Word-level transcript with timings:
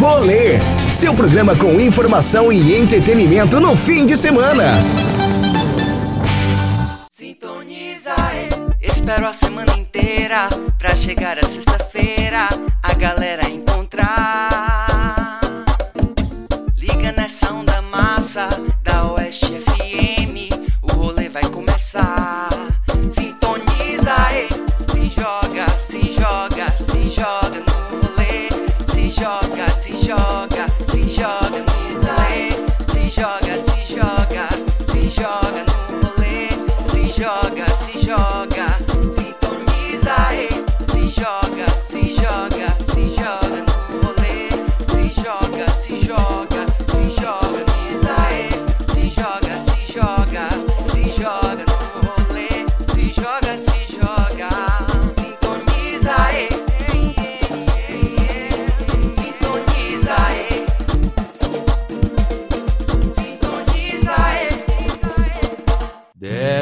Rolê, 0.00 0.58
seu 0.90 1.12
programa 1.12 1.54
com 1.54 1.78
informação 1.78 2.50
e 2.50 2.74
entretenimento 2.74 3.60
no 3.60 3.76
fim 3.76 4.06
de 4.06 4.16
semana. 4.16 4.64
Sintoniza, 7.10 8.14
espero 8.80 9.26
a 9.26 9.34
semana 9.34 9.76
inteira 9.76 10.48
pra 10.78 10.96
chegar 10.96 11.38
a 11.38 11.42
sexta-feira 11.42 12.48
a 12.82 12.94
galera 12.94 13.46
encontrar. 13.50 15.38
Liga 16.74 17.12
nessa 17.12 17.52
onda 17.52 17.82
massa 17.82 18.48
da 18.82 19.04
Oeste 19.12 19.52
FM, 19.52 20.48
o 20.80 20.92
rolê 20.92 21.28
vai 21.28 21.44
começar. 21.50 22.49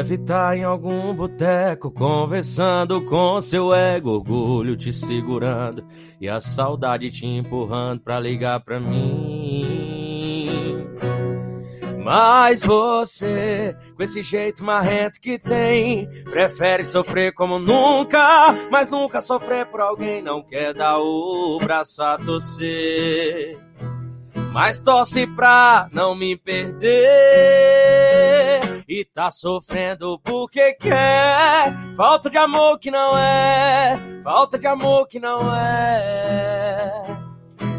Deve 0.09 0.23
estar 0.23 0.57
em 0.57 0.63
algum 0.63 1.13
boteco 1.13 1.91
conversando 1.91 2.99
com 3.05 3.39
seu 3.39 3.71
ego, 3.71 4.09
orgulho 4.09 4.75
te 4.75 4.91
segurando 4.91 5.85
e 6.19 6.27
a 6.27 6.39
saudade 6.39 7.11
te 7.11 7.27
empurrando 7.27 8.01
pra 8.01 8.19
ligar 8.19 8.59
pra 8.61 8.79
mim. 8.79 9.67
Mas 12.03 12.63
você, 12.63 13.77
com 13.95 14.01
esse 14.01 14.23
jeito 14.23 14.63
marrento 14.63 15.21
que 15.21 15.37
tem, 15.37 16.09
prefere 16.23 16.83
sofrer 16.85 17.31
como 17.31 17.59
nunca, 17.59 18.51
mas 18.71 18.89
nunca 18.89 19.21
sofrer 19.21 19.67
por 19.67 19.79
alguém, 19.79 20.23
não 20.23 20.41
quer 20.41 20.73
dar 20.73 20.97
o 20.97 21.59
braço 21.61 22.01
a 22.01 22.17
torcer 22.17 23.59
mas 24.51 24.79
torce 24.79 25.27
pra 25.27 25.87
não 25.91 26.15
me 26.15 26.35
perder. 26.35 26.89
E 28.87 29.05
tá 29.05 29.29
sofrendo 29.29 30.19
porque 30.23 30.73
quer. 30.73 31.95
Falta 31.95 32.29
de 32.29 32.37
amor 32.37 32.79
que 32.79 32.89
não 32.89 33.17
é, 33.17 33.99
falta 34.23 34.57
de 34.57 34.65
amor 34.65 35.07
que 35.07 35.19
não 35.19 35.55
é. 35.55 37.03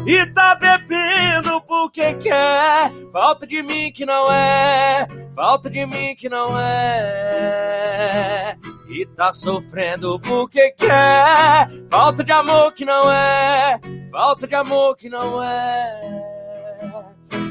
E 0.07 0.25
tá 0.33 0.55
bebendo 0.55 1.61
porque 1.61 2.13
quer. 2.15 2.91
Falta 3.11 3.45
de 3.45 3.61
mim 3.61 3.91
que 3.91 4.05
não 4.05 4.31
é, 4.31 5.05
falta 5.35 5.69
de 5.69 5.85
mim 5.85 6.15
que 6.15 6.29
não 6.29 6.57
é. 6.57 8.57
E 8.87 9.05
tá 9.05 9.33
sofrendo 9.33 10.19
porque 10.21 10.71
quer. 10.71 11.67
Falta 11.91 12.23
de 12.23 12.31
amor 12.31 12.73
que 12.73 12.85
não 12.85 13.11
é, 13.11 13.79
falta 14.09 14.47
de 14.47 14.55
amor 14.55 14.95
que 14.95 15.09
não 15.09 15.43
é. 15.43 16.40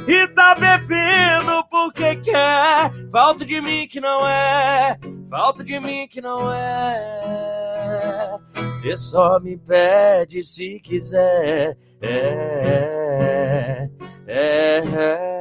E 0.07 0.27
tá 0.29 0.55
bebendo 0.55 1.65
porque 1.71 2.17
quer. 2.17 2.91
Falta 3.11 3.45
de 3.45 3.61
mim 3.61 3.87
que 3.89 4.01
não 4.01 4.27
é. 4.27 4.99
Falta 5.29 5.63
de 5.63 5.79
mim 5.79 6.09
que 6.09 6.21
não 6.21 6.53
é. 6.53 8.39
Cê 8.81 8.97
só 8.97 9.39
me 9.41 9.57
pede 9.57 10.43
se 10.43 10.81
quiser. 10.81 11.77
É, 12.03 13.89
é, 14.27 14.79
é. 14.79 15.41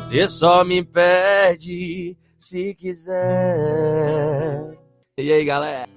Cê 0.00 0.28
só 0.28 0.64
me 0.64 0.84
pede 0.84 2.16
se 2.38 2.74
quiser. 2.74 3.16
E 5.18 5.32
aí, 5.32 5.44
galera? 5.44 5.95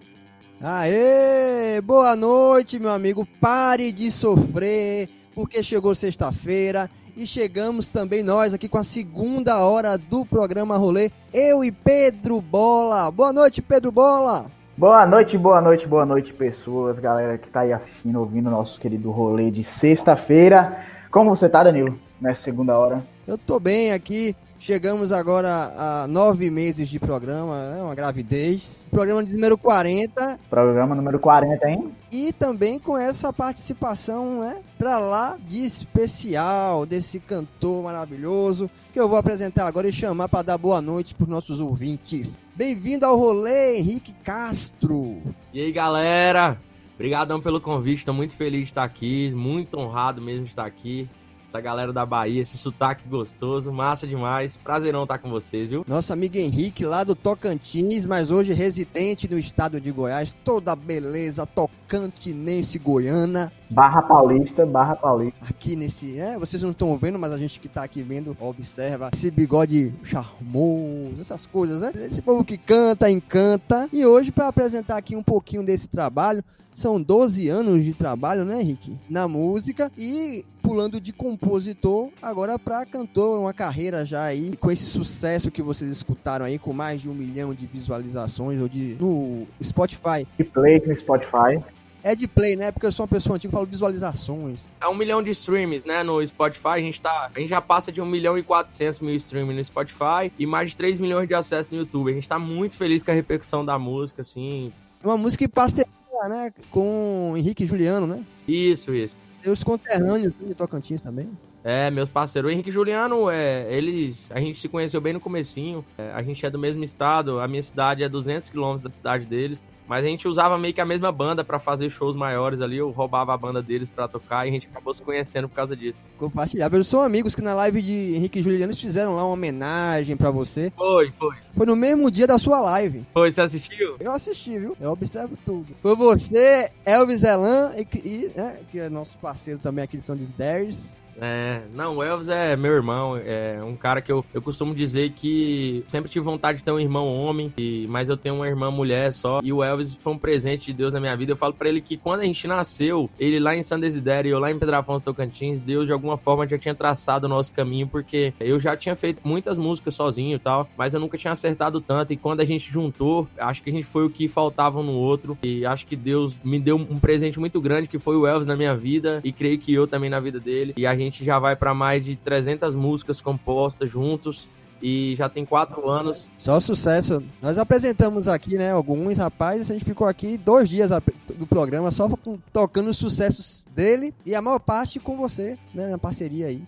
Aê! 0.61 1.79
Boa 1.79 2.17
noite, 2.17 2.79
meu 2.79 2.89
amigo. 2.89 3.25
Pare 3.39 3.93
de 3.93 4.11
sofrer, 4.11 5.07
porque 5.33 5.63
chegou 5.63 5.95
sexta-feira 5.95 6.89
e 7.15 7.25
chegamos 7.25 7.87
também 7.87 8.23
nós 8.23 8.53
aqui 8.53 8.67
com 8.67 8.77
a 8.77 8.83
segunda 8.83 9.59
hora 9.59 9.97
do 9.97 10.25
programa 10.25 10.75
Rolê. 10.75 11.11
Eu 11.33 11.63
e 11.63 11.71
Pedro 11.71 12.41
Bola. 12.41 13.09
Boa 13.09 13.31
noite, 13.31 13.61
Pedro 13.61 13.89
Bola. 13.89 14.47
Boa 14.75 15.05
noite, 15.05 15.37
boa 15.37 15.61
noite, 15.61 15.87
boa 15.87 16.05
noite, 16.05 16.33
pessoas, 16.33 16.99
galera 16.99 17.37
que 17.37 17.49
tá 17.49 17.61
aí 17.61 17.71
assistindo, 17.71 18.19
ouvindo 18.19 18.47
o 18.47 18.51
nosso 18.51 18.81
querido 18.81 19.11
rolê 19.11 19.49
de 19.49 19.63
sexta-feira. 19.63 20.85
Como 21.09 21.29
você 21.29 21.47
tá, 21.47 21.63
Danilo, 21.63 21.97
nessa 22.19 22.41
segunda 22.41 22.77
hora? 22.77 23.01
Eu 23.25 23.37
tô 23.37 23.61
bem 23.61 23.93
aqui. 23.93 24.35
Chegamos 24.59 25.13
agora 25.13 25.71
a 25.77 26.05
nove 26.05 26.51
meses 26.51 26.89
de 26.89 26.99
programa, 26.99 27.69
né? 27.69 27.81
uma 27.81 27.95
gravidez. 27.95 28.85
Programa 28.91 29.23
de 29.23 29.31
número 29.31 29.57
40. 29.57 30.37
Programa 30.49 30.93
número 30.93 31.17
40, 31.17 31.69
hein? 31.69 31.95
E 32.11 32.33
também 32.33 32.77
com 32.77 32.97
essa 32.97 33.31
participação, 33.31 34.41
né? 34.41 34.57
Pra 34.77 34.99
lá 34.99 35.37
de 35.47 35.63
especial 35.63 36.85
desse 36.85 37.21
cantor 37.21 37.83
maravilhoso 37.83 38.69
que 38.91 38.99
eu 38.99 39.07
vou 39.07 39.17
apresentar 39.17 39.65
agora 39.65 39.87
e 39.87 39.93
chamar 39.93 40.27
para 40.27 40.43
dar 40.43 40.57
boa 40.57 40.81
noite 40.81 41.15
pros 41.15 41.29
nossos 41.29 41.61
ouvintes. 41.61 42.37
Bem-vindo 42.53 43.05
ao 43.05 43.17
rolê, 43.17 43.77
Henrique 43.77 44.13
Castro. 44.25 45.21
E 45.53 45.61
aí, 45.61 45.71
galera? 45.71 46.59
Obrigadão 46.95 47.39
pelo 47.39 47.61
convite, 47.61 48.03
tô 48.03 48.11
muito 48.11 48.35
feliz 48.35 48.63
de 48.63 48.67
estar 48.67 48.83
aqui, 48.83 49.31
muito 49.31 49.79
honrado 49.79 50.21
mesmo 50.21 50.43
de 50.43 50.49
estar 50.49 50.65
aqui. 50.65 51.07
Essa 51.49 51.59
galera 51.59 51.91
da 51.91 52.05
Bahia, 52.05 52.43
esse 52.43 52.59
sotaque 52.59 53.09
gostoso, 53.09 53.73
massa 53.73 54.05
demais. 54.05 54.55
Prazerão 54.63 55.01
estar 55.01 55.17
com 55.17 55.31
vocês, 55.31 55.71
viu? 55.71 55.83
Nosso 55.87 56.13
amigo 56.13 56.37
Henrique 56.37 56.85
lá 56.85 57.03
do 57.03 57.15
Tocantins, 57.15 58.05
mas 58.05 58.29
hoje 58.29 58.53
residente 58.53 59.27
no 59.27 59.35
estado 59.35 59.81
de 59.81 59.91
Goiás, 59.91 60.37
toda 60.45 60.75
beleza 60.75 61.47
tocantinense 61.47 62.77
goiana. 62.77 63.51
Barra 63.69 64.01
Paulista, 64.01 64.65
Barra 64.65 64.95
Paulista. 64.95 65.39
Aqui 65.47 65.75
nesse, 65.75 66.19
é, 66.19 66.37
vocês 66.37 66.63
não 66.63 66.71
estão 66.71 66.97
vendo, 66.97 67.19
mas 67.19 67.31
a 67.31 67.37
gente 67.37 67.59
que 67.59 67.69
tá 67.69 67.83
aqui 67.83 68.01
vendo, 68.01 68.35
observa 68.39 69.11
esse 69.13 69.29
bigode 69.29 69.93
charmoso, 70.03 71.21
essas 71.21 71.45
coisas, 71.45 71.81
né? 71.81 71.91
Esse 72.09 72.21
povo 72.21 72.43
que 72.43 72.57
canta, 72.57 73.09
encanta. 73.09 73.87
E 73.93 74.05
hoje 74.05 74.31
para 74.31 74.47
apresentar 74.47 74.97
aqui 74.97 75.15
um 75.15 75.23
pouquinho 75.23 75.63
desse 75.63 75.87
trabalho, 75.87 76.43
são 76.73 77.01
12 77.01 77.49
anos 77.49 77.83
de 77.83 77.93
trabalho, 77.93 78.45
né, 78.45 78.61
Henrique? 78.61 78.97
Na 79.09 79.27
música 79.27 79.91
e 79.97 80.45
pulando 80.61 80.99
de 80.99 81.11
compositor 81.11 82.09
agora 82.21 82.57
para 82.57 82.85
cantor, 82.85 83.39
uma 83.39 83.53
carreira 83.53 84.05
já 84.05 84.23
aí 84.23 84.55
com 84.57 84.71
esse 84.71 84.85
sucesso 84.85 85.51
que 85.51 85.61
vocês 85.61 85.91
escutaram 85.91 86.45
aí 86.45 86.57
com 86.57 86.71
mais 86.71 87.01
de 87.01 87.09
um 87.09 87.13
milhão 87.13 87.53
de 87.53 87.67
visualizações 87.67 88.61
ou 88.61 88.67
de 88.67 88.95
no 88.99 89.45
Spotify. 89.61 90.27
De 90.37 90.43
play 90.43 90.81
no 90.85 90.97
Spotify. 90.97 91.61
É 92.03 92.15
de 92.15 92.27
play, 92.27 92.55
né? 92.55 92.71
Porque 92.71 92.85
eu 92.85 92.91
sou 92.91 93.03
uma 93.03 93.09
pessoa 93.09 93.35
antiga, 93.35 93.51
falo 93.51 93.65
visualizações. 93.65 94.69
É 94.81 94.87
um 94.87 94.95
milhão 94.95 95.21
de 95.21 95.31
streams, 95.31 95.85
né? 95.85 96.01
No 96.03 96.25
Spotify, 96.25 96.67
a 96.67 96.79
gente 96.79 97.01
tá. 97.01 97.29
A 97.33 97.39
gente 97.39 97.49
já 97.49 97.61
passa 97.61 97.91
de 97.91 98.01
um 98.01 98.05
milhão 98.05 98.37
e 98.37 98.43
quatrocentos 98.43 98.99
mil 98.99 99.15
streams 99.15 99.53
no 99.53 99.63
Spotify 99.63 100.31
e 100.37 100.45
mais 100.45 100.69
de 100.69 100.77
3 100.77 100.99
milhões 100.99 101.27
de 101.27 101.33
acessos 101.33 101.71
no 101.71 101.77
YouTube. 101.79 102.11
A 102.11 102.13
gente 102.13 102.27
tá 102.27 102.39
muito 102.39 102.77
feliz 102.77 103.03
com 103.03 103.11
a 103.11 103.13
repercussão 103.13 103.65
da 103.65 103.77
música, 103.77 104.21
assim. 104.21 104.71
É 105.03 105.07
uma 105.07 105.17
música 105.17 105.45
que 105.45 105.51
passa 105.51 105.85
né? 106.27 106.51
Com 106.69 107.33
Henrique 107.37 107.63
e 107.63 107.67
Juliano, 107.67 108.05
né? 108.05 108.23
Isso, 108.47 108.93
isso. 108.93 109.15
E 109.45 109.49
os 109.49 109.63
conterrâneos 109.63 110.33
de 110.37 110.53
Tocantins 110.53 111.01
também. 111.01 111.29
É, 111.63 111.89
meus 111.91 112.09
parceiros. 112.09 112.49
O 112.49 112.53
Henrique 112.53 112.69
e 112.69 112.71
Juliano, 112.71 113.29
é, 113.29 113.71
eles. 113.73 114.31
A 114.31 114.39
gente 114.39 114.59
se 114.59 114.67
conheceu 114.67 115.01
bem 115.01 115.13
no 115.13 115.19
comecinho. 115.19 115.85
É, 115.97 116.11
a 116.11 116.21
gente 116.21 116.45
é 116.45 116.49
do 116.49 116.59
mesmo 116.59 116.83
estado. 116.83 117.39
A 117.39 117.47
minha 117.47 117.63
cidade 117.63 118.03
é 118.03 118.09
200 118.09 118.49
quilômetros 118.49 118.83
da 118.83 118.91
cidade 118.91 119.25
deles. 119.25 119.67
Mas 119.87 120.05
a 120.05 120.07
gente 120.07 120.27
usava 120.27 120.55
meio 120.57 120.73
que 120.73 120.79
a 120.79 120.85
mesma 120.85 121.11
banda 121.11 121.43
pra 121.43 121.57
fazer 121.57 121.89
shows 121.89 122.15
maiores 122.15 122.61
ali. 122.61 122.77
Eu 122.77 122.91
roubava 122.91 123.33
a 123.33 123.37
banda 123.37 123.61
deles 123.61 123.89
pra 123.89 124.07
tocar 124.07 124.45
e 124.45 124.49
a 124.49 124.51
gente 124.51 124.67
acabou 124.67 124.93
se 124.93 125.01
conhecendo 125.01 125.49
por 125.49 125.55
causa 125.55 125.75
disso. 125.75 126.05
Compartilhar. 126.17 126.71
Eu 126.71 126.83
sou 126.83 127.01
amigos 127.01 127.33
que 127.33 127.41
na 127.41 127.55
live 127.55 127.81
de 127.81 128.15
Henrique 128.15 128.39
e 128.39 128.43
Juliano 128.43 128.65
eles 128.65 128.79
fizeram 128.79 129.15
lá 129.15 129.23
uma 129.23 129.33
homenagem 129.33 130.15
pra 130.15 130.29
você. 130.29 130.71
Foi, 130.77 131.11
foi. 131.17 131.35
Foi 131.57 131.65
no 131.65 131.75
mesmo 131.75 132.11
dia 132.11 132.27
da 132.27 132.37
sua 132.37 132.61
live. 132.61 133.03
Foi, 133.13 133.31
você 133.31 133.41
assistiu? 133.41 133.95
Eu 133.99 134.11
assisti, 134.11 134.59
viu? 134.59 134.77
Eu 134.79 134.91
observo 134.91 135.35
tudo. 135.43 135.75
Foi 135.81 135.95
você, 135.95 136.71
Elvis 136.85 137.23
Elan, 137.23 137.71
e, 137.75 137.97
e, 137.97 138.31
né, 138.35 138.59
que 138.71 138.79
é 138.79 138.89
nosso 138.89 139.17
parceiro 139.17 139.59
também 139.59 139.83
aqui 139.83 139.97
de 139.97 140.03
São 140.03 140.15
Desders. 140.15 140.99
É, 141.21 141.61
não, 141.73 141.97
o 141.97 142.03
Elvis 142.03 142.29
é 142.29 142.55
meu 142.55 142.71
irmão, 142.71 143.17
é 143.17 143.61
um 143.63 143.75
cara 143.75 144.01
que 144.01 144.11
eu, 144.11 144.23
eu 144.33 144.41
costumo 144.41 144.73
dizer 144.73 145.11
que 145.11 145.83
sempre 145.87 146.09
tive 146.09 146.23
vontade 146.23 146.59
de 146.59 146.63
ter 146.63 146.71
um 146.71 146.79
irmão 146.79 147.07
homem, 147.07 147.53
e, 147.57 147.85
mas 147.89 148.09
eu 148.09 148.17
tenho 148.17 148.35
uma 148.35 148.47
irmã 148.47 148.71
mulher 148.71 149.11
só, 149.11 149.41
e 149.43 149.51
o 149.51 149.63
Elvis 149.63 149.97
foi 149.99 150.13
um 150.13 150.17
presente 150.17 150.65
de 150.65 150.73
Deus 150.73 150.93
na 150.93 150.99
minha 150.99 151.15
vida. 151.15 151.31
Eu 151.31 151.35
falo 151.35 151.53
para 151.53 151.69
ele 151.69 151.81
que 151.81 151.97
quando 151.97 152.21
a 152.21 152.25
gente 152.25 152.47
nasceu, 152.47 153.09
ele 153.19 153.39
lá 153.39 153.55
em 153.55 153.63
San 153.63 153.79
Desidério, 153.79 154.31
eu 154.31 154.39
lá 154.39 154.51
em 154.51 154.57
Pedro 154.57 154.77
Afonso 154.77 155.03
Tocantins, 155.03 155.59
Deus 155.59 155.85
de 155.85 155.91
alguma 155.91 156.17
forma 156.17 156.47
já 156.47 156.57
tinha 156.57 156.75
traçado 156.75 157.25
o 157.25 157.29
nosso 157.29 157.53
caminho, 157.53 157.87
porque 157.87 158.33
eu 158.39 158.59
já 158.59 158.75
tinha 158.77 158.95
feito 158.95 159.21
muitas 159.23 159.57
músicas 159.57 159.95
sozinho 159.95 160.35
e 160.35 160.39
tal, 160.39 160.69
mas 160.77 160.93
eu 160.93 160.99
nunca 160.99 161.17
tinha 161.17 161.33
acertado 161.33 161.81
tanto, 161.81 162.13
e 162.13 162.17
quando 162.17 162.41
a 162.41 162.45
gente 162.45 162.71
juntou, 162.71 163.27
acho 163.37 163.61
que 163.61 163.69
a 163.69 163.73
gente 163.73 163.85
foi 163.85 164.05
o 164.05 164.09
que 164.09 164.27
faltava 164.27 164.79
um 164.79 164.83
no 164.83 164.93
outro, 164.93 165.37
e 165.43 165.65
acho 165.65 165.85
que 165.85 165.95
Deus 165.95 166.41
me 166.43 166.59
deu 166.59 166.77
um 166.77 166.99
presente 166.99 167.39
muito 167.39 167.59
grande, 167.59 167.87
que 167.87 167.99
foi 167.99 168.15
o 168.15 168.25
Elvis 168.25 168.47
na 168.47 168.55
minha 168.55 168.75
vida, 168.75 169.19
e 169.23 169.31
creio 169.31 169.57
que 169.57 169.73
eu 169.73 169.87
também 169.87 170.09
na 170.09 170.19
vida 170.19 170.39
dele, 170.39 170.73
e 170.77 170.85
a 170.85 170.95
gente 170.95 171.08
gente 171.09 171.23
já 171.23 171.39
vai 171.39 171.55
para 171.55 171.73
mais 171.73 172.03
de 172.03 172.15
300 172.15 172.75
músicas 172.75 173.21
compostas 173.21 173.89
juntos 173.89 174.49
e 174.81 175.15
já 175.17 175.27
tem 175.27 175.45
quatro 175.45 175.89
anos. 175.89 176.29
Só 176.37 176.59
sucesso. 176.59 177.21
Nós 177.41 177.57
apresentamos 177.57 178.27
aqui, 178.27 178.55
né, 178.55 178.71
alguns 178.71 179.17
rapazes, 179.17 179.69
a 179.69 179.73
gente 179.73 179.85
ficou 179.85 180.07
aqui 180.07 180.37
dois 180.37 180.69
dias 180.69 180.89
do 181.37 181.45
programa 181.45 181.91
só 181.91 182.09
tocando 182.53 182.89
os 182.89 182.97
sucessos 182.97 183.65
dele 183.75 184.13
e 184.25 184.33
a 184.33 184.41
maior 184.41 184.59
parte 184.59 184.99
com 184.99 185.17
você, 185.17 185.57
né, 185.73 185.87
na 185.87 185.97
parceria 185.97 186.47
aí 186.47 186.63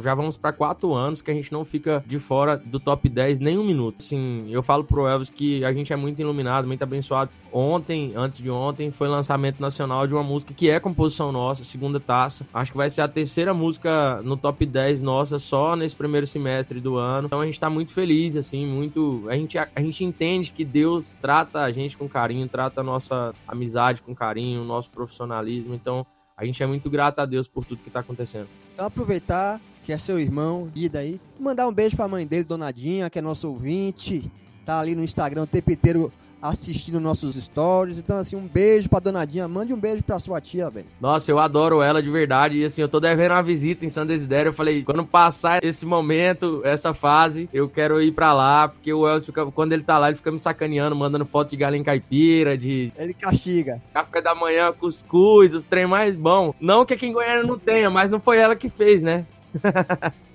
já 0.00 0.14
vamos 0.14 0.36
para 0.36 0.52
quatro 0.52 0.92
anos 0.94 1.22
que 1.22 1.30
a 1.30 1.34
gente 1.34 1.52
não 1.52 1.64
fica 1.64 2.02
de 2.06 2.18
fora 2.18 2.56
do 2.56 2.80
top 2.80 3.08
10 3.08 3.40
nem 3.40 3.58
um 3.58 3.64
minuto. 3.64 4.02
Sim, 4.02 4.46
eu 4.50 4.62
falo 4.62 4.84
pro 4.84 5.06
Elvis 5.06 5.30
que 5.30 5.64
a 5.64 5.72
gente 5.72 5.92
é 5.92 5.96
muito 5.96 6.20
iluminado, 6.20 6.66
muito 6.66 6.82
abençoado. 6.82 7.30
Ontem, 7.52 8.12
antes 8.16 8.38
de 8.38 8.50
ontem, 8.50 8.90
foi 8.90 9.06
lançamento 9.06 9.60
nacional 9.60 10.06
de 10.06 10.14
uma 10.14 10.22
música 10.22 10.52
que 10.52 10.68
é 10.68 10.80
composição 10.80 11.30
nossa, 11.30 11.64
segunda 11.64 12.00
taça. 12.00 12.46
Acho 12.52 12.72
que 12.72 12.76
vai 12.76 12.90
ser 12.90 13.02
a 13.02 13.08
terceira 13.08 13.54
música 13.54 14.20
no 14.22 14.36
top 14.36 14.66
10 14.66 15.00
nossa 15.00 15.38
só 15.38 15.76
nesse 15.76 15.94
primeiro 15.94 16.26
semestre 16.26 16.80
do 16.80 16.96
ano. 16.96 17.26
Então 17.26 17.40
a 17.40 17.46
gente 17.46 17.60
tá 17.60 17.70
muito 17.70 17.92
feliz, 17.92 18.36
assim, 18.36 18.66
muito. 18.66 19.24
A 19.28 19.34
gente, 19.34 19.56
a, 19.56 19.68
a 19.74 19.80
gente 19.80 20.04
entende 20.04 20.50
que 20.50 20.64
Deus 20.64 21.16
trata 21.20 21.60
a 21.60 21.70
gente 21.70 21.96
com 21.96 22.08
carinho, 22.08 22.48
trata 22.48 22.80
a 22.80 22.84
nossa 22.84 23.32
amizade 23.46 24.02
com 24.02 24.14
carinho, 24.14 24.62
o 24.62 24.64
nosso 24.64 24.90
profissionalismo. 24.90 25.74
Então 25.74 26.04
a 26.36 26.44
gente 26.44 26.62
é 26.62 26.66
muito 26.66 26.90
grato 26.90 27.20
a 27.20 27.26
Deus 27.26 27.46
por 27.46 27.64
tudo 27.64 27.82
que 27.82 27.90
tá 27.90 28.00
acontecendo. 28.00 28.48
Então 28.72 28.86
aproveitar 28.86 29.60
que 29.84 29.92
é 29.92 29.98
seu 29.98 30.18
irmão, 30.18 30.70
e 30.74 30.88
daí. 30.88 31.20
Mandar 31.38 31.68
um 31.68 31.72
beijo 31.72 31.94
pra 31.94 32.08
mãe 32.08 32.26
dele, 32.26 32.44
Donadinha, 32.44 33.10
que 33.10 33.18
é 33.18 33.22
nosso 33.22 33.48
ouvinte. 33.48 34.30
Tá 34.64 34.80
ali 34.80 34.96
no 34.96 35.04
Instagram 35.04 35.42
o 35.42 35.46
tempo 35.46 35.70
inteiro 35.70 36.10
assistindo 36.44 37.00
nossos 37.00 37.36
stories. 37.36 37.96
Então, 37.96 38.18
assim, 38.18 38.36
um 38.36 38.46
beijo 38.46 38.88
pra 38.88 38.98
Donadinha. 38.98 39.48
Mande 39.48 39.72
um 39.72 39.78
beijo 39.78 40.02
pra 40.02 40.18
sua 40.18 40.42
tia, 40.42 40.68
velho. 40.68 40.86
Nossa, 41.00 41.30
eu 41.30 41.38
adoro 41.38 41.80
ela 41.80 42.02
de 42.02 42.10
verdade. 42.10 42.58
E 42.58 42.64
assim, 42.64 42.82
eu 42.82 42.88
tô 42.88 43.00
devendo 43.00 43.32
uma 43.32 43.42
visita 43.42 43.86
em 43.86 43.88
San 43.88 44.06
Desidério. 44.06 44.50
Eu 44.50 44.52
falei, 44.52 44.82
quando 44.82 45.06
passar 45.06 45.64
esse 45.64 45.86
momento, 45.86 46.60
essa 46.62 46.92
fase, 46.92 47.48
eu 47.52 47.66
quero 47.66 48.00
ir 48.02 48.12
pra 48.12 48.34
lá. 48.34 48.68
Porque 48.68 48.92
o 48.92 49.08
Elcio, 49.08 49.32
fica, 49.32 49.46
quando 49.46 49.72
ele 49.72 49.82
tá 49.82 49.98
lá, 49.98 50.08
ele 50.08 50.16
fica 50.16 50.30
me 50.30 50.38
sacaneando, 50.38 50.94
mandando 50.94 51.24
foto 51.24 51.50
de 51.50 51.56
galinha 51.56 51.82
caipira, 51.82 52.58
de. 52.58 52.92
Ele 52.96 53.14
castiga. 53.14 53.80
Café 53.94 54.20
da 54.20 54.34
manhã, 54.34 54.70
cuscuz, 54.70 55.54
os 55.54 55.66
trem 55.66 55.86
mais 55.86 56.14
bom. 56.14 56.54
Não 56.60 56.84
que 56.84 56.92
aqui 56.92 57.06
em 57.06 57.12
Goiânia 57.12 57.42
não 57.42 57.58
tenha, 57.58 57.88
mas 57.88 58.10
não 58.10 58.20
foi 58.20 58.36
ela 58.36 58.54
que 58.54 58.68
fez, 58.68 59.02
né? 59.02 59.24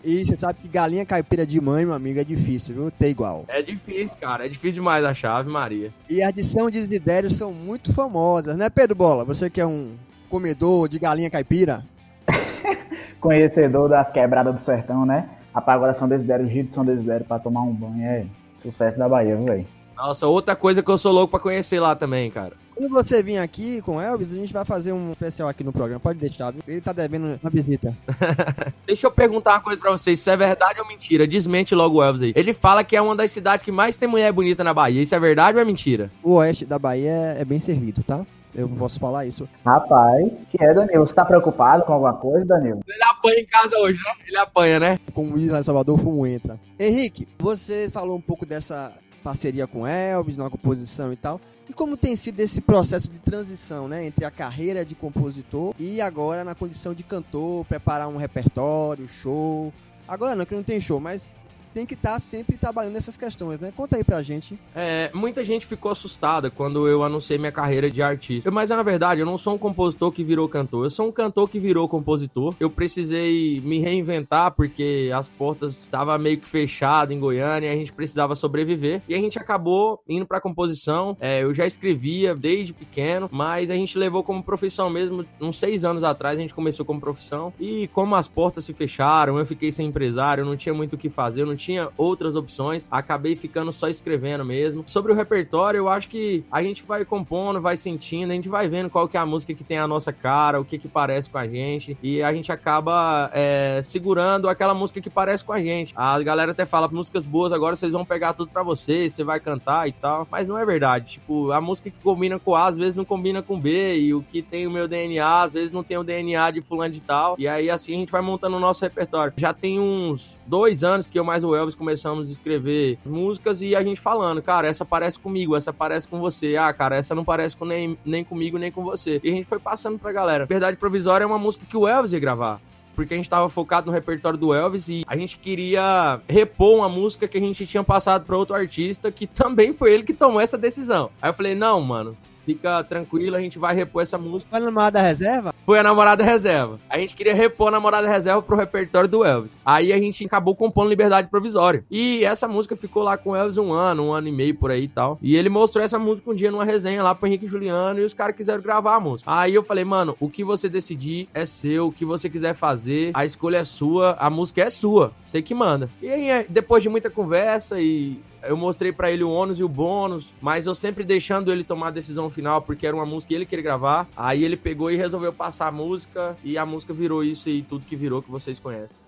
E 0.04 0.26
você 0.26 0.38
sabe 0.38 0.60
que 0.62 0.68
galinha 0.68 1.06
caipira 1.06 1.46
de 1.46 1.60
mãe, 1.60 1.86
meu 1.86 1.94
amigo, 1.94 2.20
é 2.20 2.24
difícil, 2.24 2.76
viu? 2.76 2.92
Ter 2.92 3.10
igual. 3.10 3.46
É 3.48 3.62
difícil, 3.62 4.18
cara. 4.20 4.46
É 4.46 4.50
difícil 4.50 4.82
demais 4.82 5.04
a 5.04 5.14
chave, 5.14 5.50
Maria. 5.50 5.94
E 6.10 6.22
as 6.22 6.34
de 6.34 6.44
São 6.44 6.70
Desidério 6.70 7.30
são 7.30 7.54
muito 7.54 7.94
famosas, 7.94 8.56
né, 8.56 8.70
Pedro 8.70 8.96
Bola? 8.96 9.26
Você 9.26 9.50
que 9.50 9.62
é 9.62 9.66
um 9.66 9.96
comedor 10.30 10.88
de 10.88 11.00
galinha 11.00 11.30
caipira? 11.30 11.84
Conhecedor 13.20 13.90
das 13.90 14.12
quebradas 14.12 14.54
do 14.54 14.60
sertão, 14.60 15.06
né? 15.06 15.30
Rapaz, 15.54 15.76
agora 15.76 15.94
São 15.94 16.08
Desidério, 16.08 16.48
Rio 16.48 16.64
de 16.64 16.72
São 16.72 16.86
Desidério 16.86 17.26
pra 17.26 17.40
tomar 17.40 17.62
um 17.62 17.74
banho 17.74 18.04
é 18.06 18.26
sucesso 18.54 18.98
da 18.98 19.10
Bahia, 19.10 19.36
velho. 19.36 19.66
Nossa, 19.96 20.28
outra 20.28 20.56
coisa 20.56 20.82
que 20.82 20.90
eu 20.90 20.98
sou 20.98 21.12
louco 21.12 21.32
pra 21.32 21.40
conhecer 21.40 21.80
lá 21.80 21.96
também, 21.96 22.32
cara. 22.32 22.54
Quando 22.80 22.94
você 22.94 23.22
vir 23.22 23.38
aqui 23.38 23.82
com 23.82 23.98
o 23.98 24.02
Elvis, 24.02 24.32
a 24.32 24.38
gente 24.38 24.54
vai 24.54 24.64
fazer 24.64 24.94
um 24.94 25.12
especial 25.12 25.50
aqui 25.50 25.66
no 25.66 25.74
programa. 25.74 26.00
Pode 26.00 26.18
deixar? 26.18 26.54
Ele 26.66 26.80
tá 26.80 26.94
devendo 26.94 27.38
uma 27.44 27.50
visita. 27.50 27.94
Deixa 28.88 29.06
eu 29.06 29.12
perguntar 29.12 29.56
uma 29.56 29.60
coisa 29.60 29.78
pra 29.78 29.92
vocês: 29.92 30.18
se 30.18 30.32
é 30.32 30.38
verdade 30.38 30.80
ou 30.80 30.88
mentira? 30.88 31.28
Desmente 31.28 31.76
logo 31.76 31.98
o 31.98 32.02
Elvis 32.02 32.22
aí. 32.22 32.34
Ele 32.38 32.54
fala 32.54 32.82
que 32.82 32.96
é 32.96 33.02
uma 33.02 33.18
das 33.18 33.32
cidades 33.32 33.66
que 33.66 33.72
mais 33.72 33.98
tem 33.98 34.08
mulher 34.08 34.32
bonita 34.32 34.64
na 34.64 34.74
Bahia. 34.74 35.02
Isso 35.02 35.14
é 35.14 35.20
verdade 35.20 35.58
ou 35.58 35.62
é 35.62 35.66
mentira? 35.66 36.10
O 36.24 36.36
oeste 36.36 36.64
da 36.66 36.80
Bahia 36.80 37.36
é 37.38 37.44
bem 37.44 37.60
servido, 37.60 38.02
tá? 38.02 38.26
Eu 38.56 38.70
posso 38.70 38.98
falar 38.98 39.26
isso. 39.26 39.48
Rapaz, 39.66 40.32
que 40.50 40.64
é, 40.64 40.74
Danilo? 40.74 41.06
Você 41.06 41.14
tá 41.14 41.26
preocupado 41.26 41.84
com 41.84 41.92
alguma 41.92 42.14
coisa, 42.14 42.46
Danilo? 42.46 42.80
Ele 42.88 43.04
apanha 43.04 43.40
em 43.42 43.46
casa 43.46 43.78
hoje, 43.78 44.00
né? 44.02 44.12
Ele 44.26 44.38
apanha, 44.38 44.80
né? 44.80 45.00
Como 45.14 45.38
diz 45.38 45.52
lá 45.52 45.60
em 45.60 45.64
Salvador, 45.64 46.00
fumo 46.00 46.26
entra. 46.26 46.58
Henrique, 46.80 47.28
você 47.38 47.90
falou 47.92 48.16
um 48.16 48.22
pouco 48.22 48.46
dessa 48.46 48.94
parceria 49.20 49.68
com 49.68 49.86
Elvis, 49.86 50.38
na 50.38 50.50
composição 50.50 51.14
e 51.14 51.16
tal. 51.16 51.40
E 51.68 51.74
como 51.74 51.96
tem 51.96 52.16
sido 52.16 52.40
esse 52.40 52.62
processo 52.62 53.10
de 53.10 53.20
transição, 53.20 53.88
né, 53.88 54.06
entre 54.06 54.26
a 54.26 54.32
carreira 54.32 54.84
de 54.84 54.96
compositor 54.96 55.76
e 55.78 56.02
agora 56.02 56.44
na 56.44 56.56
condição 56.56 56.94
de 56.94 57.04
cantor, 57.04 57.64
preparar 57.66 58.08
um 58.08 58.18
repertório, 58.18 59.08
show. 59.08 59.72
Agora 60.08 60.36
não, 60.36 60.46
que 60.46 60.56
não 60.56 60.64
tem 60.64 60.80
show, 60.80 61.00
mas 61.00 61.36
tem 61.74 61.86
que 61.86 61.94
estar 61.94 62.14
tá 62.14 62.20
sempre 62.20 62.58
trabalhando 62.58 62.94
nessas 62.94 63.18
questões, 63.18 63.60
né? 63.60 63.72
Conta 63.76 63.98
aí 63.98 64.04
pra 64.04 64.22
gente. 64.22 64.60
É, 64.76 65.12
muita 65.14 65.44
gente 65.44 65.66
ficou 65.66 65.92
assustada 65.92 66.50
quando 66.50 66.88
eu 66.88 67.04
anunciei 67.04 67.38
minha 67.38 67.52
carreira 67.52 67.90
de 67.90 68.02
artista. 68.02 68.52
Mas 68.52 68.70
na 68.70 68.84
verdade, 68.84 69.22
eu 69.22 69.26
não 69.26 69.38
sou 69.38 69.56
um 69.56 69.58
compositor 69.58 70.12
que 70.12 70.24
virou 70.24 70.48
cantor, 70.48 70.86
eu 70.86 70.90
sou 70.90 71.08
um 71.08 71.12
cantor 71.12 71.50
que 71.50 71.60
virou 71.60 71.88
compositor. 71.88 72.56
Eu 72.60 72.70
precisei 72.70 73.62
me 73.62 73.80
reinventar 73.80 74.52
porque 74.52 75.12
as 75.14 75.30
portas 75.30 75.82
estavam 75.82 76.18
meio 76.18 76.40
que 76.40 76.48
fechadas 76.48 77.16
em 77.16 77.20
Goiânia 77.20 77.72
a 77.72 77.76
gente 77.76 77.94
precisava 77.94 78.36
sobreviver. 78.36 79.02
E 79.08 79.16
a 79.16 79.18
gente 79.18 79.38
acabou 79.38 80.02
indo 80.08 80.26
pra 80.26 80.42
composição. 80.42 81.16
É, 81.20 81.44
eu 81.44 81.54
já 81.54 81.66
escrevia 81.66 82.36
desde 82.36 82.74
pequeno, 82.74 83.30
mas 83.32 83.70
a 83.70 83.76
gente 83.76 83.98
levou 83.98 84.24
como 84.24 84.44
profissão 84.44 84.90
mesmo. 84.90 85.26
Uns 85.40 85.58
seis 85.58 85.84
anos 85.84 86.04
atrás 86.04 86.38
a 86.38 86.42
gente 86.42 86.54
começou 86.54 86.86
como 86.86 87.00
profissão. 87.00 87.54
E 87.60 87.88
como 87.90 88.16
as 88.16 88.28
portas 88.28 88.66
se 88.66 88.74
fecharam, 88.74 89.38
eu 89.38 89.46
fiquei 89.46 89.72
sem 89.72 89.88
empresário, 89.88 90.42
eu 90.42 90.46
não 90.46 90.58
tinha 90.58 90.74
muito 90.74 90.94
o 90.94 90.98
que 90.98 91.10
fazer, 91.10 91.42
eu 91.42 91.46
não 91.46 91.56
tinha 91.60 91.90
outras 91.98 92.36
opções, 92.36 92.88
acabei 92.90 93.36
ficando 93.36 93.72
só 93.72 93.88
escrevendo 93.88 94.46
mesmo. 94.46 94.84
Sobre 94.86 95.12
o 95.12 95.16
repertório, 95.16 95.80
eu 95.80 95.90
acho 95.90 96.08
que 96.10 96.44
a 96.52 96.64
gente 96.64 96.84
vai 96.84 97.06
compondo, 97.06 97.62
vai 97.62 97.78
sentindo, 97.78 98.32
a 98.32 98.34
gente 98.34 98.50
vai 98.50 98.68
vendo 98.68 98.90
qual 98.90 99.08
que 99.08 99.18
é 99.18 99.20
a 99.20 99.26
música 99.26 99.54
que 99.54 99.64
tem 99.64 99.78
a 99.78 99.88
nossa 99.88 100.12
cara, 100.12 100.60
o 100.60 100.66
que 100.66 100.78
que 100.78 100.88
parece 100.88 101.30
com 101.30 101.38
a 101.38 101.48
gente, 101.48 101.98
e 102.02 102.24
a 102.24 102.34
gente 102.34 102.52
acaba 102.52 103.30
é, 103.34 103.82
segurando 103.84 104.48
aquela 104.48 104.74
música 104.74 105.02
que 105.02 105.10
parece 105.10 105.44
com 105.44 105.54
a 105.54 105.60
gente. 105.60 105.94
A 105.96 106.22
galera 106.22 106.52
até 106.52 106.66
fala, 106.66 106.88
músicas 106.88 107.26
boas 107.26 107.52
agora 107.52 107.76
vocês 107.76 107.92
vão 107.92 108.06
pegar 108.06 108.34
tudo 108.34 108.50
para 108.52 108.64
vocês, 108.64 109.14
você 109.14 109.24
vai 109.24 109.40
cantar 109.40 109.88
e 109.88 109.92
tal, 109.92 110.28
mas 110.32 110.48
não 110.48 110.58
é 110.58 110.66
verdade. 110.66 111.14
Tipo, 111.14 111.52
a 111.52 111.60
música 111.60 111.90
que 111.90 112.00
combina 112.00 112.40
com 112.40 112.56
A, 112.56 112.68
às 112.68 112.78
vezes 112.78 112.96
não 112.96 113.06
combina 113.06 113.42
com 113.42 113.60
B, 113.60 113.98
e 113.98 114.14
o 114.14 114.22
que 114.22 114.42
tem 114.42 114.66
o 114.66 114.72
meu 114.72 114.88
DNA, 114.88 115.44
às 115.44 115.54
vezes 115.54 115.72
não 115.72 115.84
tem 115.84 115.98
o 115.98 116.04
DNA 116.04 116.52
de 116.52 116.62
fulano 116.62 116.94
de 116.94 117.02
tal, 117.02 117.36
e 117.38 117.48
aí 117.48 117.70
assim 117.70 117.94
a 117.94 117.98
gente 117.98 118.12
vai 118.12 118.22
montando 118.22 118.58
o 118.58 118.60
nosso 118.60 118.84
repertório. 118.84 119.34
Já 119.38 119.54
tem 119.54 119.80
uns 119.80 120.40
dois 120.48 120.84
anos 120.84 121.08
que 121.08 121.20
eu 121.20 121.24
mais 121.24 121.44
o 121.50 121.56
Elvis 121.56 121.76
começamos 121.76 122.30
a 122.30 122.32
escrever 122.32 122.98
músicas 123.06 123.62
e 123.62 123.76
a 123.76 123.84
gente 123.84 124.00
falando, 124.00 124.42
cara, 124.42 124.68
essa 124.68 124.86
parece 124.86 125.20
comigo, 125.20 125.56
essa 125.56 125.74
parece 125.74 126.08
com 126.08 126.20
você. 126.20 126.56
Ah, 126.56 126.72
cara, 126.72 126.96
essa 126.96 127.16
não 127.16 127.26
parece 127.26 127.58
com 127.58 127.66
nem, 127.66 127.98
nem 128.06 128.24
comigo, 128.24 128.58
nem 128.58 128.72
com 128.72 128.84
você. 128.84 129.20
E 129.24 129.30
a 129.30 129.34
gente 129.34 129.48
foi 129.48 129.60
passando 129.60 130.00
pra 130.00 130.12
galera. 130.12 130.46
Verdade 130.46 130.78
Provisória 130.78 131.24
é 131.24 131.28
uma 131.28 131.40
música 131.40 131.66
que 131.66 131.78
o 131.78 131.88
Elvis 131.88 132.14
ia 132.14 132.20
gravar 132.20 132.62
porque 132.96 133.14
a 133.14 133.18
gente 133.18 133.30
tava 133.30 133.48
focado 133.48 133.88
no 133.88 133.94
repertório 133.94 134.38
do 134.38 134.54
Elvis 134.54 134.90
e 134.90 135.06
a 135.08 135.16
gente 135.16 135.38
queria 135.38 136.20
repor 136.28 136.76
uma 136.76 136.90
música 136.90 137.30
que 137.30 137.38
a 137.38 137.40
gente 137.40 137.66
tinha 137.66 137.82
passado 137.82 138.26
para 138.26 138.36
outro 138.36 138.54
artista 138.54 139.10
que 139.10 139.26
também 139.26 139.72
foi 139.72 139.94
ele 139.94 140.04
que 140.04 140.14
tomou 140.14 140.42
essa 140.42 140.58
decisão. 140.58 141.10
Aí 141.22 141.30
eu 141.30 141.34
falei: 141.34 141.56
"Não, 141.56 141.82
mano, 141.82 142.18
Fica 142.50 142.84
tranquilo, 142.84 143.36
a 143.36 143.40
gente 143.40 143.60
vai 143.60 143.76
repor 143.76 144.02
essa 144.02 144.18
música. 144.18 144.50
Foi 144.50 144.60
a 144.60 144.66
namorada 144.66 145.00
reserva? 145.00 145.54
Foi 145.68 145.78
a 145.78 145.84
namorada 145.84 146.24
reserva. 146.24 146.80
A 146.90 146.98
gente 146.98 147.14
queria 147.14 147.36
repor 147.36 147.68
a 147.68 147.72
namorada 147.72 148.10
reserva 148.10 148.42
pro 148.42 148.58
repertório 148.58 149.08
do 149.08 149.24
Elvis. 149.24 149.62
Aí 149.64 149.94
a 149.94 150.00
gente 150.00 150.26
acabou 150.26 150.56
compondo 150.56 150.90
Liberdade 150.90 151.28
Provisória. 151.28 151.86
E 151.92 152.26
essa 152.26 152.48
música 152.48 152.76
ficou 152.76 153.04
lá 153.04 153.18
com 153.18 153.30
o 153.30 153.36
Elvis 153.36 153.60
um 153.60 153.72
ano, 153.72 154.08
um 154.08 154.12
ano 154.12 154.30
e 154.30 154.32
meio 154.32 154.56
por 154.56 154.72
aí 154.72 154.86
e 154.86 154.88
tal. 154.88 155.20
E 155.22 155.36
ele 155.36 155.48
mostrou 155.48 155.86
essa 155.86 156.00
música 156.00 156.32
um 156.32 156.34
dia 156.34 156.50
numa 156.50 156.66
resenha 156.66 157.04
lá 157.04 157.14
pro 157.14 157.28
Henrique 157.28 157.48
Juliano 157.48 158.00
e 158.00 158.04
os 158.04 158.16
caras 158.16 158.36
quiseram 158.36 158.64
gravar 158.64 158.96
a 158.96 159.00
música. 159.00 159.32
Aí 159.32 159.54
eu 159.54 159.62
falei, 159.62 159.86
mano, 159.86 160.18
o 160.20 160.28
que 160.28 160.44
você 160.44 160.68
decidir 160.68 161.30
é 161.36 161.46
seu, 161.46 161.90
o 161.90 161.92
que 161.92 162.04
você 162.04 162.32
quiser 162.32 162.56
fazer, 162.56 163.12
a 163.14 163.24
escolha 163.24 163.58
é 163.58 163.64
sua, 163.64 164.18
a 164.20 164.28
música 164.28 164.64
é 164.64 164.72
sua, 164.72 165.12
você 165.24 165.40
que 165.40 165.54
manda. 165.54 165.88
E 166.02 166.10
aí, 166.10 166.48
depois 166.50 166.82
de 166.82 166.90
muita 166.90 167.12
conversa 167.12 167.80
e 167.80 168.20
eu 168.44 168.58
mostrei 168.58 168.92
para 168.92 169.12
ele 169.12 169.24
o 169.24 169.30
ônus 169.30 169.60
e 169.60 169.64
o 169.64 169.70
bônus, 169.70 170.34
mas 170.42 170.66
eu 170.66 170.76
sempre 170.76 171.04
deixando 171.04 171.52
ele 171.52 171.64
tomar 171.64 171.88
a 171.88 171.92
decisão 171.92 172.30
final, 172.30 172.62
porque 172.62 172.86
era 172.86 172.96
uma 172.96 173.06
música 173.06 173.30
que 173.30 173.36
ele 173.36 173.46
queria 173.46 173.64
gravar. 173.64 174.08
Aí 174.16 174.44
ele 174.44 174.58
pegou 174.58 174.90
e 174.92 174.96
resolveu 174.96 175.34
passar 175.34 175.68
a 175.68 175.72
música, 175.72 176.38
e 176.44 176.58
a 176.58 176.66
música 176.66 176.94
virou 176.94 177.24
isso 177.24 177.50
e 177.50 177.62
tudo 177.62 177.86
que 177.86 177.96
virou 177.96 178.22
que 178.22 178.32
vocês 178.32 178.60
conhecem. 178.60 179.02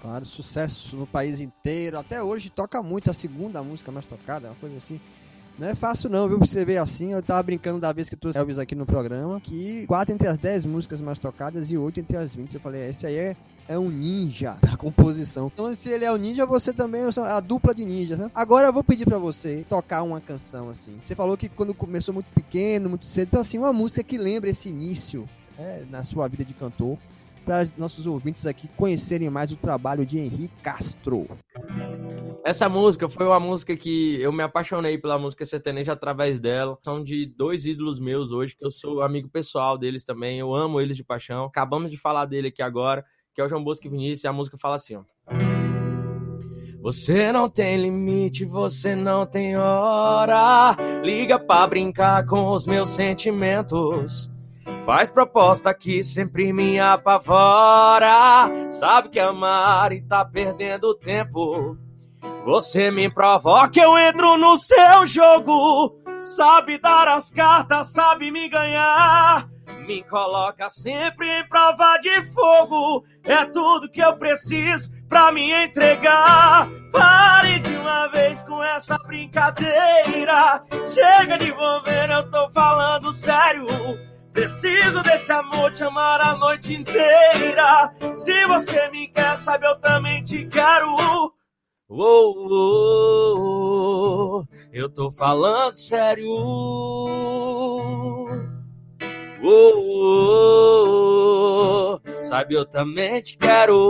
Claro, 0.00 0.24
sucesso 0.24 0.96
no 0.96 1.06
país 1.06 1.40
inteiro. 1.40 1.98
Até 1.98 2.22
hoje 2.22 2.50
toca 2.50 2.82
muito 2.82 3.10
a 3.10 3.12
segunda 3.14 3.62
música 3.62 3.90
mais 3.90 4.06
tocada, 4.06 4.48
uma 4.48 4.54
coisa 4.56 4.76
assim. 4.76 5.00
Não 5.58 5.68
é 5.68 5.74
fácil 5.74 6.08
não, 6.08 6.28
viu, 6.28 6.38
escrever 6.40 6.76
assim. 6.76 7.12
Eu 7.12 7.20
tava 7.20 7.42
brincando 7.42 7.80
da 7.80 7.92
vez 7.92 8.08
que 8.08 8.14
trouxe 8.14 8.38
Elvis 8.38 8.58
aqui 8.58 8.76
no 8.76 8.86
programa, 8.86 9.40
que 9.40 9.86
quatro 9.88 10.14
entre 10.14 10.28
as 10.28 10.38
10 10.38 10.66
músicas 10.66 11.00
mais 11.00 11.18
tocadas 11.18 11.68
e 11.68 11.76
oito 11.76 11.98
entre 11.98 12.16
as 12.16 12.32
20. 12.32 12.54
Eu 12.54 12.60
falei, 12.60 12.88
esse 12.88 13.06
aí 13.06 13.16
é, 13.16 13.36
é 13.68 13.78
um 13.78 13.90
ninja 13.90 14.56
da 14.62 14.74
composição. 14.76 15.50
Então, 15.52 15.72
se 15.74 15.90
ele 15.90 16.04
é 16.04 16.12
um 16.12 16.16
ninja, 16.16 16.46
você 16.46 16.72
também 16.72 17.02
é 17.02 17.20
a 17.20 17.38
dupla 17.38 17.74
de 17.74 17.84
ninjas, 17.84 18.18
né? 18.18 18.30
Agora 18.34 18.68
eu 18.68 18.72
vou 18.72 18.82
pedir 18.82 19.04
para 19.04 19.18
você 19.18 19.64
tocar 19.68 20.02
uma 20.02 20.20
canção 20.20 20.70
assim. 20.70 20.98
Você 21.04 21.14
falou 21.14 21.36
que 21.36 21.48
quando 21.48 21.74
começou 21.74 22.14
muito 22.14 22.32
pequeno, 22.32 22.88
muito 22.88 23.06
cedo, 23.06 23.28
então 23.28 23.40
assim, 23.40 23.58
uma 23.58 23.72
música 23.72 24.02
que 24.02 24.16
lembra 24.16 24.48
esse 24.48 24.70
início 24.70 25.28
né, 25.58 25.86
na 25.90 26.04
sua 26.04 26.26
vida 26.26 26.44
de 26.44 26.54
cantor 26.54 26.98
para 27.44 27.66
nossos 27.78 28.04
ouvintes 28.04 28.44
aqui 28.44 28.68
conhecerem 28.76 29.30
mais 29.30 29.50
o 29.50 29.56
trabalho 29.56 30.04
de 30.04 30.18
Henrique 30.18 30.54
Castro. 30.62 31.26
Essa 32.44 32.68
música 32.68 33.08
foi 33.08 33.26
uma 33.26 33.40
música 33.40 33.76
que 33.76 34.20
eu 34.20 34.32
me 34.32 34.42
apaixonei 34.42 34.96
pela 34.98 35.18
música 35.18 35.44
sertaneja 35.44 35.92
através 35.92 36.40
dela. 36.40 36.78
São 36.82 37.02
de 37.02 37.26
dois 37.26 37.64
ídolos 37.64 37.98
meus 37.98 38.32
hoje, 38.32 38.54
que 38.56 38.64
eu 38.64 38.70
sou 38.70 39.02
amigo 39.02 39.28
pessoal 39.28 39.76
deles 39.76 40.04
também. 40.04 40.38
Eu 40.38 40.54
amo 40.54 40.80
eles 40.80 40.96
de 40.96 41.04
paixão. 41.04 41.44
Acabamos 41.44 41.90
de 41.90 41.96
falar 41.96 42.26
dele 42.26 42.48
aqui 42.48 42.62
agora, 42.62 43.04
que 43.38 43.42
é 43.42 43.44
o 43.44 43.48
João 43.48 43.62
Bosco 43.62 43.86
e 43.86 43.88
Vinícius, 43.88 44.24
e 44.24 44.26
a 44.26 44.32
música 44.32 44.58
fala 44.58 44.74
assim, 44.74 44.96
ó. 44.96 45.02
Você 46.82 47.30
não 47.30 47.48
tem 47.48 47.76
limite, 47.76 48.44
você 48.44 48.96
não 48.96 49.24
tem 49.24 49.56
hora. 49.56 50.74
Liga 51.04 51.38
pra 51.38 51.64
brincar 51.68 52.26
com 52.26 52.48
os 52.48 52.66
meus 52.66 52.88
sentimentos. 52.88 54.28
Faz 54.84 55.08
proposta 55.08 55.72
que 55.72 56.02
sempre 56.02 56.52
me 56.52 56.80
apavora. 56.80 58.50
Sabe 58.72 59.08
que 59.08 59.20
amar 59.20 59.92
e 59.92 60.02
tá 60.02 60.24
perdendo 60.24 60.92
tempo. 60.96 61.78
Você 62.44 62.90
me 62.90 63.08
provoca, 63.08 63.78
eu 63.78 63.96
entro 63.96 64.36
no 64.36 64.56
seu 64.56 65.06
jogo. 65.06 65.96
Sabe 66.24 66.76
dar 66.80 67.06
as 67.06 67.30
cartas, 67.30 67.92
sabe 67.92 68.32
me 68.32 68.48
ganhar. 68.48 69.48
Me 69.88 70.02
coloca 70.02 70.68
sempre 70.68 71.26
em 71.26 71.48
prova 71.48 71.96
de 71.96 72.22
fogo. 72.34 73.06
É 73.24 73.46
tudo 73.46 73.88
que 73.88 74.02
eu 74.02 74.18
preciso 74.18 74.90
pra 75.08 75.32
me 75.32 75.50
entregar. 75.50 76.68
Pare 76.92 77.58
de 77.60 77.74
uma 77.74 78.06
vez 78.08 78.42
com 78.42 78.62
essa 78.62 78.98
brincadeira. 78.98 80.62
Chega 80.86 81.38
de 81.38 81.48
envolver, 81.48 82.10
eu 82.10 82.30
tô 82.30 82.50
falando 82.50 83.14
sério. 83.14 83.66
Preciso 84.30 85.00
desse 85.00 85.32
amor, 85.32 85.72
te 85.72 85.82
amar 85.82 86.20
a 86.20 86.36
noite 86.36 86.74
inteira. 86.74 87.90
Se 88.14 88.44
você 88.44 88.90
me 88.90 89.08
quer, 89.08 89.38
sabe, 89.38 89.66
eu 89.66 89.76
também 89.76 90.22
te 90.22 90.44
quero. 90.48 90.94
Oh, 91.88 92.44
oh, 92.50 93.38
oh, 93.40 94.44
eu 94.70 94.90
tô 94.90 95.10
falando 95.10 95.78
sério. 95.78 96.28
Oh, 99.50 101.08
sabe, 102.22 102.54
eu 102.54 102.66
também 102.66 103.22
te 103.22 103.38
quero. 103.38 103.88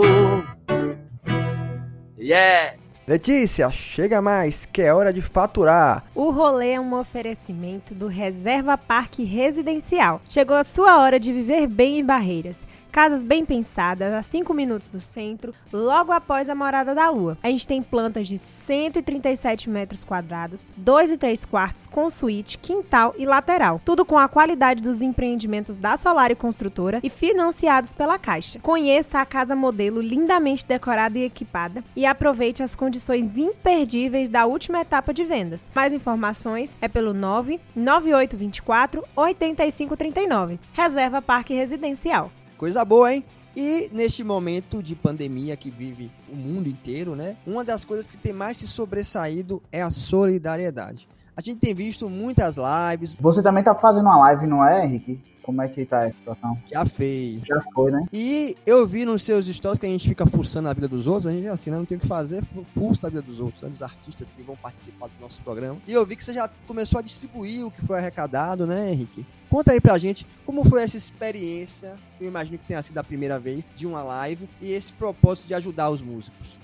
Yeah. 2.17 2.77
Letícia, 3.05 3.69
chega 3.69 4.21
mais, 4.21 4.65
que 4.65 4.81
é 4.83 4.93
hora 4.93 5.11
de 5.11 5.21
faturar. 5.21 6.05
O 6.15 6.29
rolê 6.29 6.73
é 6.73 6.79
um 6.79 6.93
oferecimento 6.97 7.93
do 7.93 8.07
Reserva 8.07 8.77
Parque 8.77 9.25
Residencial. 9.25 10.21
Chegou 10.29 10.55
a 10.55 10.63
sua 10.63 10.97
hora 10.99 11.19
de 11.19 11.33
viver 11.33 11.67
bem 11.67 11.99
em 11.99 12.05
Barreiras. 12.05 12.65
Casas 12.91 13.23
bem 13.23 13.45
pensadas, 13.45 14.13
a 14.13 14.23
5 14.23 14.51
minutos 14.53 14.89
do 14.89 14.99
centro, 14.99 15.53
logo 15.71 16.11
após 16.11 16.49
a 16.49 16.55
morada 16.55 16.95
da 16.95 17.09
lua. 17.09 17.37
A 17.43 17.49
gente 17.49 17.67
tem 17.67 17.83
plantas 17.83 18.27
de 18.27 18.37
137 18.37 19.69
metros 19.69 20.03
quadrados, 20.03 20.71
2 20.75 21.11
e 21.11 21.17
3 21.17 21.45
quartos 21.45 21.85
com 21.85 22.09
suíte, 22.09 22.57
quintal 22.57 23.13
e 23.17 23.25
lateral. 23.25 23.79
Tudo 23.85 24.03
com 24.03 24.17
a 24.17 24.27
qualidade 24.27 24.81
dos 24.81 25.03
empreendimentos 25.03 25.77
da 25.77 25.95
Solar 25.95 26.31
e 26.31 26.35
Construtora 26.35 26.99
e 27.03 27.09
financiados 27.09 27.93
pela 27.93 28.17
Caixa. 28.17 28.59
Conheça 28.59 29.19
a 29.19 29.25
casa 29.25 29.55
modelo 29.55 30.01
lindamente 30.01 30.65
decorada 30.65 31.17
e 31.19 31.23
equipada 31.23 31.83
e 31.95 32.05
aproveite 32.05 32.63
as 32.63 32.75
condições 32.75 33.37
imperdíveis 33.37 34.29
da 34.29 34.45
última 34.45 34.81
etapa 34.81 35.13
de 35.13 35.23
vendas. 35.23 35.69
Mais 35.75 35.93
informações 35.93 36.75
é 36.81 36.87
pelo 36.87 37.13
99824 37.13 39.03
8539. 39.15 40.59
Reserva 40.73 41.21
Parque 41.21 41.53
Residencial. 41.53 42.31
Coisa 42.59 42.83
boa, 42.83 43.13
hein? 43.13 43.23
E 43.55 43.89
neste 43.93 44.21
momento 44.21 44.83
de 44.83 44.93
pandemia 44.93 45.55
que 45.55 45.71
vive 45.71 46.11
o 46.29 46.35
mundo 46.35 46.67
inteiro, 46.67 47.15
né? 47.15 47.37
Uma 47.47 47.63
das 47.63 47.85
coisas 47.85 48.05
que 48.05 48.17
tem 48.17 48.33
mais 48.33 48.57
se 48.57 48.67
sobressaído 48.67 49.63
é 49.71 49.81
a 49.81 49.89
solidariedade. 49.89 51.07
A 51.37 51.39
gente 51.39 51.57
tem 51.57 51.73
visto 51.73 52.09
muitas 52.09 52.57
lives. 52.57 53.15
Você 53.17 53.41
também 53.41 53.63
tá 53.63 53.73
fazendo 53.73 54.07
uma 54.07 54.17
live, 54.17 54.45
não 54.45 54.65
é, 54.65 54.83
Henrique? 54.83 55.21
Como 55.41 55.61
é 55.61 55.69
que 55.69 55.85
tá 55.85 56.03
a 56.03 56.11
situação? 56.11 56.57
Já 56.69 56.85
fez. 56.85 57.43
Já 57.43 57.61
foi, 57.73 57.91
né? 57.91 58.05
E 58.11 58.57
eu 58.65 58.85
vi 58.85 59.05
nos 59.05 59.23
seus 59.23 59.47
stories 59.47 59.79
que 59.79 59.85
a 59.85 59.89
gente 59.89 60.09
fica 60.09 60.25
forçando 60.25 60.67
a 60.67 60.73
vida 60.73 60.89
dos 60.89 61.07
outros. 61.07 61.27
A 61.27 61.31
gente 61.31 61.47
assim, 61.47 61.71
né? 61.71 61.77
não 61.77 61.85
tem 61.85 61.97
o 61.97 62.01
que 62.01 62.07
fazer, 62.07 62.43
força 62.43 63.07
a 63.07 63.09
vida 63.09 63.21
dos 63.21 63.39
outros, 63.39 63.63
né? 63.63 63.69
dos 63.69 63.81
artistas 63.81 64.31
que 64.31 64.43
vão 64.43 64.57
participar 64.57 65.07
do 65.07 65.13
nosso 65.21 65.41
programa. 65.43 65.77
E 65.87 65.93
eu 65.93 66.05
vi 66.05 66.17
que 66.17 66.25
você 66.25 66.33
já 66.33 66.49
começou 66.67 66.99
a 66.99 67.01
distribuir 67.01 67.65
o 67.65 67.71
que 67.71 67.81
foi 67.85 67.97
arrecadado, 67.99 68.67
né, 68.67 68.91
Henrique? 68.91 69.25
Conta 69.49 69.71
aí 69.71 69.81
pra 69.81 69.97
gente 69.97 70.27
como 70.45 70.63
foi 70.63 70.83
essa 70.83 70.95
experiência, 70.95 71.95
eu 72.21 72.27
imagino 72.27 72.57
que 72.59 72.67
tenha 72.67 72.81
sido 72.83 72.97
a 72.99 73.03
primeira 73.03 73.39
vez, 73.39 73.73
de 73.75 73.87
uma 73.87 74.03
live 74.03 74.47
e 74.61 74.71
esse 74.71 74.93
propósito 74.93 75.47
de 75.47 75.55
ajudar 75.55 75.89
os 75.89 76.01
músicos. 76.01 76.59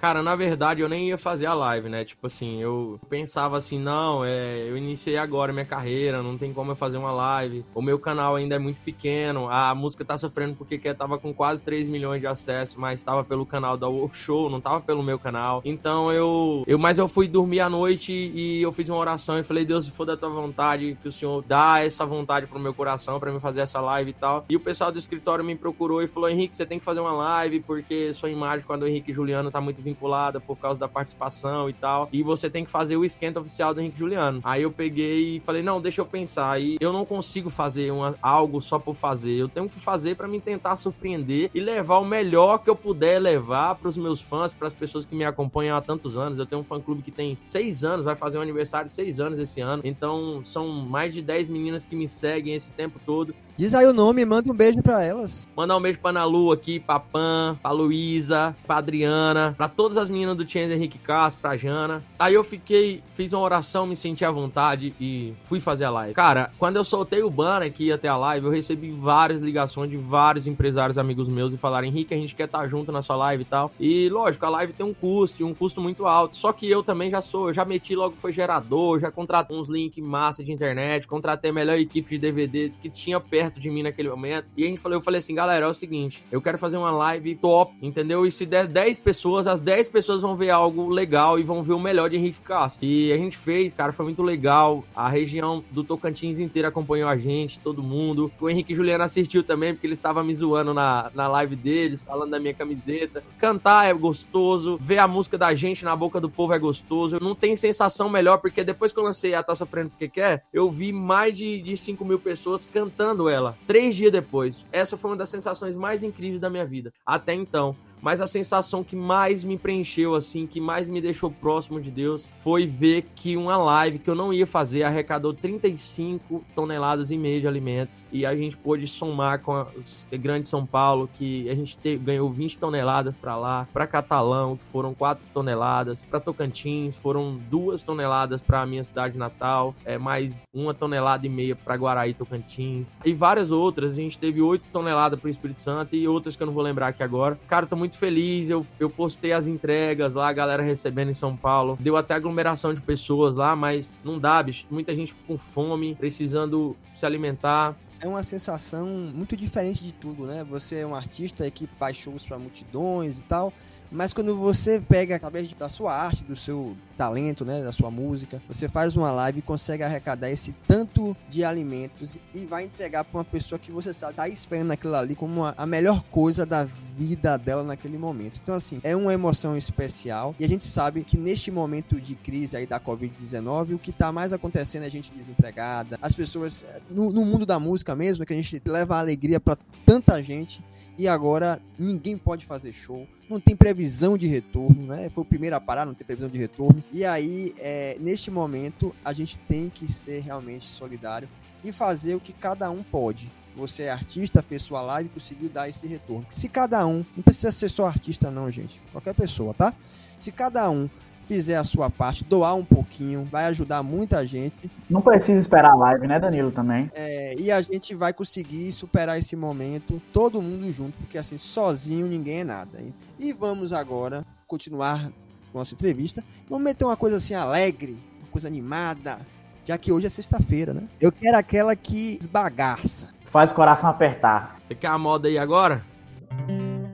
Cara, 0.00 0.22
na 0.22 0.34
verdade 0.34 0.80
eu 0.80 0.88
nem 0.88 1.08
ia 1.08 1.18
fazer 1.18 1.44
a 1.44 1.52
live, 1.52 1.90
né? 1.90 2.06
Tipo 2.06 2.26
assim, 2.26 2.62
eu 2.62 2.98
pensava 3.10 3.58
assim, 3.58 3.78
não, 3.78 4.24
é, 4.24 4.66
eu 4.66 4.74
iniciei 4.74 5.18
agora 5.18 5.52
minha 5.52 5.66
carreira, 5.66 6.22
não 6.22 6.38
tem 6.38 6.54
como 6.54 6.70
eu 6.70 6.74
fazer 6.74 6.96
uma 6.96 7.12
live. 7.12 7.66
O 7.74 7.82
meu 7.82 7.98
canal 7.98 8.34
ainda 8.34 8.54
é 8.54 8.58
muito 8.58 8.80
pequeno, 8.80 9.46
a 9.50 9.74
música 9.74 10.02
tá 10.02 10.16
sofrendo 10.16 10.56
porque 10.56 10.78
que 10.78 10.94
tava 10.94 11.18
com 11.18 11.34
quase 11.34 11.62
3 11.62 11.86
milhões 11.86 12.18
de 12.18 12.26
acessos, 12.26 12.76
mas 12.76 13.04
tava 13.04 13.22
pelo 13.22 13.44
canal 13.44 13.76
da 13.76 13.88
Workshow, 13.88 14.48
não 14.48 14.58
tava 14.58 14.80
pelo 14.80 15.02
meu 15.02 15.18
canal. 15.18 15.60
Então 15.66 16.10
eu, 16.10 16.64
eu 16.66 16.78
mas 16.78 16.96
eu 16.96 17.06
fui 17.06 17.28
dormir 17.28 17.60
à 17.60 17.68
noite 17.68 18.10
e 18.10 18.62
eu 18.62 18.72
fiz 18.72 18.88
uma 18.88 18.96
oração 18.96 19.38
e 19.38 19.42
falei, 19.42 19.66
Deus, 19.66 19.84
se 19.84 19.90
for 19.90 20.06
da 20.06 20.16
tua 20.16 20.30
vontade, 20.30 20.96
que 21.02 21.08
o 21.08 21.12
Senhor 21.12 21.44
dá 21.46 21.84
essa 21.84 22.06
vontade 22.06 22.46
pro 22.46 22.58
meu 22.58 22.72
coração 22.72 23.20
para 23.20 23.30
me 23.30 23.38
fazer 23.38 23.60
essa 23.60 23.82
live 23.82 24.12
e 24.12 24.14
tal. 24.14 24.46
E 24.48 24.56
o 24.56 24.60
pessoal 24.60 24.90
do 24.90 24.98
escritório 24.98 25.44
me 25.44 25.54
procurou 25.54 26.02
e 26.02 26.08
falou, 26.08 26.30
Henrique, 26.30 26.56
você 26.56 26.64
tem 26.64 26.78
que 26.78 26.84
fazer 26.86 27.00
uma 27.00 27.12
live 27.12 27.60
porque 27.60 28.14
sua 28.14 28.30
imagem 28.30 28.66
com 28.66 28.72
a 28.72 28.78
do 28.78 28.86
Henrique 28.86 29.12
Juliano 29.12 29.50
tá 29.50 29.60
muito 29.60 29.89
vinculada 29.90 30.40
por 30.40 30.56
causa 30.56 30.78
da 30.78 30.88
participação 30.88 31.68
e 31.68 31.72
tal. 31.72 32.08
E 32.12 32.22
você 32.22 32.48
tem 32.48 32.64
que 32.64 32.70
fazer 32.70 32.96
o 32.96 33.04
esquenta 33.04 33.40
oficial 33.40 33.74
do 33.74 33.80
Henrique 33.80 33.98
Juliano. 33.98 34.40
Aí 34.44 34.62
eu 34.62 34.70
peguei 34.70 35.36
e 35.36 35.40
falei, 35.40 35.62
não, 35.62 35.80
deixa 35.80 36.00
eu 36.00 36.06
pensar. 36.06 36.60
E 36.60 36.76
eu 36.80 36.92
não 36.92 37.04
consigo 37.04 37.50
fazer 37.50 37.90
uma, 37.90 38.14
algo 38.22 38.60
só 38.60 38.78
por 38.78 38.94
fazer. 38.94 39.36
Eu 39.36 39.48
tenho 39.48 39.68
que 39.68 39.78
fazer 39.78 40.16
para 40.16 40.28
me 40.28 40.40
tentar 40.40 40.76
surpreender 40.76 41.50
e 41.54 41.60
levar 41.60 41.98
o 41.98 42.04
melhor 42.04 42.58
que 42.58 42.70
eu 42.70 42.76
puder 42.76 43.18
levar 43.20 43.74
para 43.74 43.88
os 43.88 43.96
meus 43.96 44.20
fãs, 44.20 44.54
para 44.54 44.66
as 44.66 44.74
pessoas 44.74 45.04
que 45.06 45.14
me 45.14 45.24
acompanham 45.24 45.76
há 45.76 45.80
tantos 45.80 46.16
anos. 46.16 46.38
Eu 46.38 46.46
tenho 46.46 46.60
um 46.60 46.64
fã 46.64 46.80
clube 46.80 47.02
que 47.02 47.10
tem 47.10 47.38
seis 47.44 47.84
anos, 47.84 48.04
vai 48.04 48.16
fazer 48.16 48.38
um 48.38 48.42
aniversário 48.42 48.86
de 48.86 48.92
seis 48.92 49.20
anos 49.20 49.38
esse 49.38 49.60
ano. 49.60 49.82
Então 49.84 50.42
são 50.44 50.68
mais 50.68 51.12
de 51.12 51.22
dez 51.22 51.48
meninas 51.48 51.84
que 51.84 51.96
me 51.96 52.08
seguem 52.08 52.54
esse 52.54 52.72
tempo 52.72 53.00
todo. 53.04 53.34
Diz 53.60 53.74
aí 53.74 53.84
o 53.84 53.92
nome 53.92 54.22
e 54.22 54.24
manda 54.24 54.50
um 54.50 54.56
beijo 54.56 54.82
para 54.82 55.04
elas. 55.04 55.46
Mandar 55.54 55.76
um 55.76 55.82
beijo 55.82 56.00
pra 56.00 56.08
Ana 56.08 56.24
Lu 56.24 56.50
aqui, 56.50 56.80
pra 56.80 56.98
Pan, 56.98 57.58
pra 57.60 57.70
Luísa, 57.70 58.56
pra 58.66 58.78
Adriana, 58.78 59.52
pra 59.54 59.68
todas 59.68 59.98
as 59.98 60.08
meninas 60.08 60.34
do 60.34 60.48
Chance 60.48 60.72
Henrique 60.72 60.96
Castro, 60.96 61.42
pra 61.42 61.58
Jana. 61.58 62.02
Aí 62.18 62.32
eu 62.32 62.42
fiquei, 62.42 63.02
fiz 63.12 63.34
uma 63.34 63.42
oração, 63.42 63.86
me 63.86 63.94
senti 63.94 64.24
à 64.24 64.30
vontade 64.30 64.94
e 64.98 65.34
fui 65.42 65.60
fazer 65.60 65.84
a 65.84 65.90
live. 65.90 66.14
Cara, 66.14 66.50
quando 66.58 66.76
eu 66.76 66.84
soltei 66.84 67.22
o 67.22 67.28
banner 67.28 67.70
que 67.70 67.84
ia 67.84 67.98
ter 67.98 68.08
a 68.08 68.16
live, 68.16 68.46
eu 68.46 68.50
recebi 68.50 68.90
várias 68.92 69.42
ligações 69.42 69.90
de 69.90 69.96
vários 69.98 70.46
empresários 70.46 70.96
amigos 70.96 71.28
meus 71.28 71.52
e 71.52 71.58
falaram: 71.58 71.86
Henrique, 71.86 72.14
a 72.14 72.16
gente 72.16 72.34
quer 72.34 72.44
estar 72.44 72.60
tá 72.60 72.66
junto 72.66 72.90
na 72.90 73.02
sua 73.02 73.16
live 73.16 73.42
e 73.42 73.46
tal. 73.46 73.70
E 73.78 74.08
lógico, 74.08 74.46
a 74.46 74.48
live 74.48 74.72
tem 74.72 74.86
um 74.86 74.94
custo, 74.94 75.42
e 75.42 75.44
um 75.44 75.52
custo 75.52 75.82
muito 75.82 76.06
alto. 76.06 76.34
Só 76.34 76.50
que 76.50 76.66
eu 76.66 76.82
também 76.82 77.10
já 77.10 77.20
sou, 77.20 77.48
eu 77.48 77.52
já 77.52 77.66
meti 77.66 77.94
logo 77.94 78.16
foi 78.16 78.32
gerador, 78.32 79.00
já 79.00 79.10
contratei 79.10 79.54
uns 79.54 79.68
links 79.68 80.02
massa 80.02 80.42
de 80.42 80.50
internet, 80.50 81.06
contratei 81.06 81.50
a 81.50 81.52
melhor 81.52 81.76
equipe 81.76 82.08
de 82.08 82.16
DVD 82.16 82.72
que 82.80 82.88
tinha 82.88 83.20
perto 83.20 83.49
de 83.58 83.70
mim 83.70 83.82
naquele 83.82 84.10
momento. 84.10 84.46
E 84.56 84.64
a 84.64 84.66
gente 84.66 84.80
falou, 84.80 84.98
eu 84.98 85.02
falei 85.02 85.20
assim, 85.20 85.34
galera, 85.34 85.66
é 85.66 85.68
o 85.68 85.74
seguinte, 85.74 86.24
eu 86.30 86.40
quero 86.40 86.58
fazer 86.58 86.76
uma 86.76 86.90
live 86.90 87.34
top, 87.36 87.74
entendeu? 87.80 88.26
E 88.26 88.30
se 88.30 88.44
der 88.44 88.66
10 88.66 88.98
pessoas, 88.98 89.46
as 89.46 89.60
10 89.60 89.88
pessoas 89.88 90.22
vão 90.22 90.36
ver 90.36 90.50
algo 90.50 90.88
legal 90.88 91.38
e 91.38 91.42
vão 91.42 91.62
ver 91.62 91.72
o 91.72 91.80
melhor 91.80 92.10
de 92.10 92.16
Henrique 92.16 92.40
Castro. 92.40 92.86
E 92.86 93.12
a 93.12 93.16
gente 93.16 93.36
fez, 93.36 93.72
cara, 93.72 93.92
foi 93.92 94.04
muito 94.04 94.22
legal. 94.22 94.84
A 94.94 95.08
região 95.08 95.64
do 95.70 95.82
Tocantins 95.82 96.38
inteira 96.38 96.68
acompanhou 96.68 97.08
a 97.08 97.16
gente, 97.16 97.58
todo 97.58 97.82
mundo. 97.82 98.30
O 98.40 98.48
Henrique 98.48 98.74
Juliano 98.74 99.04
assistiu 99.04 99.42
também, 99.42 99.72
porque 99.72 99.86
ele 99.86 99.94
estava 99.94 100.22
me 100.22 100.34
zoando 100.34 100.74
na, 100.74 101.10
na 101.14 101.26
live 101.28 101.56
deles, 101.56 102.00
falando 102.00 102.30
da 102.30 102.38
minha 102.38 102.54
camiseta. 102.54 103.24
Cantar 103.38 103.86
é 103.86 103.94
gostoso, 103.94 104.76
ver 104.80 104.98
a 104.98 105.08
música 105.08 105.38
da 105.38 105.54
gente 105.54 105.84
na 105.84 105.96
boca 105.96 106.20
do 106.20 106.28
povo 106.28 106.52
é 106.52 106.58
gostoso. 106.58 107.18
Não 107.20 107.34
tem 107.34 107.56
sensação 107.56 108.08
melhor, 108.08 108.38
porque 108.38 108.62
depois 108.62 108.92
que 108.92 108.98
eu 108.98 109.04
lancei 109.04 109.34
a 109.34 109.42
Tá 109.42 109.54
Sofrendo 109.54 109.90
Porque 109.90 110.08
Quer, 110.08 110.44
eu 110.52 110.70
vi 110.70 110.92
mais 110.92 111.36
de, 111.36 111.60
de 111.62 111.76
5 111.76 112.04
mil 112.04 112.18
pessoas 112.18 112.66
cantando 112.66 113.28
ela. 113.28 113.39
Três 113.66 113.94
dias 113.94 114.12
depois. 114.12 114.66
Essa 114.72 114.96
foi 114.96 115.10
uma 115.10 115.16
das 115.16 115.28
sensações 115.28 115.76
mais 115.76 116.02
incríveis 116.02 116.40
da 116.40 116.50
minha 116.50 116.64
vida. 116.64 116.92
Até 117.04 117.34
então. 117.34 117.76
Mas 118.02 118.20
a 118.20 118.26
sensação 118.26 118.82
que 118.82 118.96
mais 118.96 119.44
me 119.44 119.58
preencheu, 119.58 120.14
assim, 120.14 120.46
que 120.46 120.60
mais 120.60 120.88
me 120.88 121.00
deixou 121.00 121.30
próximo 121.30 121.80
de 121.80 121.90
Deus, 121.90 122.28
foi 122.36 122.66
ver 122.66 123.06
que 123.14 123.36
uma 123.36 123.56
live 123.56 123.98
que 123.98 124.08
eu 124.08 124.14
não 124.14 124.32
ia 124.32 124.46
fazer 124.46 124.82
arrecadou 124.82 125.32
35 125.32 126.44
toneladas 126.54 127.10
e 127.10 127.18
meia 127.18 127.40
de 127.40 127.46
alimentos 127.46 128.08
e 128.12 128.24
a 128.24 128.34
gente 128.34 128.56
pôde 128.56 128.86
somar 128.86 129.40
com 129.40 129.52
a 129.54 129.66
Grande 130.12 130.46
São 130.46 130.64
Paulo, 130.64 131.08
que 131.12 131.48
a 131.48 131.54
gente 131.54 131.78
te, 131.78 131.96
ganhou 131.96 132.30
20 132.30 132.58
toneladas 132.58 133.16
para 133.16 133.36
lá, 133.36 133.68
para 133.72 133.86
Catalão, 133.86 134.56
que 134.56 134.66
foram 134.66 134.94
4 134.94 135.24
toneladas, 135.32 136.04
para 136.04 136.20
Tocantins 136.20 136.96
foram 136.96 137.36
2 137.50 137.82
toneladas 137.82 138.42
para 138.42 138.62
a 138.62 138.66
minha 138.66 138.84
cidade 138.84 139.18
natal, 139.18 139.74
é, 139.84 139.98
mais 139.98 140.40
uma 140.52 140.74
tonelada 140.74 141.26
e 141.26 141.30
meia 141.30 141.56
para 141.56 141.74
Guaraí, 141.74 142.14
Tocantins, 142.14 142.96
e 143.04 143.12
várias 143.12 143.50
outras. 143.50 143.92
A 143.92 143.96
gente 143.96 144.18
teve 144.18 144.40
8 144.40 144.68
toneladas 144.70 145.18
para 145.18 145.26
o 145.26 145.30
Espírito 145.30 145.58
Santo 145.58 145.96
e 145.96 146.06
outras 146.06 146.36
que 146.36 146.42
eu 146.42 146.46
não 146.46 146.54
vou 146.54 146.62
lembrar 146.62 146.88
aqui 146.88 147.02
agora. 147.02 147.38
Cara, 147.46 147.66
tô 147.66 147.76
muito 147.76 147.89
feliz. 147.98 148.50
Eu, 148.50 148.64
eu 148.78 148.90
postei 148.90 149.32
as 149.32 149.46
entregas 149.46 150.14
lá, 150.14 150.28
a 150.28 150.32
galera 150.32 150.62
recebendo 150.62 151.10
em 151.10 151.14
São 151.14 151.36
Paulo. 151.36 151.78
Deu 151.80 151.96
até 151.96 152.14
aglomeração 152.14 152.74
de 152.74 152.80
pessoas 152.80 153.36
lá, 153.36 153.54
mas 153.54 153.98
não 154.04 154.18
dá, 154.18 154.42
bicho. 154.42 154.66
Muita 154.70 154.94
gente 154.94 155.14
com 155.26 155.36
fome, 155.38 155.94
precisando 155.94 156.76
se 156.94 157.04
alimentar 157.06 157.76
é 158.00 158.08
uma 158.08 158.22
sensação 158.22 158.86
muito 158.86 159.36
diferente 159.36 159.84
de 159.84 159.92
tudo, 159.92 160.24
né? 160.24 160.42
Você 160.44 160.76
é 160.76 160.86
um 160.86 160.94
artista 160.94 161.48
que 161.50 161.66
faz 161.66 161.98
shows 161.98 162.24
para 162.24 162.38
multidões 162.38 163.18
e 163.18 163.22
tal, 163.24 163.52
mas 163.90 164.12
quando 164.12 164.36
você 164.36 164.80
pega 164.80 165.16
através 165.16 165.52
da 165.54 165.68
sua 165.68 165.94
arte, 165.94 166.22
do 166.24 166.36
seu 166.36 166.76
talento, 166.96 167.44
né, 167.44 167.62
da 167.62 167.72
sua 167.72 167.90
música, 167.90 168.42
você 168.46 168.68
faz 168.68 168.96
uma 168.96 169.10
live 169.10 169.38
e 169.38 169.42
consegue 169.42 169.82
arrecadar 169.82 170.30
esse 170.30 170.54
tanto 170.66 171.16
de 171.28 171.44
alimentos 171.44 172.18
e 172.34 172.44
vai 172.44 172.64
entregar 172.64 173.04
para 173.04 173.18
uma 173.18 173.24
pessoa 173.24 173.58
que 173.58 173.72
você 173.72 173.92
sabe 173.92 174.14
tá 174.14 174.28
esperando 174.28 174.70
aquilo 174.70 174.94
ali 174.94 175.14
como 175.14 175.44
a 175.44 175.66
melhor 175.66 176.02
coisa 176.04 176.44
da 176.44 176.64
vida 176.64 177.38
dela 177.38 177.62
naquele 177.62 177.96
momento. 177.96 178.38
Então 178.42 178.54
assim, 178.54 178.80
é 178.82 178.94
uma 178.94 179.12
emoção 179.12 179.56
especial 179.56 180.34
e 180.38 180.44
a 180.44 180.48
gente 180.48 180.64
sabe 180.64 181.02
que 181.02 181.16
neste 181.16 181.50
momento 181.50 182.00
de 182.00 182.14
crise 182.14 182.56
aí 182.56 182.66
da 182.66 182.78
COVID-19, 182.78 183.74
o 183.74 183.78
que 183.78 183.92
tá 183.92 184.12
mais 184.12 184.32
acontecendo 184.32 184.84
é 184.84 184.90
gente 184.90 185.12
desempregada, 185.12 185.98
as 186.02 186.14
pessoas 186.14 186.64
no, 186.90 187.10
no 187.10 187.24
mundo 187.24 187.46
da 187.46 187.58
música 187.58 187.94
mesmo, 187.94 188.26
que 188.26 188.32
a 188.32 188.36
gente 188.36 188.60
leva 188.66 188.98
alegria 188.98 189.40
para 189.40 189.56
tanta 189.86 190.22
gente 190.22 190.62
e 190.98 191.08
agora 191.08 191.60
ninguém 191.78 192.18
pode 192.18 192.44
fazer 192.44 192.72
show, 192.72 193.06
não 193.30 193.40
tem 193.40 193.54
previsão 193.54 194.18
de 194.18 194.26
retorno, 194.26 194.86
né? 194.86 195.08
Foi 195.14 195.22
o 195.22 195.24
primeiro 195.24 195.54
a 195.54 195.60
parar, 195.60 195.86
não 195.86 195.94
tem 195.94 196.04
previsão 196.04 196.28
de 196.28 196.36
retorno. 196.36 196.82
E 196.90 197.04
aí, 197.04 197.54
é, 197.58 197.96
neste 198.00 198.30
momento, 198.30 198.94
a 199.04 199.12
gente 199.12 199.38
tem 199.38 199.70
que 199.70 199.90
ser 199.90 200.20
realmente 200.20 200.66
solidário 200.66 201.28
e 201.62 201.70
fazer 201.70 202.16
o 202.16 202.20
que 202.20 202.32
cada 202.32 202.68
um 202.70 202.82
pode. 202.82 203.30
Você 203.56 203.84
é 203.84 203.90
artista, 203.90 204.42
fez 204.42 204.62
sua 204.62 204.82
live 204.82 205.08
e 205.08 205.12
conseguiu 205.12 205.48
dar 205.48 205.68
esse 205.68 205.86
retorno. 205.86 206.26
Se 206.28 206.48
cada 206.48 206.84
um, 206.86 207.04
não 207.16 207.22
precisa 207.22 207.52
ser 207.52 207.68
só 207.68 207.86
artista 207.86 208.30
não, 208.30 208.50
gente, 208.50 208.80
qualquer 208.90 209.14
pessoa, 209.14 209.54
tá? 209.54 209.72
Se 210.18 210.32
cada 210.32 210.68
um 210.68 210.88
fizer 211.30 211.56
a 211.56 211.62
sua 211.62 211.88
parte, 211.88 212.24
doar 212.24 212.56
um 212.56 212.64
pouquinho, 212.64 213.24
vai 213.24 213.44
ajudar 213.44 213.84
muita 213.84 214.26
gente. 214.26 214.68
Não 214.88 215.00
precisa 215.00 215.38
esperar 215.38 215.70
a 215.70 215.76
live, 215.76 216.08
né, 216.08 216.18
Danilo, 216.18 216.50
também? 216.50 216.90
É, 216.92 217.19
e 217.38 217.50
a 217.50 217.60
gente 217.60 217.94
vai 217.94 218.12
conseguir 218.12 218.72
superar 218.72 219.18
esse 219.18 219.36
momento, 219.36 220.00
todo 220.12 220.40
mundo 220.40 220.70
junto, 220.72 220.96
porque 220.98 221.18
assim, 221.18 221.38
sozinho 221.38 222.06
ninguém 222.06 222.40
é 222.40 222.44
nada. 222.44 222.80
Hein? 222.80 222.94
E 223.18 223.32
vamos 223.32 223.72
agora 223.72 224.24
continuar 224.46 225.10
nossa 225.52 225.74
entrevista. 225.74 226.24
Vamos 226.48 226.64
meter 226.64 226.84
uma 226.84 226.96
coisa 226.96 227.16
assim 227.16 227.34
alegre, 227.34 227.96
uma 228.20 228.28
coisa 228.30 228.48
animada, 228.48 229.18
já 229.64 229.76
que 229.76 229.92
hoje 229.92 230.06
é 230.06 230.10
sexta-feira, 230.10 230.72
né? 230.72 230.82
Eu 231.00 231.12
quero 231.12 231.36
aquela 231.36 231.76
que 231.76 232.18
esbagaça. 232.20 233.08
Faz 233.24 233.50
o 233.50 233.54
coração 233.54 233.88
apertar. 233.88 234.58
Você 234.62 234.74
quer 234.74 234.88
a 234.88 234.98
moda 234.98 235.28
aí 235.28 235.38
agora? 235.38 235.84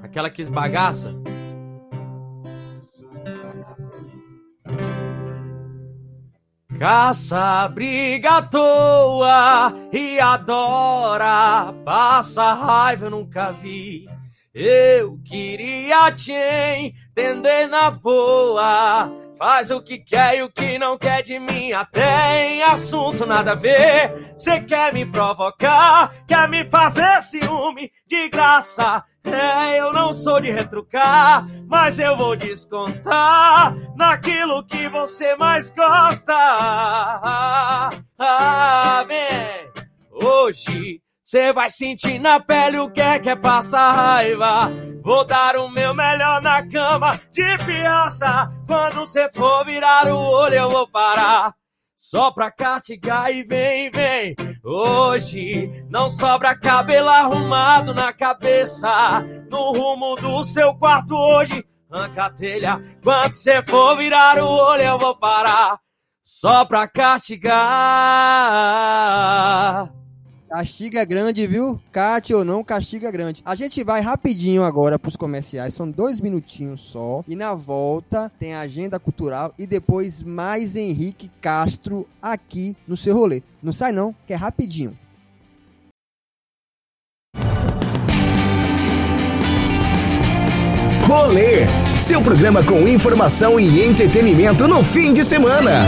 Aquela 0.03 0.29
que 0.29 0.43
esbagaça? 0.43 1.15
Caça, 6.79 7.69
briga 7.69 8.37
à 8.37 8.43
toa 8.43 9.73
e 9.91 10.21
adora. 10.21 11.73
Passa 11.85 12.53
raiva, 12.53 13.07
eu 13.07 13.11
nunca 13.11 13.51
vi. 13.51 14.07
Eu 14.55 15.19
queria 15.25 16.13
te 16.13 16.33
entender 16.33 17.67
na 17.69 17.91
boa. 17.91 19.11
Faz 19.39 19.71
o 19.71 19.83
que 19.83 19.99
quer 19.99 20.39
e 20.39 20.43
o 20.43 20.51
que 20.51 20.79
não 20.79 20.99
quer 20.99 21.23
de 21.23 21.39
mim. 21.39 21.73
Até 21.73 22.55
em 22.55 22.63
assunto 22.63 23.25
nada 23.25 23.53
a 23.53 23.55
ver. 23.55 24.35
Cê 24.37 24.61
quer 24.61 24.93
me 24.93 25.07
provocar, 25.07 26.15
quer 26.27 26.49
me 26.49 26.65
fazer 26.65 27.23
ciúme 27.23 27.91
de 28.07 28.29
graça. 28.29 29.03
É, 29.27 29.81
eu 29.81 29.93
não 29.93 30.13
sou 30.13 30.41
de 30.41 30.51
retrucar, 30.51 31.47
mas 31.67 31.99
eu 31.99 32.17
vou 32.17 32.37
descontar 32.37 33.75
naquilo 33.97 34.65
que 34.65 34.89
você 34.89 35.35
mais 35.37 35.71
gosta. 35.71 36.33
Bem, 39.07 39.71
hoje 40.13 41.01
você 41.23 41.53
vai 41.53 41.69
sentir 41.69 42.21
na 42.21 42.39
pele 42.39 42.79
o 42.79 42.89
que 42.89 43.01
é 43.01 43.19
que 43.19 43.29
é 43.29 43.37
passar 43.37 43.93
raiva. 43.93 44.71
Vou 45.03 45.25
dar 45.25 45.57
o 45.57 45.69
meu 45.69 45.93
melhor 45.93 46.41
na 46.41 46.67
cama 46.69 47.21
de 47.33 47.59
fiança. 47.59 48.51
Quando 48.67 49.01
você 49.01 49.29
for 49.35 49.65
virar 49.65 50.07
o 50.07 50.17
olho, 50.17 50.55
eu 50.55 50.71
vou 50.71 50.89
parar. 50.89 51.53
Só 51.97 52.31
pra 52.31 52.51
castigar 52.51 53.31
e 53.33 53.43
vem, 53.43 53.91
vem. 53.91 54.37
Hoje 54.63 55.87
não 55.89 56.11
sobra 56.11 56.55
cabelo 56.55 57.09
arrumado 57.09 57.95
na 57.95 58.13
cabeça. 58.13 59.23
No 59.51 59.73
rumo 59.73 60.15
do 60.17 60.45
seu 60.45 60.75
quarto 60.77 61.15
hoje, 61.17 61.65
arranca 61.91 62.27
a 62.27 62.31
telha. 62.31 62.79
Quando 63.03 63.33
você 63.33 63.63
for 63.63 63.97
virar 63.97 64.39
o 64.39 64.47
olho, 64.47 64.83
eu 64.83 64.99
vou 64.99 65.17
parar. 65.17 65.79
Só 66.23 66.67
pra 66.67 66.87
castigar. 66.87 67.57
Castiga 70.49 71.05
grande, 71.05 71.45
viu? 71.47 71.81
Cate 71.91 72.33
ou 72.33 72.45
não, 72.45 72.63
castiga 72.63 73.11
grande. 73.11 73.43
A 73.45 73.55
gente 73.57 73.83
vai 73.83 74.01
rapidinho 74.01 74.63
agora 74.63 74.99
pros 74.99 75.17
comerciais, 75.17 75.75
são 75.75 75.91
dois 75.91 76.21
minutinhos 76.21 76.81
só. 76.81 77.25
E 77.27 77.35
na 77.35 77.53
volta 77.55 78.31
tem 78.39 78.55
a 78.55 78.61
agenda 78.61 78.99
cultural 79.01 79.53
e 79.59 79.67
depois 79.67 80.23
mais 80.23 80.77
Henrique 80.77 81.31
Castro 81.41 82.07
aqui 82.23 82.77
no 82.87 82.97
seu 82.97 83.17
rolê. 83.17 83.43
Não 83.61 83.73
sai 83.73 83.91
não, 83.91 84.15
que 84.27 84.33
é 84.33 84.37
rapidinho. 84.37 84.97
Rolê, 91.03 91.67
seu 91.99 92.23
programa 92.23 92.65
com 92.65 92.87
informação 92.87 93.59
e 93.59 93.85
entretenimento 93.85 94.67
no 94.69 94.85
fim 94.85 95.13
de 95.13 95.25
semana. 95.25 95.83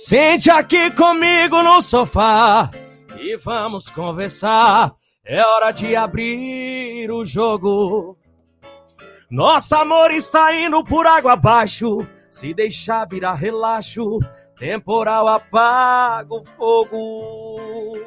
Sente 0.00 0.48
aqui 0.48 0.92
comigo 0.92 1.60
no 1.60 1.82
sofá 1.82 2.70
e 3.18 3.36
vamos 3.36 3.90
conversar. 3.90 4.94
É 5.24 5.44
hora 5.44 5.72
de 5.72 5.96
abrir 5.96 7.10
o 7.10 7.24
jogo. 7.24 8.16
Nosso 9.28 9.74
amor 9.74 10.12
está 10.12 10.54
indo 10.54 10.84
por 10.84 11.04
água 11.04 11.32
abaixo. 11.32 12.06
Se 12.30 12.54
deixar 12.54 13.08
virar 13.08 13.34
relaxo, 13.34 14.20
temporal 14.56 15.26
apaga 15.26 16.32
o 16.32 16.44
fogo. 16.44 17.98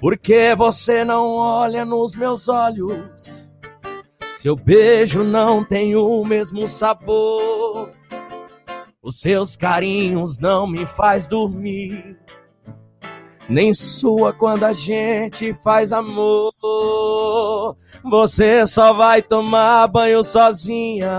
Por 0.00 0.18
que 0.18 0.52
você 0.56 1.04
não 1.04 1.36
olha 1.36 1.84
nos 1.84 2.16
meus 2.16 2.48
olhos? 2.48 3.48
Seu 4.30 4.56
beijo 4.56 5.22
não 5.22 5.64
tem 5.64 5.94
o 5.94 6.24
mesmo 6.24 6.66
sabor. 6.66 7.99
Os 9.02 9.18
seus 9.18 9.56
carinhos 9.56 10.38
não 10.38 10.66
me 10.66 10.84
faz 10.84 11.26
dormir. 11.26 12.18
Nem 13.48 13.72
sua 13.72 14.30
quando 14.32 14.64
a 14.64 14.74
gente 14.74 15.54
faz 15.54 15.90
amor. 15.90 16.52
Você 18.04 18.66
só 18.66 18.92
vai 18.92 19.22
tomar 19.22 19.88
banho 19.88 20.22
sozinha. 20.22 21.10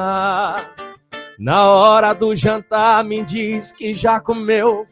Na 1.40 1.66
hora 1.70 2.14
do 2.14 2.36
jantar 2.36 3.04
me 3.04 3.24
diz 3.24 3.74
que 3.74 3.96
já 3.96 4.20
comeu. 4.20 4.86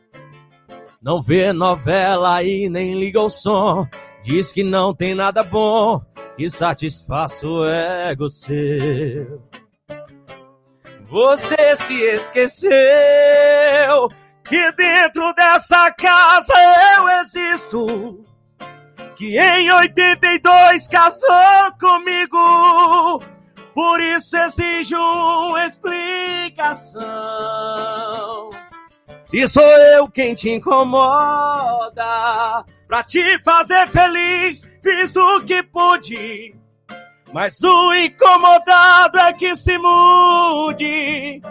Não 1.00 1.22
vê 1.22 1.54
novela 1.54 2.42
e 2.42 2.70
nem 2.70 3.00
liga 3.00 3.22
o 3.22 3.30
som. 3.30 3.88
Diz 4.24 4.52
que 4.52 4.64
não 4.64 4.96
tem 4.96 5.14
nada 5.14 5.44
bom 5.44 6.02
que 6.36 6.50
satisfaça 6.50 7.48
o 7.48 7.66
ego 7.66 8.30
seu. 8.30 9.49
Você 11.10 11.76
se 11.76 11.96
esqueceu 11.96 12.70
que 14.44 14.72
dentro 14.74 15.34
dessa 15.34 15.92
casa 15.92 16.54
eu 16.98 17.10
existo. 17.22 18.26
Que 19.16 19.40
em 19.40 19.72
82 19.72 20.88
casou 20.88 21.74
comigo. 21.80 23.24
Por 23.74 24.00
isso 24.02 24.38
exijo 24.38 24.98
uma 24.98 25.66
explicação. 25.66 27.00
Se 29.24 29.48
sou 29.48 29.64
eu 29.64 30.08
quem 30.10 30.36
te 30.36 30.50
incomoda, 30.50 32.04
pra 32.88 33.04
te 33.04 33.42
fazer 33.44 33.88
feliz. 33.88 34.68
Fiz 34.84 35.16
o 35.16 35.42
que 35.42 35.64
pude, 35.64 36.56
mas 37.32 37.62
o 37.64 37.94
incomodado 37.94 39.20
é 39.20 39.34
que 39.34 39.56
se 39.56 39.78
mude. 39.78 41.42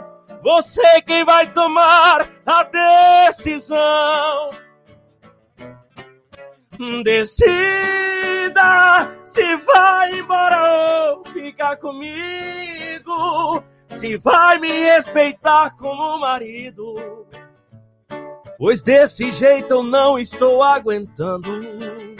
Você 0.43 1.03
quem 1.03 1.25
vai 1.25 1.47
tomar 1.53 2.29
a 2.47 2.63
decisão. 2.65 4.51
Decida 7.03 7.59
se 9.25 9.57
vai 9.57 10.13
embora 10.19 11.15
ou 11.15 11.25
ficar 11.27 11.77
comigo. 11.77 13.63
Se 13.89 14.17
vai 14.19 14.59
me 14.59 14.71
respeitar 14.71 15.77
como 15.77 16.19
marido. 16.19 17.27
Pois 18.59 18.83
desse 18.83 19.31
jeito 19.31 19.75
eu 19.75 19.83
não 19.83 20.19
estou 20.19 20.63
aguentando. 20.63 22.18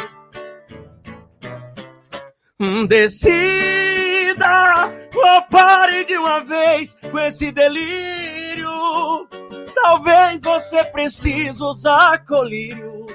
Decida 2.89 4.49
ou 5.15 5.43
pare 5.43 6.05
de 6.05 6.19
uma 6.19 6.41
vez 6.43 6.97
com 7.09 7.17
esse 7.21 7.53
delírio. 7.53 8.69
Talvez 9.73 10.43
você 10.43 10.83
precise 10.85 11.63
usar 11.63 12.25
colírio 12.27 13.07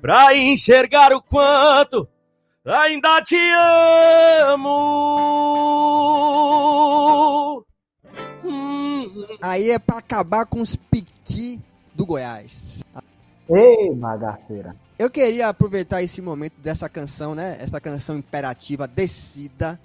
pra 0.00 0.34
enxergar 0.34 1.12
o 1.12 1.20
quanto 1.22 2.08
ainda 2.64 3.20
te 3.20 3.36
amo. 4.48 4.82
Hum. 8.42 9.26
Aí 9.42 9.70
é 9.70 9.78
pra 9.78 9.98
acabar 9.98 10.46
com 10.46 10.62
os 10.62 10.74
piqui 10.74 11.60
do 11.94 12.06
Goiás. 12.06 12.82
Ei, 13.50 13.94
bagaceira. 13.94 14.74
Eu 15.02 15.10
queria 15.10 15.48
aproveitar 15.48 16.00
esse 16.00 16.22
momento 16.22 16.60
dessa 16.62 16.88
canção, 16.88 17.34
né? 17.34 17.56
Essa 17.58 17.80
canção 17.80 18.16
imperativa, 18.16 18.86
Decida, 18.86 19.76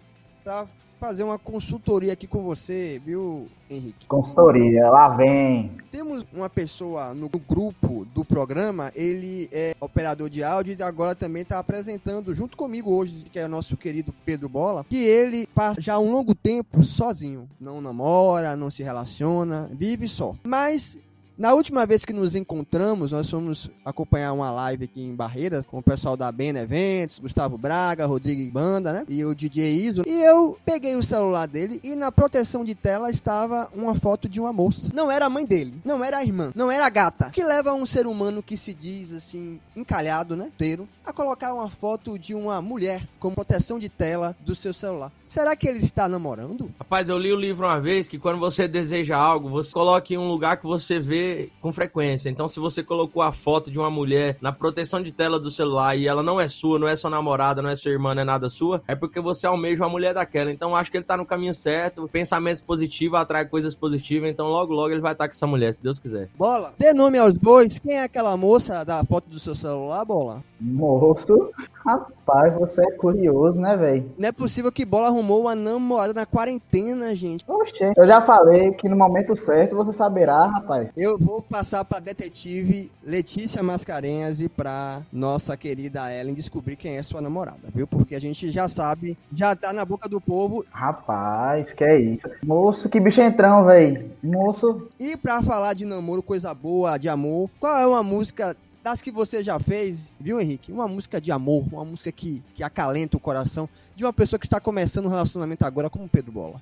pra 0.44 0.68
fazer 1.00 1.24
uma 1.24 1.40
consultoria 1.40 2.14
aqui 2.14 2.28
com 2.28 2.44
você, 2.44 3.02
viu, 3.04 3.48
Henrique? 3.68 4.06
Consultoria, 4.06 4.88
lá 4.92 5.10
vem. 5.10 5.72
Temos 5.90 6.24
uma 6.32 6.48
pessoa 6.52 7.16
no 7.16 7.30
grupo 7.30 8.06
do 8.14 8.24
programa, 8.24 8.92
ele 8.94 9.50
é 9.52 9.76
operador 9.80 10.30
de 10.30 10.44
áudio 10.44 10.78
e 10.78 10.84
agora 10.84 11.16
também 11.16 11.42
está 11.42 11.58
apresentando 11.58 12.36
junto 12.36 12.56
comigo 12.56 12.92
hoje, 12.92 13.26
que 13.26 13.40
é 13.40 13.46
o 13.46 13.50
nosso 13.50 13.76
querido 13.76 14.14
Pedro 14.24 14.48
Bola, 14.48 14.86
que 14.88 15.04
ele 15.04 15.48
passa 15.48 15.82
já 15.82 15.98
um 15.98 16.12
longo 16.12 16.36
tempo 16.36 16.84
sozinho. 16.84 17.50
Não 17.60 17.82
namora, 17.82 18.56
não 18.56 18.70
se 18.70 18.84
relaciona, 18.84 19.68
vive 19.74 20.08
só. 20.08 20.36
Mas 20.44 21.04
na 21.38 21.54
última 21.54 21.86
vez 21.86 22.04
que 22.04 22.12
nos 22.12 22.36
encontramos, 22.36 23.12
nós 23.12 23.30
fomos 23.30 23.70
acompanhar 23.86 24.34
uma 24.34 24.50
live 24.50 24.86
aqui 24.86 25.04
em 25.04 25.16
Barreiras 25.16 25.66
com 25.66 25.78
o 25.78 25.84
pessoal 25.84 26.18
da 26.18 26.32
Bena 26.32 26.62
Eventos, 26.62 27.20
Gustavo 27.20 27.58
Braga, 27.58 28.08
Rodrigo 28.08 28.52
Banda, 28.52 28.92
né? 28.92 29.06
E 29.08 29.24
o 29.24 29.36
DJ 29.36 29.76
Iso. 29.76 30.04
E 30.08 30.24
eu 30.24 30.58
peguei 30.66 30.96
o 30.96 31.04
celular 31.04 31.48
dele 31.48 31.80
e 31.84 31.96
na 31.96 32.12
proteção 32.12 32.66
de 32.66 32.74
tela 32.74 33.12
estava 33.12 33.70
uma 33.74 33.94
foto 33.94 34.28
de 34.28 34.40
uma 34.40 34.52
moça. 34.52 34.90
Não 34.94 35.12
era 35.12 35.28
a 35.28 35.30
mãe 35.30 35.46
dele, 35.46 35.80
não 35.86 36.04
era 36.04 36.18
a 36.18 36.24
irmã, 36.24 36.52
não 36.56 36.72
era 36.72 36.86
a 36.86 36.90
gata. 36.90 37.30
Que 37.30 37.44
leva 37.44 37.74
um 37.74 37.86
ser 37.86 38.08
humano 38.08 38.42
que 38.42 38.58
se 38.58 38.74
diz 38.74 39.14
assim, 39.14 39.60
encalhado, 39.76 40.36
né? 40.36 40.48
Inteiro, 40.48 40.90
a 41.06 41.14
colocar 41.14 41.54
uma 41.54 41.70
foto 41.70 42.18
de 42.18 42.34
uma 42.34 42.62
mulher 42.62 43.08
com 43.20 43.34
proteção 43.34 43.78
de 43.78 43.90
tela 43.90 44.36
do 44.40 44.56
seu 44.56 44.74
celular. 44.74 45.12
Será 45.28 45.56
que 45.56 45.68
ele 45.68 45.80
está 45.80 46.08
namorando? 46.08 46.72
Rapaz, 46.80 47.10
eu 47.10 47.18
li 47.18 47.32
o 47.32 47.40
livro 47.40 47.68
uma 47.68 47.80
vez 47.80 48.10
que 48.10 48.18
quando 48.18 48.40
você 48.40 48.68
deseja 48.68 49.18
algo, 49.18 49.50
você 49.50 49.72
coloca 49.74 50.14
em 50.14 50.18
um 50.18 50.28
lugar 50.28 50.58
que 50.58 50.66
você 50.66 51.00
vê 51.00 51.27
com 51.62 51.72
frequência. 51.72 52.30
Então, 52.30 52.48
se 52.48 52.60
você 52.60 52.84
colocou 52.84 53.22
a 53.22 53.32
foto 53.32 53.72
de 53.72 53.80
uma 53.80 53.90
mulher 53.90 54.38
na 54.42 54.52
proteção 54.52 55.02
de 55.02 55.12
tela 55.12 55.40
do 55.40 55.52
celular 55.52 55.96
e 55.96 56.08
ela 56.08 56.24
não 56.24 56.40
é 56.40 56.48
sua, 56.48 56.80
não 56.80 56.88
é 56.88 56.96
sua 56.96 57.10
namorada, 57.10 57.62
não 57.62 57.70
é 57.70 57.76
sua 57.76 57.92
irmã, 57.92 58.14
não 58.14 58.22
é 58.22 58.26
nada 58.26 58.50
sua, 58.50 58.82
é 58.88 58.96
porque 58.96 59.20
você 59.20 59.48
almeja 59.48 59.84
uma 59.84 59.90
mulher 59.90 60.14
daquela. 60.14 60.52
Então, 60.52 60.76
acho 60.76 60.92
que 60.92 60.98
ele 60.98 61.04
tá 61.04 61.18
no 61.18 61.26
caminho 61.26 61.54
certo. 61.54 62.08
Pensamentos 62.08 62.62
positivos 62.62 63.20
atrai 63.20 63.46
coisas 63.46 63.76
positivas. 63.76 64.30
Então, 64.30 64.48
logo, 64.48 64.74
logo 64.74 64.92
ele 64.92 65.02
vai 65.02 65.14
estar 65.14 65.28
com 65.28 65.34
essa 65.34 65.48
mulher, 65.48 65.74
se 65.74 65.82
Deus 65.82 66.00
quiser. 66.00 66.30
Bola, 66.38 66.74
dê 66.78 66.94
nome 66.94 67.18
aos 67.18 67.34
bois. 67.34 67.80
Quem 67.80 67.96
é 67.96 68.04
aquela 68.04 68.36
moça 68.38 68.84
da 68.84 69.04
foto 69.04 69.30
do 69.30 69.40
seu 69.40 69.56
celular, 69.56 70.04
Bola? 70.06 70.44
Moço, 70.60 71.52
rapaz, 71.86 72.54
você 72.56 72.82
é 72.82 72.92
curioso, 72.92 73.62
né, 73.62 73.78
velho? 73.78 74.12
Não 74.18 74.30
é 74.30 74.32
possível 74.32 74.72
que 74.72 74.86
Bola 74.86 75.08
arrumou 75.08 75.42
uma 75.42 75.56
namorada 75.56 76.14
na 76.14 76.26
quarentena, 76.26 77.16
gente. 77.16 77.46
Oxê, 77.48 77.94
eu 77.96 78.08
já 78.08 78.22
falei 78.22 78.72
que 78.72 78.90
no 78.90 78.96
momento 78.96 79.36
certo 79.36 79.76
você 79.76 79.94
saberá, 79.94 80.46
rapaz. 80.48 80.92
Eu 80.98 81.17
vou 81.18 81.42
passar 81.42 81.84
pra 81.86 82.00
detetive 82.00 82.92
Letícia 83.04 83.64
Mascarenhas 83.64 84.42
e 84.42 84.48
pra 84.48 85.02
nossa 85.12 85.58
querida 85.58 86.14
Ellen 86.14 86.34
descobrir 86.34 86.76
quem 86.76 86.98
é 86.98 87.04
sua 87.04 87.22
namorada, 87.22 87.70
viu? 87.74 87.88
Porque 87.88 88.16
a 88.16 88.20
gente 88.20 88.52
já 88.52 88.68
sabe, 88.68 89.18
já 89.34 89.56
tá 89.56 89.74
na 89.74 89.84
boca 89.84 90.08
do 90.08 90.22
povo. 90.22 90.66
Rapaz, 90.72 91.74
que 91.74 91.84
é 91.84 92.00
isso? 92.00 92.30
Moço, 92.46 92.90
que 92.90 93.00
bicho 93.00 93.22
entrão, 93.22 93.66
velho. 93.66 94.12
Moço. 94.24 94.88
E 95.00 95.18
pra 95.18 95.42
falar 95.42 95.74
de 95.74 95.86
namoro, 95.86 96.22
coisa 96.22 96.54
boa, 96.54 96.98
de 96.98 97.10
amor, 97.10 97.50
qual 97.60 97.78
é 97.78 97.88
uma 97.88 98.04
música 98.04 98.56
das 98.84 99.02
que 99.02 99.12
você 99.12 99.44
já 99.44 99.60
fez, 99.60 100.16
viu, 100.20 100.40
Henrique? 100.40 100.72
Uma 100.72 100.88
música 100.88 101.20
de 101.20 101.32
amor, 101.32 101.66
uma 101.72 101.84
música 101.84 102.12
que, 102.12 102.42
que 102.56 102.64
acalenta 102.64 103.18
o 103.18 103.20
coração 103.20 103.68
de 103.96 104.06
uma 104.06 104.14
pessoa 104.14 104.40
que 104.40 104.46
está 104.46 104.60
começando 104.60 105.08
um 105.08 105.10
relacionamento 105.10 105.66
agora, 105.66 105.90
como 105.90 106.08
Pedro 106.08 106.32
Bola. 106.32 106.62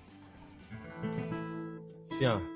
Sim, 2.03 2.25
ó. 2.25 2.54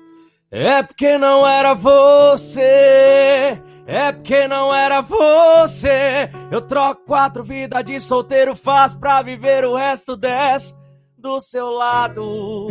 É 0.52 0.82
porque 0.82 1.16
não 1.16 1.46
era 1.46 1.74
você, 1.74 3.62
é 3.86 4.10
porque 4.10 4.48
não 4.48 4.74
era 4.74 5.00
você. 5.00 6.28
Eu 6.50 6.60
troco 6.60 7.04
quatro 7.04 7.44
vidas 7.44 7.84
de 7.84 8.00
solteiro, 8.00 8.56
faz 8.56 8.96
pra 8.96 9.22
viver 9.22 9.64
o 9.64 9.76
resto 9.76 10.16
dez 10.16 10.76
do 11.16 11.38
seu 11.40 11.70
lado. 11.70 12.66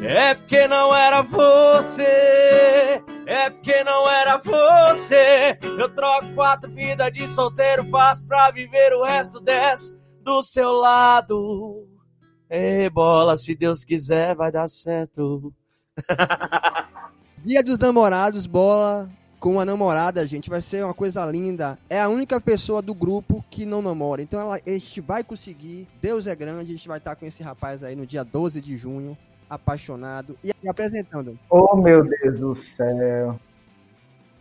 É 0.00 0.32
porque 0.36 0.68
não 0.68 0.94
era 0.94 1.22
você, 1.22 3.02
é 3.26 3.50
porque 3.50 3.82
não 3.82 4.08
era 4.08 4.36
você. 4.36 5.58
Eu 5.76 5.88
troco 5.88 6.32
quatro 6.36 6.70
vidas 6.70 7.12
de 7.12 7.28
solteiro, 7.28 7.84
faço 7.90 8.24
pra 8.26 8.52
viver 8.52 8.92
o 8.92 9.02
resto 9.02 9.40
dez 9.40 9.92
do 10.22 10.40
seu 10.40 10.70
lado. 10.70 11.84
Ei, 12.48 12.88
bola, 12.88 13.36
se 13.36 13.56
Deus 13.56 13.82
quiser, 13.82 14.36
vai 14.36 14.52
dar 14.52 14.68
certo. 14.68 15.52
Dia 17.48 17.62
dos 17.62 17.78
namorados, 17.78 18.46
bola 18.46 19.08
com 19.40 19.58
a 19.58 19.64
namorada, 19.64 20.26
gente, 20.26 20.50
vai 20.50 20.60
ser 20.60 20.84
uma 20.84 20.92
coisa 20.92 21.24
linda. 21.24 21.78
É 21.88 21.98
a 21.98 22.06
única 22.06 22.38
pessoa 22.38 22.82
do 22.82 22.92
grupo 22.92 23.42
que 23.50 23.64
não 23.64 23.80
namora. 23.80 24.20
Então 24.20 24.38
ela, 24.38 24.56
a 24.56 24.70
gente 24.70 25.00
vai 25.00 25.24
conseguir. 25.24 25.88
Deus 25.98 26.26
é 26.26 26.36
grande, 26.36 26.60
a 26.60 26.76
gente 26.76 26.86
vai 26.86 26.98
estar 26.98 27.16
com 27.16 27.24
esse 27.24 27.42
rapaz 27.42 27.82
aí 27.82 27.96
no 27.96 28.04
dia 28.04 28.22
12 28.22 28.60
de 28.60 28.76
junho 28.76 29.16
apaixonado 29.48 30.36
e 30.44 30.52
apresentando. 30.68 31.38
Oh, 31.48 31.74
meu 31.74 32.04
Deus 32.04 32.38
do 32.38 32.54
céu. 32.54 33.40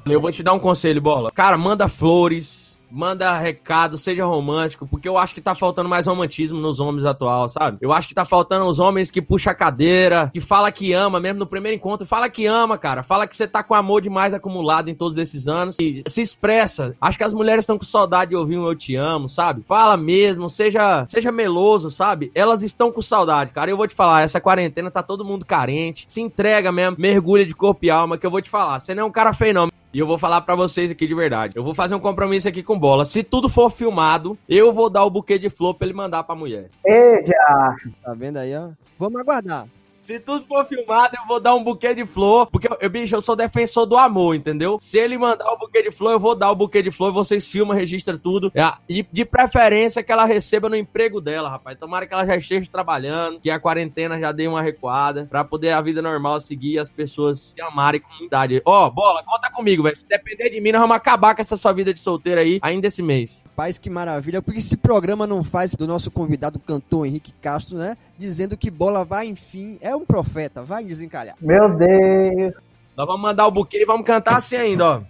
Eu 0.06 0.20
vou 0.20 0.30
te 0.30 0.44
dar 0.44 0.52
um 0.52 0.60
conselho, 0.60 1.02
bola. 1.02 1.32
Cara, 1.32 1.58
manda 1.58 1.88
flores, 1.88 2.77
manda 2.92 3.38
recado, 3.38 3.98
seja 3.98 4.26
romântico, 4.26 4.88
porque 4.88 5.08
eu 5.08 5.18
acho 5.18 5.34
que 5.34 5.42
tá 5.42 5.54
faltando 5.56 5.90
mais 5.90 6.08
romantismo 6.08 6.60
nos 6.60 6.80
homens 6.80 7.06
atual, 7.06 7.50
sabe? 7.50 7.78
Eu 7.82 7.92
acho 7.92 8.08
que 8.08 8.14
tá 8.14 8.26
faltando 8.26 8.66
os 8.66 8.80
homens 8.80 9.12
que 9.12 9.22
puxa 9.22 9.52
a 9.52 9.56
cadeira, 9.56 10.30
que 10.34 10.40
fala 10.40 10.72
que 10.72 10.94
ama, 10.94 11.20
mesmo 11.20 11.40
no 11.40 11.48
primeiro 11.48 11.78
encontro, 11.78 12.08
fala 12.08 12.30
que 12.30 12.46
ama, 12.46 12.78
cara. 12.78 13.04
Fala 13.04 13.28
que 13.28 13.36
você 13.36 13.48
tá 13.48 13.64
com 13.64 13.74
amor 13.74 14.02
demais 14.02 14.34
acumulado 14.34 14.90
em 14.90 14.96
todos 14.96 15.18
esses 15.18 15.48
anos 15.48 15.78
e 15.80 16.04
se 16.08 16.22
expressa. 16.22 16.96
Acho 17.00 17.18
que 17.18 17.24
as 17.24 17.34
mulheres 17.34 17.64
estão 17.64 17.78
com 17.78 17.86
saudade 17.86 18.30
de 18.30 18.36
ouvir 18.36 18.58
um 18.58 18.66
eu 18.66 18.76
te 18.76 18.96
amo, 18.96 19.30
sabe? 19.30 19.64
Fala 19.66 19.98
mesmo, 19.98 20.50
seja, 20.50 21.06
seja 21.10 21.32
meloso, 21.32 21.90
sabe? 21.90 22.32
Elas 22.34 22.62
estão 22.62 22.92
com 22.92 23.02
saudade, 23.02 23.52
cara. 23.52 23.70
Eu 23.70 23.78
vou 23.78 23.88
te 23.88 23.96
falar, 23.96 24.24
essa 24.24 24.42
quarentena 24.42 24.92
tá 24.92 25.04
todo 25.04 25.26
mundo 25.26 25.46
carente. 25.46 26.06
Se 26.08 26.22
entrega 26.22 26.72
mesmo, 26.72 26.98
mergulha 27.00 27.46
de 27.46 27.56
corpo 27.56 27.86
e 27.86 27.90
alma, 27.90 28.18
que 28.18 28.26
eu 28.26 28.32
vou 28.32 28.42
te 28.42 28.50
falar. 28.50 28.80
Você 28.80 28.94
não 28.94 29.04
é 29.04 29.06
um 29.06 29.12
cara 29.12 29.34
feio, 29.34 29.54
não. 29.54 29.77
E 29.94 30.00
eu 30.00 30.06
vou 30.06 30.18
falar 30.18 30.42
para 30.42 30.56
vocês 30.56 30.92
aqui 30.92 31.08
de 31.08 31.16
verdade. 31.16 31.54
Eu 31.56 31.64
vou 31.64 31.74
fazer 31.74 31.96
um 31.96 32.00
compromisso 32.00 32.48
aqui 32.48 32.62
com 32.62 32.78
bola. 32.78 33.06
Se 33.06 33.24
tudo 33.24 33.48
for 33.48 33.70
filmado, 33.70 34.38
eu 34.48 34.74
vou 34.74 34.90
dar 34.90 35.04
o 35.06 35.10
buquê 35.10 35.40
de 35.40 35.50
flor 35.50 35.74
pra 35.76 35.88
ele 35.88 35.96
mandar 35.96 36.24
pra 36.24 36.36
mulher. 36.36 36.70
Ei, 36.86 37.26
já. 37.26 37.76
Tá 38.04 38.14
vendo 38.14 38.38
aí, 38.38 38.56
ó? 38.56 38.70
Vamos 39.00 39.20
aguardar. 39.20 39.68
Se 40.08 40.22
tudo 40.22 40.46
for 40.48 40.66
filmado, 40.66 41.18
eu 41.18 41.28
vou 41.28 41.38
dar 41.38 41.54
um 41.54 41.62
buquê 41.62 41.94
de 41.94 42.06
flor. 42.06 42.48
Porque, 42.48 42.70
eu, 42.80 42.90
bicho, 42.90 43.14
eu 43.14 43.20
sou 43.20 43.36
defensor 43.36 43.86
do 43.86 43.98
amor, 43.98 44.38
entendeu? 44.38 44.78
Se 44.80 44.98
ele 44.98 45.18
mandar 45.18 45.52
o 45.52 45.58
buquê 45.58 45.84
de 45.84 45.92
flor, 45.92 46.14
eu 46.14 46.20
vou 46.20 46.34
dar 46.34 46.50
o 46.50 46.56
buquê 46.56 46.82
de 46.82 46.90
flor. 46.90 47.12
Vocês 47.12 47.46
filmam, 47.46 47.76
registram 47.76 48.18
tudo. 48.18 48.50
É, 48.56 48.72
e 48.88 49.06
de 49.12 49.26
preferência 49.26 50.02
que 50.02 50.10
ela 50.10 50.24
receba 50.24 50.70
no 50.70 50.78
emprego 50.78 51.20
dela, 51.20 51.50
rapaz. 51.50 51.78
Tomara 51.78 52.08
que 52.08 52.14
ela 52.14 52.26
já 52.26 52.38
esteja 52.38 52.70
trabalhando, 52.72 53.42
que 53.42 53.50
a 53.50 53.60
quarentena 53.60 54.18
já 54.18 54.32
dê 54.32 54.48
uma 54.48 54.62
recuada. 54.62 55.26
Pra 55.26 55.44
poder 55.44 55.72
a 55.72 55.82
vida 55.82 56.02
normal 56.02 56.40
seguir 56.40 56.76
e 56.76 56.80
as 56.80 56.90
pessoas 56.90 57.54
se 57.54 57.62
amarem 57.62 58.00
com 58.00 58.24
idade. 58.24 58.62
Ó, 58.64 58.88
oh, 58.88 58.90
bola, 58.90 59.22
conta 59.26 59.52
comigo, 59.52 59.84
velho. 59.84 59.98
Se 59.98 60.08
depender 60.08 60.50
de 60.50 60.62
mim, 60.62 60.72
nós 60.72 60.80
vamos 60.80 60.96
acabar 60.96 61.36
com 61.36 61.42
essa 61.42 61.58
sua 61.58 61.74
vida 61.74 61.94
de 61.94 62.00
solteiro 62.00 62.40
aí 62.40 62.60
ainda 62.62 62.88
esse 62.88 63.04
mês. 63.04 63.46
Paz, 63.58 63.78
que 63.78 63.90
maravilha. 63.90 64.42
Porque 64.42 64.60
esse 64.60 64.78
programa 64.78 65.28
não 65.28 65.44
faz 65.44 65.76
do 65.76 65.86
nosso 65.86 66.10
convidado 66.10 66.60
cantor 66.60 67.06
Henrique 67.06 67.34
Castro, 67.42 67.78
né? 67.78 67.98
Dizendo 68.18 68.56
que 68.56 68.72
bola 68.72 69.04
vai, 69.04 69.28
enfim, 69.28 69.78
é 69.82 69.97
um 69.98 70.06
profeta, 70.06 70.64
vai 70.64 70.84
desencalhar. 70.84 71.36
Meu 71.42 71.70
Deus! 71.76 72.54
Nós 72.96 73.06
vamos 73.06 73.22
mandar 73.22 73.46
o 73.48 73.52
buquê 73.52 73.82
e 73.82 73.86
vamos 73.86 74.06
cantar 74.06 74.38
assim 74.38 74.56
ainda, 74.56 74.86
ó. 74.86 75.02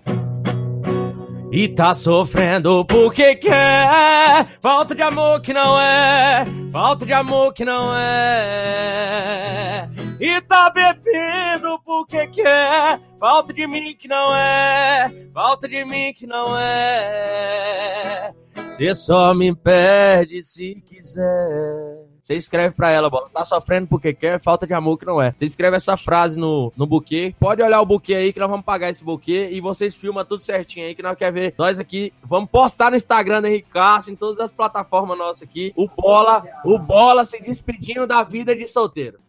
E 1.50 1.70
tá 1.70 1.94
sofrendo 1.96 2.84
porque 2.86 3.36
quer 3.36 4.46
Falta 4.62 4.94
de 4.94 5.02
amor 5.02 5.40
que 5.40 5.54
não 5.54 5.80
é 5.80 6.46
Falta 6.72 7.06
de 7.06 7.14
amor 7.14 7.54
que 7.54 7.64
não 7.64 7.96
é 7.96 9.90
E 10.20 10.42
tá 10.42 10.70
bebendo 10.70 11.80
porque 11.86 12.28
quer 12.28 13.00
Falta 13.18 13.54
de 13.54 13.66
mim 13.66 13.96
que 13.98 14.10
não 14.10 14.36
é 14.36 15.10
Falta 15.34 15.70
de 15.70 15.86
mim 15.86 16.12
que 16.14 16.28
não 16.28 16.58
é 16.58 18.34
Você 18.68 18.94
só 18.94 19.34
me 19.34 19.56
perde 19.56 20.44
se 20.44 20.84
quiser 20.86 22.07
você 22.28 22.36
escreve 22.36 22.76
pra 22.76 22.92
ela, 22.92 23.10
bola, 23.10 23.30
tá 23.34 23.46
sofrendo 23.46 23.88
porque 23.88 24.14
quer, 24.14 24.38
falta 24.38 24.68
de 24.68 24.74
amor 24.74 24.98
que 24.98 25.06
não 25.06 25.22
é. 25.22 25.34
Você 25.34 25.46
escreve 25.46 25.78
essa 25.78 25.96
frase 25.96 26.38
no, 26.38 26.74
no 26.76 26.86
buquê. 26.86 27.34
Pode 27.40 27.64
olhar 27.64 27.80
o 27.80 27.86
buquê 27.86 28.16
aí 28.16 28.34
que 28.34 28.40
nós 28.40 28.50
vamos 28.50 28.66
pagar 28.66 28.90
esse 28.90 29.02
buquê 29.02 29.48
e 29.50 29.62
vocês 29.62 29.96
filmam 29.96 30.26
tudo 30.26 30.42
certinho 30.42 30.86
aí 30.86 30.94
que 30.94 31.02
nós 31.02 31.18
quer 31.18 31.32
ver. 31.32 31.56
Nós 31.58 31.80
aqui 31.80 32.12
vamos 32.22 32.50
postar 32.50 32.90
no 32.90 32.98
Instagram 32.98 33.42
do 33.42 33.48
Henrique 33.48 33.70
Castro, 33.72 34.12
em 34.12 34.18
todas 34.18 34.44
as 34.44 34.52
plataformas 34.52 35.18
nossas 35.18 35.44
aqui. 35.44 35.72
O 35.74 35.88
Bola, 35.88 36.44
o 36.66 36.78
Bola 36.78 37.24
se 37.24 37.42
despedindo 37.42 38.06
da 38.06 38.24
vida 38.24 38.54
de 38.54 38.68
solteiro 38.68 39.20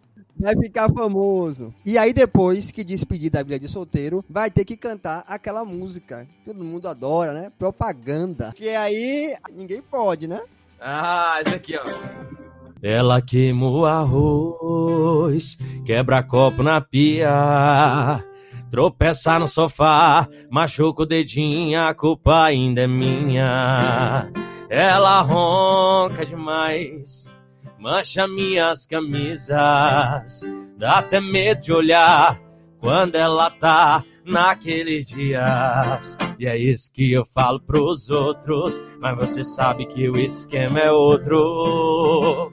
vai 0.40 0.56
ficar 0.56 0.88
famoso. 0.92 1.74
E 1.84 1.98
aí, 1.98 2.12
depois 2.12 2.70
que 2.70 2.84
despedir 2.84 3.28
da 3.28 3.42
vida 3.42 3.58
de 3.58 3.68
solteiro, 3.68 4.24
vai 4.30 4.52
ter 4.52 4.64
que 4.64 4.76
cantar 4.76 5.24
aquela 5.26 5.64
música. 5.64 6.28
Que 6.44 6.52
todo 6.52 6.62
mundo 6.62 6.86
adora, 6.86 7.32
né? 7.32 7.52
Propaganda. 7.58 8.52
Que 8.54 8.68
aí 8.68 9.36
ninguém 9.50 9.82
pode, 9.82 10.28
né? 10.28 10.40
Ah, 10.80 11.40
esse 11.44 11.56
aqui, 11.56 11.76
ó. 11.76 12.47
Ela 12.82 13.20
queima 13.20 13.68
o 13.68 13.84
arroz, 13.84 15.58
quebra 15.84 16.22
copo 16.22 16.62
na 16.62 16.80
pia, 16.80 18.24
tropeça 18.70 19.38
no 19.38 19.48
sofá, 19.48 20.28
machuca 20.48 21.02
o 21.02 21.06
dedinho, 21.06 21.80
a 21.80 21.92
culpa 21.92 22.44
ainda 22.44 22.82
é 22.82 22.86
minha. 22.86 24.30
Ela 24.70 25.20
ronca 25.22 26.24
demais, 26.24 27.36
mancha 27.78 28.28
minhas 28.28 28.86
camisas, 28.86 30.42
dá 30.76 30.98
até 30.98 31.20
medo 31.20 31.60
de 31.60 31.72
olhar 31.72 32.47
quando 32.80 33.16
ela 33.16 33.50
tá 33.50 34.02
naqueles 34.24 35.06
dias. 35.06 36.16
E 36.38 36.46
é 36.46 36.56
isso 36.56 36.92
que 36.92 37.12
eu 37.12 37.24
falo 37.24 37.60
pros 37.60 38.10
outros, 38.10 38.82
mas 39.00 39.16
você 39.16 39.42
sabe 39.42 39.86
que 39.86 40.08
o 40.08 40.16
esquema 40.16 40.78
é 40.80 40.92
outro. 40.92 42.52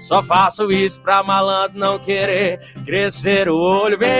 Só 0.00 0.22
faço 0.22 0.70
isso 0.72 1.00
pra 1.02 1.22
malandro 1.22 1.78
não 1.78 1.98
querer 1.98 2.58
crescer 2.84 3.48
o 3.48 3.56
olho, 3.56 3.98
vem. 3.98 4.10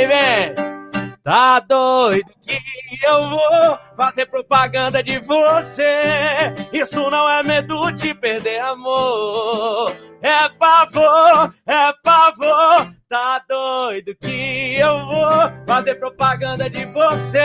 Tá 1.22 1.60
doido 1.60 2.30
que 2.40 2.58
eu 3.04 3.28
vou 3.28 3.78
fazer 3.96 4.26
propaganda 4.26 5.02
de 5.02 5.18
você. 5.20 6.54
Isso 6.72 7.10
não 7.10 7.28
é 7.28 7.42
medo 7.42 7.90
de 7.90 8.14
perder 8.14 8.60
amor. 8.60 9.94
É 10.22 10.48
pavor, 10.50 11.54
é 11.66 11.92
pavor. 12.02 12.99
Tá 13.10 13.44
doido 13.48 14.14
que 14.14 14.76
eu 14.78 15.04
vou 15.04 15.66
fazer 15.66 15.96
propaganda 15.96 16.70
de 16.70 16.86
você. 16.86 17.40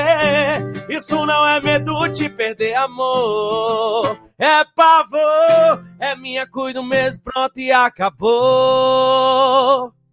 Isso 0.87 1.25
não 1.25 1.43
é 1.47 1.59
medo 1.59 2.07
de 2.09 2.29
perder 2.29 2.75
amor. 2.75 4.15
É 4.37 4.63
pavor, 4.63 5.83
é 5.99 6.15
minha, 6.15 6.45
cuido 6.45 6.83
mesmo, 6.83 7.23
pronto 7.23 7.59
e 7.59 7.71
acabou. 7.71 8.31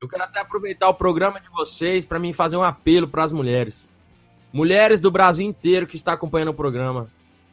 Eu 0.00 0.08
quero 0.08 0.22
até 0.24 0.40
aproveitar 0.40 0.88
o 0.88 0.94
programa 0.94 1.38
de 1.38 1.50
vocês 1.50 2.06
para 2.06 2.18
mim 2.18 2.32
fazer 2.32 2.56
um 2.56 2.62
apelo 2.62 3.06
para 3.06 3.24
as 3.24 3.30
mulheres. 3.30 3.90
Mulheres 4.54 5.02
do 5.02 5.10
Brasil 5.10 5.46
inteiro 5.46 5.86
que 5.86 5.96
está 5.96 6.14
acompanhando 6.14 6.48
o 6.48 6.54
programa. 6.54 7.10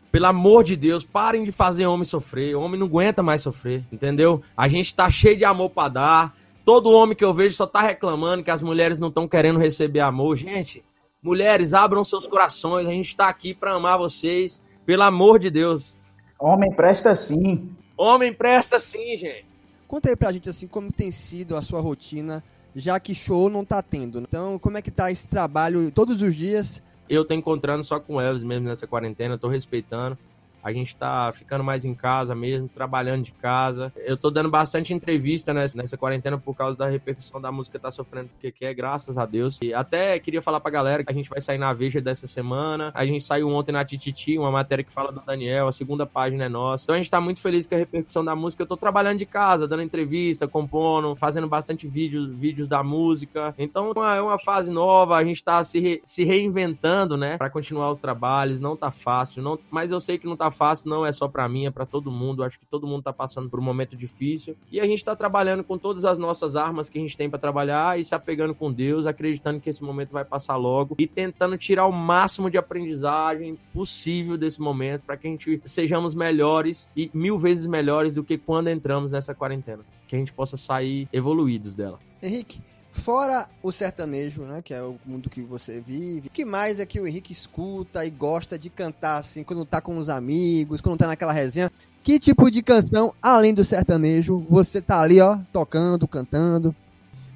Pelo 0.09 0.27
amor 0.27 0.63
de 0.63 0.77
Deus, 0.77 1.03
parem 1.03 1.43
de 1.43 1.51
fazer 1.51 1.85
homem 1.85 2.05
sofrer. 2.05 2.55
O 2.55 2.61
homem 2.61 2.79
não 2.79 2.87
aguenta 2.87 3.21
mais 3.21 3.41
sofrer, 3.41 3.83
entendeu? 3.91 4.41
A 4.55 4.69
gente 4.69 4.95
tá 4.95 5.09
cheio 5.09 5.35
de 5.35 5.43
amor 5.43 5.71
para 5.71 5.89
dar 5.89 6.33
Todo 6.69 6.91
homem 6.91 7.15
que 7.15 7.25
eu 7.25 7.33
vejo 7.33 7.55
só 7.55 7.65
tá 7.65 7.81
reclamando 7.81 8.43
que 8.43 8.51
as 8.51 8.61
mulheres 8.61 8.99
não 8.99 9.07
estão 9.07 9.27
querendo 9.27 9.57
receber 9.57 10.01
amor. 10.01 10.37
Gente, 10.37 10.85
mulheres, 11.19 11.73
abram 11.73 12.03
seus 12.03 12.27
corações. 12.27 12.85
A 12.85 12.91
gente 12.91 13.15
tá 13.15 13.27
aqui 13.27 13.55
para 13.55 13.73
amar 13.73 13.97
vocês. 13.97 14.61
Pelo 14.85 15.01
amor 15.01 15.39
de 15.39 15.49
Deus. 15.49 16.11
Homem 16.39 16.71
presta 16.71 17.15
sim. 17.15 17.75
Homem 17.97 18.31
presta 18.31 18.79
sim, 18.79 19.17
gente. 19.17 19.47
Conta 19.87 20.09
aí 20.09 20.15
pra 20.15 20.31
gente 20.31 20.47
assim 20.47 20.67
como 20.67 20.91
tem 20.91 21.09
sido 21.09 21.57
a 21.57 21.63
sua 21.63 21.81
rotina, 21.81 22.43
já 22.75 22.99
que 22.99 23.15
show 23.15 23.49
não 23.49 23.65
tá 23.65 23.81
tendo. 23.81 24.19
Então, 24.19 24.59
como 24.59 24.77
é 24.77 24.81
que 24.83 24.91
tá 24.91 25.09
esse 25.09 25.25
trabalho 25.25 25.89
todos 25.89 26.21
os 26.21 26.35
dias? 26.35 26.83
Eu 27.09 27.25
tô 27.25 27.33
encontrando 27.33 27.83
só 27.83 27.99
com 27.99 28.17
o 28.17 28.21
Elvis 28.21 28.43
mesmo 28.43 28.67
nessa 28.67 28.85
quarentena, 28.85 29.39
tô 29.39 29.47
respeitando. 29.47 30.15
A 30.63 30.71
gente 30.71 30.95
tá 30.95 31.31
ficando 31.33 31.63
mais 31.63 31.85
em 31.85 31.93
casa 31.93 32.35
mesmo, 32.35 32.67
trabalhando 32.67 33.23
de 33.23 33.31
casa. 33.31 33.93
Eu 33.97 34.17
tô 34.17 34.29
dando 34.29 34.49
bastante 34.49 34.93
entrevista 34.93 35.53
nessa, 35.53 35.77
nessa 35.77 35.97
quarentena 35.97 36.37
por 36.37 36.55
causa 36.55 36.77
da 36.77 36.87
repercussão 36.87 37.39
da 37.39 37.51
música 37.51 37.79
Tá 37.79 37.91
Sofrendo 37.91 38.29
Porque 38.29 38.51
Quer, 38.51 38.73
graças 38.73 39.17
a 39.17 39.25
Deus. 39.25 39.59
E 39.61 39.73
até 39.73 40.19
queria 40.19 40.41
falar 40.41 40.59
pra 40.59 40.71
galera 40.71 41.03
que 41.03 41.11
a 41.11 41.15
gente 41.15 41.29
vai 41.29 41.41
sair 41.41 41.57
na 41.57 41.71
Veja 41.73 42.01
dessa 42.01 42.27
semana. 42.27 42.91
A 42.93 43.05
gente 43.05 43.23
saiu 43.23 43.47
ontem 43.49 43.71
na 43.71 43.85
Tititi, 43.85 44.37
uma 44.37 44.51
matéria 44.51 44.83
que 44.83 44.91
fala 44.91 45.11
do 45.11 45.21
Daniel, 45.21 45.67
a 45.67 45.71
segunda 45.71 46.05
página 46.05 46.45
é 46.45 46.49
nossa. 46.49 46.83
Então 46.83 46.95
a 46.95 46.97
gente 46.97 47.09
tá 47.09 47.21
muito 47.21 47.41
feliz 47.41 47.65
com 47.65 47.75
a 47.75 47.77
repercussão 47.77 48.23
da 48.23 48.35
música. 48.35 48.63
Eu 48.63 48.67
tô 48.67 48.77
trabalhando 48.77 49.19
de 49.19 49.25
casa, 49.25 49.67
dando 49.67 49.83
entrevista, 49.83 50.47
compondo, 50.47 51.15
fazendo 51.15 51.47
bastante 51.47 51.87
vídeos, 51.87 52.29
vídeos 52.37 52.67
da 52.67 52.83
música. 52.83 53.53
Então 53.57 53.91
é 54.05 54.21
uma 54.21 54.37
fase 54.37 54.71
nova, 54.71 55.15
a 55.15 55.23
gente 55.23 55.43
tá 55.43 55.63
se, 55.63 55.79
re, 55.79 56.01
se 56.03 56.23
reinventando, 56.23 57.15
né, 57.15 57.37
para 57.37 57.49
continuar 57.49 57.91
os 57.91 57.99
trabalhos. 57.99 58.59
Não 58.59 58.75
tá 58.75 58.91
fácil, 58.91 59.41
não, 59.41 59.57
mas 59.69 59.91
eu 59.91 59.99
sei 59.99 60.17
que 60.17 60.27
não 60.27 60.35
tá 60.35 60.48
fácil, 60.51 60.89
não 60.89 61.05
é 61.05 61.11
só 61.11 61.27
para 61.27 61.47
mim, 61.47 61.65
é 61.65 61.71
para 61.71 61.85
todo 61.85 62.11
mundo. 62.11 62.43
Acho 62.43 62.59
que 62.59 62.65
todo 62.65 62.87
mundo 62.87 63.03
tá 63.03 63.13
passando 63.13 63.49
por 63.49 63.59
um 63.59 63.63
momento 63.63 63.95
difícil 63.95 64.55
e 64.71 64.79
a 64.79 64.85
gente 64.85 65.03
tá 65.03 65.15
trabalhando 65.15 65.63
com 65.63 65.77
todas 65.77 66.05
as 66.05 66.17
nossas 66.17 66.55
armas 66.55 66.89
que 66.89 66.97
a 66.97 67.01
gente 67.01 67.17
tem 67.17 67.29
para 67.29 67.39
trabalhar 67.39 67.99
e 67.99 68.03
se 68.03 68.15
apegando 68.15 68.53
com 68.53 68.71
Deus, 68.71 69.05
acreditando 69.05 69.59
que 69.59 69.69
esse 69.69 69.83
momento 69.83 70.11
vai 70.11 70.25
passar 70.25 70.55
logo 70.55 70.95
e 70.97 71.07
tentando 71.07 71.57
tirar 71.57 71.85
o 71.85 71.91
máximo 71.91 72.49
de 72.49 72.57
aprendizagem 72.57 73.57
possível 73.73 74.37
desse 74.37 74.61
momento 74.61 75.03
para 75.03 75.17
que 75.17 75.27
a 75.27 75.31
gente 75.31 75.61
sejamos 75.65 76.15
melhores 76.15 76.91
e 76.95 77.09
mil 77.13 77.37
vezes 77.37 77.65
melhores 77.65 78.13
do 78.13 78.23
que 78.23 78.37
quando 78.37 78.69
entramos 78.69 79.11
nessa 79.11 79.33
quarentena, 79.33 79.83
que 80.07 80.15
a 80.15 80.19
gente 80.19 80.33
possa 80.33 80.57
sair 80.57 81.07
evoluídos 81.11 81.75
dela. 81.75 81.99
Henrique, 82.21 82.61
Fora 82.91 83.47
o 83.61 83.71
sertanejo, 83.71 84.41
né, 84.43 84.61
que 84.63 84.73
é 84.73 84.81
o 84.81 84.97
mundo 85.05 85.29
que 85.29 85.41
você 85.43 85.79
vive, 85.79 86.27
o 86.27 86.31
que 86.31 86.43
mais 86.43 86.79
é 86.79 86.85
que 86.85 86.99
o 86.99 87.07
Henrique 87.07 87.31
escuta 87.31 88.05
e 88.05 88.09
gosta 88.09 88.57
de 88.57 88.69
cantar 88.69 89.17
assim, 89.17 89.43
quando 89.43 89.63
tá 89.63 89.79
com 89.79 89.97
os 89.97 90.09
amigos, 90.09 90.81
quando 90.81 90.97
tá 90.97 91.07
naquela 91.07 91.31
resenha? 91.31 91.71
Que 92.03 92.19
tipo 92.19 92.49
de 92.49 92.63
canção, 92.63 93.13
além 93.21 93.53
do 93.53 93.63
sertanejo, 93.63 94.45
você 94.49 94.81
tá 94.81 95.01
ali, 95.01 95.21
ó, 95.21 95.37
tocando, 95.53 96.07
cantando? 96.07 96.75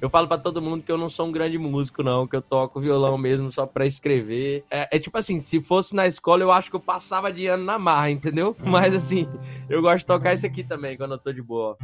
Eu 0.04 0.10
falo 0.10 0.28
para 0.28 0.36
todo 0.36 0.60
mundo 0.60 0.82
que 0.82 0.92
eu 0.92 0.98
não 0.98 1.08
sou 1.08 1.28
um 1.28 1.32
grande 1.32 1.56
músico, 1.56 2.02
não, 2.02 2.26
que 2.26 2.36
eu 2.36 2.42
toco 2.42 2.78
violão 2.78 3.16
mesmo 3.16 3.50
só 3.50 3.64
pra 3.64 3.86
escrever. 3.86 4.62
É, 4.70 4.96
é, 4.96 4.98
tipo 4.98 5.16
assim, 5.16 5.40
se 5.40 5.62
fosse 5.62 5.94
na 5.94 6.06
escola, 6.06 6.42
eu 6.42 6.52
acho 6.52 6.68
que 6.68 6.76
eu 6.76 6.80
passava 6.80 7.32
de 7.32 7.46
ano 7.46 7.64
na 7.64 7.78
marra, 7.78 8.10
entendeu? 8.10 8.54
Mas 8.62 8.94
assim, 8.94 9.26
eu 9.66 9.80
gosto 9.80 10.00
de 10.00 10.06
tocar 10.06 10.34
isso 10.34 10.44
aqui 10.44 10.62
também 10.62 10.94
quando 10.96 11.12
eu 11.12 11.18
tô 11.18 11.32
de 11.32 11.40
boa. 11.40 11.78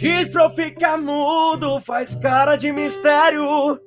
Diz 0.00 0.30
pra 0.30 0.44
eu 0.44 0.50
ficar 0.50 0.96
mudo, 0.96 1.78
faz 1.78 2.14
cara 2.14 2.56
de 2.56 2.72
mistério. 2.72 3.78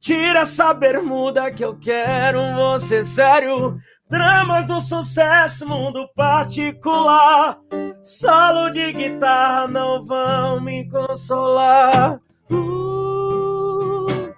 Tira 0.00 0.40
essa 0.40 0.74
bermuda 0.74 1.52
que 1.52 1.64
eu 1.64 1.78
quero 1.78 2.40
você 2.56 3.04
sério. 3.04 3.78
Dramas 4.10 4.66
do 4.66 4.80
sucesso, 4.80 5.64
mundo 5.68 6.08
particular. 6.16 7.60
Solo 8.02 8.70
de 8.70 8.92
guitarra 8.92 9.68
não 9.68 10.02
vão 10.02 10.60
me 10.60 10.90
consolar. 10.90 12.20
Uh. 12.50 14.34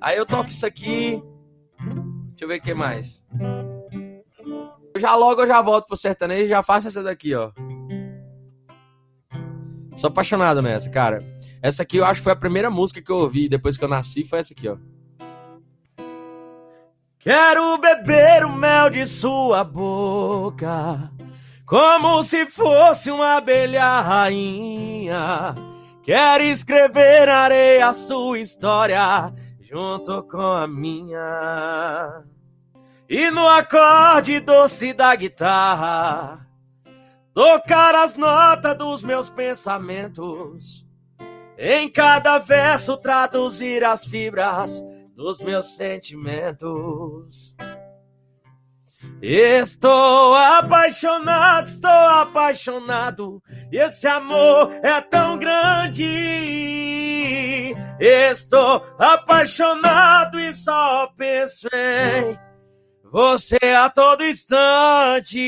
Aí 0.00 0.16
eu 0.16 0.24
toco 0.24 0.48
isso 0.48 0.64
aqui. 0.64 1.22
Deixa 2.30 2.44
eu 2.44 2.48
ver 2.48 2.58
o 2.58 2.62
que 2.62 2.72
mais. 2.72 3.22
Já 4.96 5.14
logo 5.14 5.42
eu 5.42 5.46
já 5.46 5.60
volto 5.60 5.88
pro 5.88 5.96
sertanejo 5.96 6.44
e 6.44 6.48
já 6.48 6.62
faço 6.62 6.88
essa 6.88 7.02
daqui, 7.02 7.34
ó. 7.34 7.52
Sou 9.96 10.08
apaixonado 10.08 10.60
nessa, 10.60 10.90
cara. 10.90 11.22
Essa 11.62 11.82
aqui 11.82 11.96
eu 11.96 12.04
acho 12.04 12.20
que 12.20 12.24
foi 12.24 12.32
a 12.32 12.36
primeira 12.36 12.70
música 12.70 13.00
que 13.00 13.10
eu 13.10 13.16
ouvi 13.16 13.48
depois 13.48 13.76
que 13.76 13.84
eu 13.84 13.88
nasci, 13.88 14.24
foi 14.24 14.40
essa 14.40 14.52
aqui, 14.52 14.68
ó. 14.68 14.76
Quero 17.18 17.78
beber 17.78 18.44
o 18.44 18.52
mel 18.52 18.90
de 18.90 19.06
sua 19.06 19.64
boca, 19.64 21.10
como 21.64 22.22
se 22.22 22.44
fosse 22.44 23.10
uma 23.10 23.36
abelha 23.36 24.02
rainha. 24.02 25.54
Quero 26.02 26.44
escrever 26.44 27.28
na 27.28 27.36
areia 27.36 27.88
a 27.88 27.94
sua 27.94 28.38
história, 28.38 29.32
junto 29.62 30.22
com 30.24 30.38
a 30.38 30.66
minha. 30.66 32.24
E 33.08 33.30
no 33.30 33.48
acorde 33.48 34.38
doce 34.40 34.92
da 34.92 35.16
guitarra, 35.16 36.43
tocar 37.34 37.94
as 37.96 38.16
notas 38.16 38.78
dos 38.78 39.02
meus 39.02 39.28
pensamentos. 39.28 40.86
Em 41.58 41.90
cada 41.90 42.38
verso 42.38 42.96
traduzir 42.96 43.84
as 43.84 44.06
fibras 44.06 44.82
dos 45.14 45.40
meus 45.40 45.74
sentimentos. 45.76 47.54
Estou 49.20 50.34
apaixonado, 50.34 51.66
estou 51.66 51.90
apaixonado. 51.90 53.42
Esse 53.72 54.06
amor 54.06 54.72
é 54.82 55.00
tão 55.00 55.38
grande. 55.38 56.04
Estou 58.00 58.82
apaixonado 58.98 60.38
e 60.40 60.52
só 60.54 61.08
penso 61.16 61.68
em 61.72 62.38
você 63.10 63.58
a 63.76 63.88
todo 63.88 64.24
instante. 64.24 65.40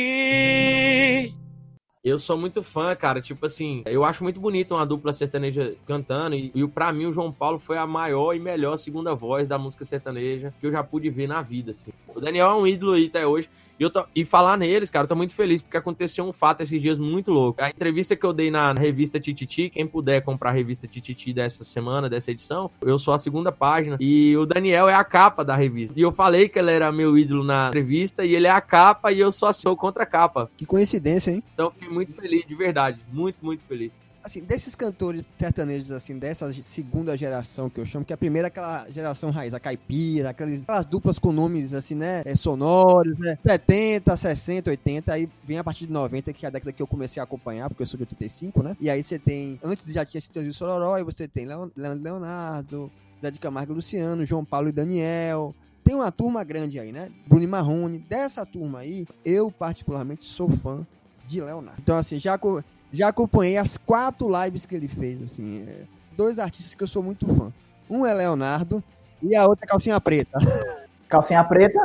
Eu 2.07 2.21
sou 2.21 2.38
muito 2.38 2.62
fã, 2.62 2.95
cara. 2.95 3.21
Tipo 3.21 3.47
assim, 3.47 3.83
eu 3.85 4.05
acho 4.05 4.23
muito 4.23 4.38
bonito 4.38 4.77
uma 4.77 4.87
dupla 4.87 5.12
sertaneja 5.12 5.75
cantando. 5.85 6.37
E, 6.37 6.53
e 6.55 6.69
para 6.69 6.92
mim, 6.92 7.07
o 7.07 7.12
João 7.12 7.33
Paulo 7.33 7.59
foi 7.59 7.77
a 7.79 7.85
maior 7.85 8.33
e 8.33 8.38
melhor 8.38 8.77
segunda 8.77 9.12
voz 9.12 9.49
da 9.49 9.59
música 9.59 9.85
sertaneja 9.85 10.55
que 10.61 10.69
eu 10.69 10.71
já 10.71 10.85
pude 10.85 11.11
ver 11.11 11.27
na 11.27 11.42
vida, 11.42 11.73
assim. 11.73 11.90
O 12.14 12.21
Daniel 12.21 12.47
é 12.47 12.55
um 12.55 12.64
ídolo 12.64 12.92
aí 12.92 13.07
até 13.07 13.27
hoje. 13.27 13.51
E, 13.79 13.90
tô, 13.90 14.07
e 14.14 14.25
falar 14.25 14.57
neles, 14.57 14.88
cara, 14.88 15.05
eu 15.05 15.09
tô 15.09 15.14
muito 15.14 15.35
feliz 15.35 15.61
porque 15.61 15.77
aconteceu 15.77 16.25
um 16.25 16.33
fato 16.33 16.62
esses 16.62 16.81
dias 16.81 16.99
muito 16.99 17.31
louco. 17.31 17.62
A 17.62 17.69
entrevista 17.69 18.16
que 18.16 18.25
eu 18.25 18.33
dei 18.33 18.51
na 18.51 18.73
revista 18.73 19.21
Tititi, 19.21 19.69
quem 19.69 19.87
puder 19.87 20.23
comprar 20.23 20.51
a 20.51 20.53
revista 20.55 20.87
Tititi 20.87 21.33
dessa 21.33 21.62
semana, 21.62 22.09
dessa 22.09 22.31
edição, 22.31 22.71
eu 22.81 22.99
sou 22.99 23.12
a 23.12 23.19
segunda 23.19 23.53
página. 23.53 23.99
E 24.01 24.35
o 24.37 24.47
Daniel 24.47 24.88
é 24.88 24.95
a 24.95 25.05
capa 25.05 25.45
da 25.45 25.55
revista. 25.55 25.99
E 25.99 26.01
eu 26.01 26.11
falei 26.11 26.49
que 26.49 26.59
ele 26.59 26.71
era 26.71 26.90
meu 26.90 27.19
ídolo 27.19 27.45
na 27.45 27.69
entrevista 27.69 28.25
e 28.25 28.35
ele 28.35 28.47
é 28.47 28.51
a 28.51 28.62
capa 28.62 29.12
e 29.12 29.21
eu 29.21 29.31
só 29.31 29.53
sou 29.53 29.77
contra 29.77 30.05
a 30.05 30.07
capa. 30.07 30.51
Que 30.57 30.64
coincidência, 30.64 31.31
hein? 31.31 31.42
Então 31.53 31.66
eu 31.66 31.73
fiquei 31.73 31.88
muito 31.96 32.14
feliz, 32.14 32.46
de 32.46 32.54
verdade. 32.54 33.00
Muito, 33.12 33.44
muito 33.44 33.64
feliz 33.64 33.92
assim, 34.26 34.40
desses 34.40 34.74
cantores 34.74 35.28
sertanejos, 35.38 35.92
assim, 35.92 36.18
dessa 36.18 36.52
segunda 36.61 37.16
geração 37.16 37.70
que 37.70 37.80
eu 37.80 37.87
chamo, 37.87 38.04
que 38.04 38.12
a 38.12 38.16
primeira 38.16 38.48
é 38.48 38.50
aquela 38.50 38.85
geração 38.90 39.30
raiz, 39.30 39.54
a 39.54 39.61
caipira, 39.61 40.30
aquelas, 40.30 40.62
aquelas 40.62 40.85
duplas 40.85 41.16
com 41.16 41.30
nomes, 41.30 41.72
assim, 41.72 41.94
né, 41.94 42.22
é, 42.24 42.35
sonoros, 42.35 43.16
né, 43.20 43.38
70, 43.46 44.16
60, 44.16 44.70
80, 44.70 45.12
aí 45.12 45.28
vem 45.44 45.59
a 45.59 45.64
partir 45.64 45.87
de 45.87 45.92
90, 45.92 46.32
que 46.32 46.44
é 46.44 46.48
a 46.48 46.50
década 46.50 46.72
que 46.72 46.82
eu 46.82 46.88
comecei 46.88 47.20
a 47.20 47.24
acompanhar, 47.24 47.68
porque 47.68 47.85
eu 47.85 47.87
sou 47.87 47.96
de 47.96 48.02
85, 48.02 48.64
né, 48.64 48.76
e 48.80 48.90
aí 48.90 49.00
você 49.00 49.16
tem, 49.16 49.61
antes 49.62 49.87
já 49.92 50.04
tinha 50.04 50.20
Citãozinho 50.20 50.52
Sororó, 50.52 50.98
e 50.98 51.04
você 51.04 51.28
tem 51.28 51.46
Leonardo, 51.76 52.90
Zé 53.22 53.30
de 53.30 53.38
Camargo 53.38 53.74
Luciano, 53.74 54.24
João 54.24 54.44
Paulo 54.44 54.68
e 54.68 54.72
Daniel, 54.72 55.54
tem 55.85 55.94
uma 55.94 56.11
turma 56.11 56.42
grande 56.42 56.80
aí, 56.80 56.90
né? 56.90 57.12
Bruno 57.28 57.46
Marrone. 57.46 58.00
Dessa 58.00 58.44
turma 58.44 58.80
aí, 58.80 59.06
eu 59.24 59.52
particularmente 59.52 60.24
sou 60.24 60.48
fã 60.48 60.85
de 61.26 61.40
Leonardo. 61.40 61.80
Então, 61.82 61.96
assim, 61.96 62.18
já, 62.18 62.38
já 62.92 63.08
acompanhei 63.08 63.56
as 63.56 63.76
quatro 63.76 64.30
lives 64.42 64.64
que 64.64 64.74
ele 64.74 64.88
fez, 64.88 65.22
assim. 65.22 65.64
É, 65.66 65.84
dois 66.16 66.38
artistas 66.38 66.74
que 66.74 66.82
eu 66.82 66.86
sou 66.86 67.02
muito 67.02 67.26
fã. 67.34 67.52
Um 67.88 68.04
é 68.04 68.14
Leonardo 68.14 68.82
e 69.22 69.36
a 69.36 69.46
outra 69.46 69.64
é 69.64 69.68
Calcinha 69.68 70.00
Preta. 70.00 70.38
Calcinha 71.09 71.42
Preta? 71.45 71.79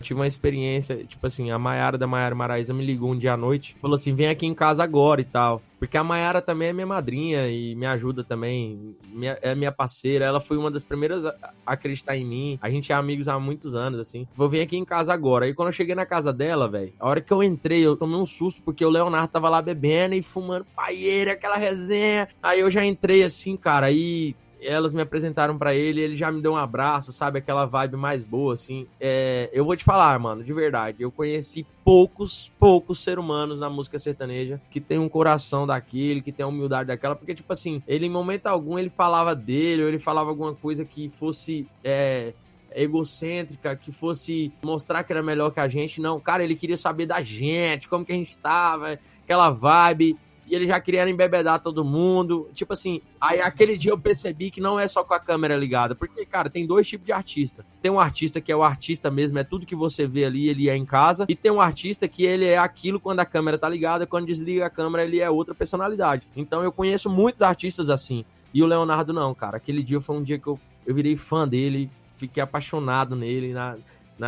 Tive 0.00 0.18
uma 0.18 0.26
experiência, 0.26 1.04
tipo 1.04 1.26
assim, 1.26 1.50
a 1.50 1.58
Maiara 1.58 1.98
da 1.98 2.06
Maiara 2.06 2.34
Maraíza 2.34 2.72
me 2.72 2.84
ligou 2.84 3.10
um 3.10 3.18
dia 3.18 3.34
à 3.34 3.36
noite, 3.36 3.74
falou 3.78 3.96
assim: 3.96 4.14
vem 4.14 4.28
aqui 4.28 4.46
em 4.46 4.54
casa 4.54 4.82
agora 4.82 5.20
e 5.20 5.24
tal. 5.24 5.60
Porque 5.78 5.96
a 5.96 6.04
Maiara 6.04 6.40
também 6.40 6.68
é 6.68 6.72
minha 6.72 6.86
madrinha 6.86 7.48
e 7.48 7.74
me 7.74 7.86
ajuda 7.86 8.24
também, 8.24 8.96
é 9.42 9.54
minha 9.54 9.72
parceira. 9.72 10.24
Ela 10.24 10.40
foi 10.40 10.56
uma 10.56 10.70
das 10.70 10.84
primeiras 10.84 11.26
a 11.26 11.34
acreditar 11.66 12.16
em 12.16 12.24
mim. 12.24 12.58
A 12.62 12.70
gente 12.70 12.92
é 12.92 12.94
amigos 12.94 13.28
há 13.28 13.38
muitos 13.38 13.74
anos, 13.74 14.00
assim. 14.00 14.26
Vou 14.34 14.48
vir 14.48 14.62
aqui 14.62 14.76
em 14.76 14.84
casa 14.84 15.12
agora. 15.12 15.46
E 15.46 15.54
quando 15.54 15.68
eu 15.68 15.72
cheguei 15.72 15.94
na 15.94 16.06
casa 16.06 16.32
dela, 16.32 16.68
velho, 16.68 16.92
a 16.98 17.08
hora 17.08 17.20
que 17.20 17.32
eu 17.32 17.42
entrei, 17.42 17.84
eu 17.84 17.96
tomei 17.96 18.16
um 18.16 18.26
susto, 18.26 18.62
porque 18.62 18.84
o 18.84 18.90
Leonardo 18.90 19.28
tava 19.28 19.50
lá 19.50 19.60
bebendo 19.60 20.14
e 20.14 20.22
fumando 20.22 20.66
paieira, 20.76 21.32
aquela 21.32 21.56
resenha. 21.56 22.28
Aí 22.42 22.60
eu 22.60 22.70
já 22.70 22.84
entrei 22.84 23.22
assim, 23.22 23.56
cara, 23.56 23.86
aí 23.86 24.34
elas 24.62 24.92
me 24.92 25.02
apresentaram 25.02 25.56
para 25.56 25.74
ele, 25.74 26.00
ele 26.00 26.16
já 26.16 26.30
me 26.30 26.40
deu 26.40 26.52
um 26.52 26.56
abraço, 26.56 27.12
sabe? 27.12 27.38
Aquela 27.38 27.66
vibe 27.66 27.96
mais 27.96 28.24
boa, 28.24 28.54
assim. 28.54 28.86
É, 29.00 29.50
eu 29.52 29.64
vou 29.64 29.76
te 29.76 29.84
falar, 29.84 30.18
mano, 30.18 30.42
de 30.42 30.52
verdade. 30.52 31.02
Eu 31.02 31.10
conheci 31.10 31.66
poucos, 31.84 32.52
poucos 32.58 33.02
seres 33.02 33.22
humanos 33.22 33.58
na 33.58 33.70
música 33.70 33.98
sertaneja 33.98 34.60
que 34.70 34.80
tem 34.80 34.98
um 34.98 35.08
coração 35.08 35.66
daquele, 35.66 36.20
que 36.20 36.32
tem 36.32 36.44
a 36.44 36.48
humildade 36.48 36.88
daquela, 36.88 37.16
porque, 37.16 37.34
tipo 37.34 37.52
assim, 37.52 37.82
ele 37.86 38.06
em 38.06 38.10
momento 38.10 38.46
algum 38.46 38.78
ele 38.78 38.90
falava 38.90 39.34
dele, 39.34 39.82
ou 39.82 39.88
ele 39.88 39.98
falava 39.98 40.30
alguma 40.30 40.54
coisa 40.54 40.84
que 40.84 41.08
fosse. 41.08 41.66
É, 41.84 42.32
egocêntrica, 42.72 43.74
que 43.74 43.90
fosse 43.90 44.52
mostrar 44.62 45.02
que 45.02 45.12
era 45.12 45.22
melhor 45.22 45.50
que 45.50 45.58
a 45.58 45.66
gente. 45.66 46.00
Não, 46.00 46.20
cara, 46.20 46.44
ele 46.44 46.54
queria 46.54 46.76
saber 46.76 47.06
da 47.06 47.20
gente, 47.20 47.88
como 47.88 48.04
que 48.04 48.12
a 48.12 48.14
gente 48.14 48.36
tava, 48.36 48.98
aquela 49.24 49.50
vibe 49.50 50.16
e 50.50 50.54
ele 50.54 50.66
já 50.66 50.80
queria 50.80 51.08
embebedar 51.08 51.60
todo 51.60 51.84
mundo. 51.84 52.50
Tipo 52.52 52.72
assim, 52.72 53.00
aí 53.20 53.40
aquele 53.40 53.78
dia 53.78 53.92
eu 53.92 53.98
percebi 53.98 54.50
que 54.50 54.60
não 54.60 54.78
é 54.78 54.88
só 54.88 55.04
com 55.04 55.14
a 55.14 55.20
câmera 55.20 55.56
ligada, 55.56 55.94
porque, 55.94 56.26
cara, 56.26 56.50
tem 56.50 56.66
dois 56.66 56.88
tipos 56.88 57.06
de 57.06 57.12
artista. 57.12 57.64
Tem 57.80 57.90
um 57.90 58.00
artista 58.00 58.40
que 58.40 58.50
é 58.50 58.56
o 58.56 58.64
artista 58.64 59.10
mesmo, 59.10 59.38
é 59.38 59.44
tudo 59.44 59.64
que 59.64 59.76
você 59.76 60.08
vê 60.08 60.24
ali, 60.24 60.48
ele 60.48 60.68
é 60.68 60.76
em 60.76 60.84
casa, 60.84 61.24
e 61.28 61.36
tem 61.36 61.52
um 61.52 61.60
artista 61.60 62.08
que 62.08 62.24
ele 62.24 62.44
é 62.44 62.58
aquilo 62.58 62.98
quando 62.98 63.20
a 63.20 63.24
câmera 63.24 63.56
tá 63.56 63.68
ligada, 63.68 64.06
quando 64.06 64.26
desliga 64.26 64.66
a 64.66 64.70
câmera, 64.70 65.04
ele 65.04 65.20
é 65.20 65.30
outra 65.30 65.54
personalidade. 65.54 66.26
Então 66.34 66.64
eu 66.64 66.72
conheço 66.72 67.08
muitos 67.08 67.42
artistas 67.42 67.88
assim. 67.88 68.24
E 68.52 68.62
o 68.62 68.66
Leonardo 68.66 69.12
não, 69.12 69.32
cara. 69.32 69.56
Aquele 69.56 69.84
dia 69.84 70.00
foi 70.00 70.16
um 70.16 70.22
dia 70.22 70.38
que 70.38 70.48
eu, 70.48 70.58
eu 70.84 70.92
virei 70.92 71.16
fã 71.16 71.46
dele, 71.46 71.88
fiquei 72.16 72.42
apaixonado 72.42 73.14
nele, 73.14 73.52
na, 73.52 73.76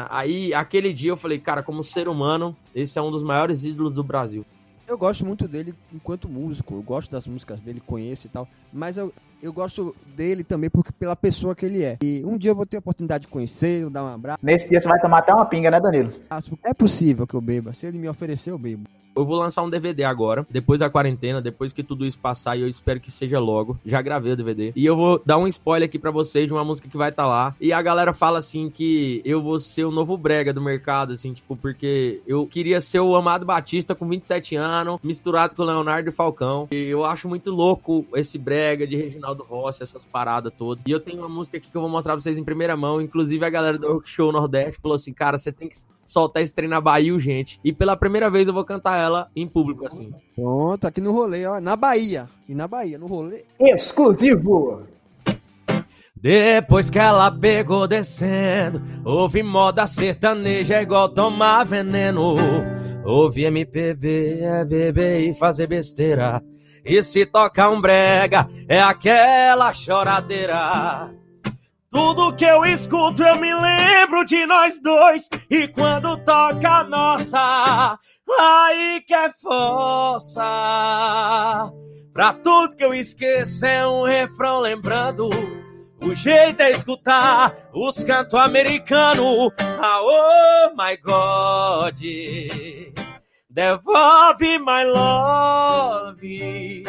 aí, 0.09 0.55
aquele 0.55 0.93
dia 0.93 1.11
eu 1.11 1.17
falei, 1.17 1.39
cara, 1.39 1.63
como 1.63 1.85
ser 1.85 2.09
humano, 2.09 2.57
esse 2.75 2.99
é 2.99 3.03
um 3.03 3.11
dos 3.11 3.23
maiores 3.23 3.63
ídolos 3.63 3.95
do 3.95 4.03
Brasil. 4.03 4.47
Eu 4.87 4.99
gosto 4.99 5.25
muito 5.25 5.47
dele 5.47 5.75
enquanto 5.93 6.29
músico, 6.29 6.75
eu 6.75 6.83
gosto 6.83 7.11
das 7.11 7.27
músicas 7.27 7.61
dele, 7.61 7.81
conheço 7.81 8.27
e 8.27 8.31
tal, 8.31 8.49
mas 8.73 8.97
eu, 8.97 9.13
eu 9.43 9.53
gosto 9.53 9.95
dele 10.17 10.45
também 10.45 10.69
porque 10.69 10.93
pela 10.93 11.17
pessoa 11.17 11.55
que 11.55 11.65
ele 11.65 11.83
é. 11.83 11.99
E 12.03 12.23
um 12.25 12.37
dia 12.37 12.51
eu 12.51 12.55
vou 12.55 12.67
ter 12.67 12.77
a 12.77 12.81
oportunidade 12.81 13.23
de 13.23 13.29
conhecer, 13.29 13.89
dar 13.91 14.05
um 14.05 14.09
abraço. 14.09 14.39
Nesse 14.43 14.69
dia 14.69 14.81
você 14.81 14.89
vai 14.89 15.01
tomar 15.01 15.19
até 15.19 15.33
uma 15.33 15.47
pinga, 15.47 15.71
né, 15.71 15.81
Danilo? 15.81 16.13
É 16.63 16.75
possível 16.75 17.27
que 17.27 17.35
eu 17.35 17.41
beba. 17.41 17.73
Se 17.73 17.87
ele 17.87 17.99
me 17.99 18.09
oferecer, 18.09 18.51
eu 18.51 18.59
bebo. 18.59 18.89
Eu 19.15 19.27
vou 19.27 19.39
lançar 19.39 19.63
um 19.63 19.71
DVD 19.71 20.05
agora, 20.05 20.47
depois 20.51 20.81
da 20.81 20.89
quarentena, 20.89 21.41
depois 21.41 21.73
que 21.73 21.83
tudo 21.83 22.07
isso 22.07 22.19
passar, 22.19 22.57
e 22.57 22.63
eu 22.63 22.69
espero 22.69 23.01
que 23.01 23.11
seja 23.11 23.39
logo. 23.39 23.79
Já 23.85 24.01
gravei 24.01 24.33
o 24.33 24.37
DVD. 24.37 24.73
E 24.75 24.85
eu 24.85 24.97
vou 24.97 25.21
dar 25.25 25.39
um 25.39 25.47
spoiler 25.47 25.89
aqui 25.89 25.99
para 25.99 26.11
vocês 26.11 26.47
de 26.47 26.53
uma 26.53 26.65
música 26.65 26.89
que 26.89 26.97
vai 26.97 27.11
estar 27.11 27.25
tá 27.25 27.29
lá. 27.29 27.55
E 27.61 27.73
a 27.73 27.83
galera 27.83 28.13
fala 28.13 28.39
assim 28.39 28.71
que 28.71 29.21
eu 29.25 29.43
vou 29.43 29.59
ser 29.59 29.85
o 29.85 29.91
novo 29.91 30.17
brega 30.17 30.53
do 30.53 30.63
mercado, 30.63 31.13
assim, 31.13 31.33
tipo, 31.33 31.57
porque 31.57 32.23
eu 32.27 32.47
queria 32.47 32.81
ser 32.81 33.01
o 33.01 33.15
Amado 33.15 33.45
Batista 33.45 33.95
com 33.95 34.09
27 34.09 34.57
anos, 34.57 34.99
misturado 35.03 35.55
com 35.55 35.63
o 35.63 35.67
Leonardo 35.67 36.11
Falcão. 36.11 36.69
E 36.73 36.89
eu 36.89 37.05
acho 37.05 37.29
muito 37.29 37.51
louco 37.51 38.07
esse 38.15 38.39
brega 38.39 38.87
de 38.87 38.97
Reginaldo 38.97 39.45
Rossi, 39.45 39.83
essas 39.83 40.07
paradas 40.07 40.53
todas. 40.57 40.83
E 40.87 40.91
eu 40.91 41.01
tenho 41.01 41.19
uma 41.19 41.29
música 41.29 41.59
aqui 41.59 41.71
que 41.71 41.77
eu 41.77 41.83
vou 41.83 41.91
mostrar 41.91 42.15
pra 42.15 42.21
vocês 42.21 42.39
em 42.39 42.45
primeira 42.45 42.77
mão. 42.77 43.01
Inclusive, 43.01 43.45
a 43.45 43.51
galera 43.51 43.79
do 43.79 43.93
Rock 43.93 44.09
Show 44.09 44.33
Nordeste 44.33 44.81
falou 44.81 44.97
assim: 44.97 45.13
cara, 45.13 45.37
você 45.37 45.53
tem 45.53 45.69
que 45.69 45.77
soltar 46.05 46.43
esse 46.43 46.55
trem 46.55 46.69
na 46.69 46.81
Bahia, 46.81 47.19
gente. 47.19 47.61
E 47.63 47.73
pela 47.73 47.97
primeira 47.97 48.31
vez 48.31 48.49
eu 48.49 48.55
vou 48.55 48.65
cantar 48.65 49.02
ela 49.03 49.29
em 49.35 49.47
público, 49.47 49.87
assim. 49.87 50.11
Pronto, 50.35 50.87
aqui 50.87 51.01
no 51.01 51.13
rolê, 51.13 51.47
ó. 51.47 51.61
Na 51.61 51.77
Bahia. 51.77 52.29
E 52.49 52.55
na 52.55 52.67
Bahia, 52.67 52.99
no 52.99 53.07
rolê. 53.07 53.45
Exclusivo! 53.61 54.87
Depois 56.17 56.89
que 56.89 57.01
ela 57.01 57.31
pegou 57.33 57.89
descendo, 57.89 58.81
ouvi 59.05 59.43
moda 59.43 59.89
sertaneja 59.89 60.81
igual 60.81 61.09
tomar 61.09 61.65
veneno. 61.65 62.37
Ouvi 63.05 63.45
MPB, 63.47 64.39
é 64.41 64.65
beber 64.65 65.29
e 65.29 65.35
fazer 65.35 65.67
besteira. 65.67 66.41
E 66.85 67.03
se 67.03 67.27
tocar 67.27 67.71
um 67.71 67.81
brega, 67.81 68.47
é 68.69 68.81
aquela 68.81 69.73
choradeira. 69.73 71.13
Tudo 71.91 72.35
que 72.35 72.45
eu 72.45 72.65
escuto 72.65 73.23
eu 73.23 73.39
me 73.39 73.53
lembro 73.55 74.25
de 74.25 74.47
nós 74.47 74.81
dois. 74.81 75.29
E 75.51 75.69
quando 75.69 76.17
toca 76.25 76.69
a 76.69 76.85
nossa, 76.85 77.99
aí 78.41 79.01
que 79.07 79.15
é 79.15 79.31
força. 79.31 80.43
Pra 82.13 82.33
tudo 82.33 82.77
que 82.77 82.85
eu 82.85 82.93
esqueço 82.93 83.65
é 83.65 83.87
um 83.87 84.03
refrão 84.05 84.59
lembrando. 84.61 85.31
O 86.03 86.15
jeito 86.15 86.61
é 86.61 86.71
escutar 86.71 87.55
os 87.73 88.03
cantos 88.03 88.35
americanos. 88.35 89.53
Ah, 89.81 90.01
oh 90.03 90.75
my 90.77 90.97
God. 90.97 92.01
Devolve 93.49 94.59
my 94.59 94.85
love. 94.85 96.83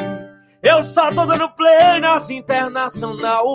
Eu 0.63 0.82
só 0.82 1.12
tô 1.12 1.25
dando 1.25 1.49
play 1.51 1.99
nas 1.99 2.29
internacional. 2.29 3.45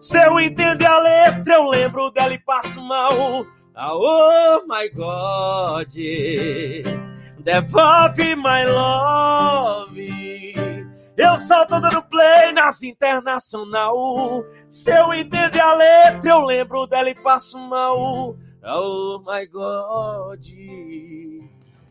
Se 0.00 0.18
eu 0.18 0.40
entender 0.40 0.86
a 0.86 0.98
letra, 0.98 1.54
eu 1.54 1.68
lembro 1.68 2.10
dela 2.10 2.34
e 2.34 2.38
passo 2.38 2.82
mal. 2.82 3.46
Ah, 3.74 3.94
oh 3.94 4.62
my 4.66 4.88
God, 4.90 5.94
devolve 7.42 8.36
my 8.36 8.64
love. 8.66 10.30
Eu 11.16 11.36
tô 11.66 11.80
dando 11.80 12.02
play 12.04 12.52
nas 12.52 12.82
internacional. 12.82 13.94
Se 14.70 14.90
eu 14.90 15.12
entender 15.12 15.60
a 15.60 15.74
letra, 15.74 16.30
eu 16.30 16.40
lembro 16.40 16.86
dela 16.86 17.10
e 17.10 17.14
passo 17.14 17.58
mal. 17.58 18.36
Oh 18.62 19.22
my 19.26 19.46
God, 19.46 20.46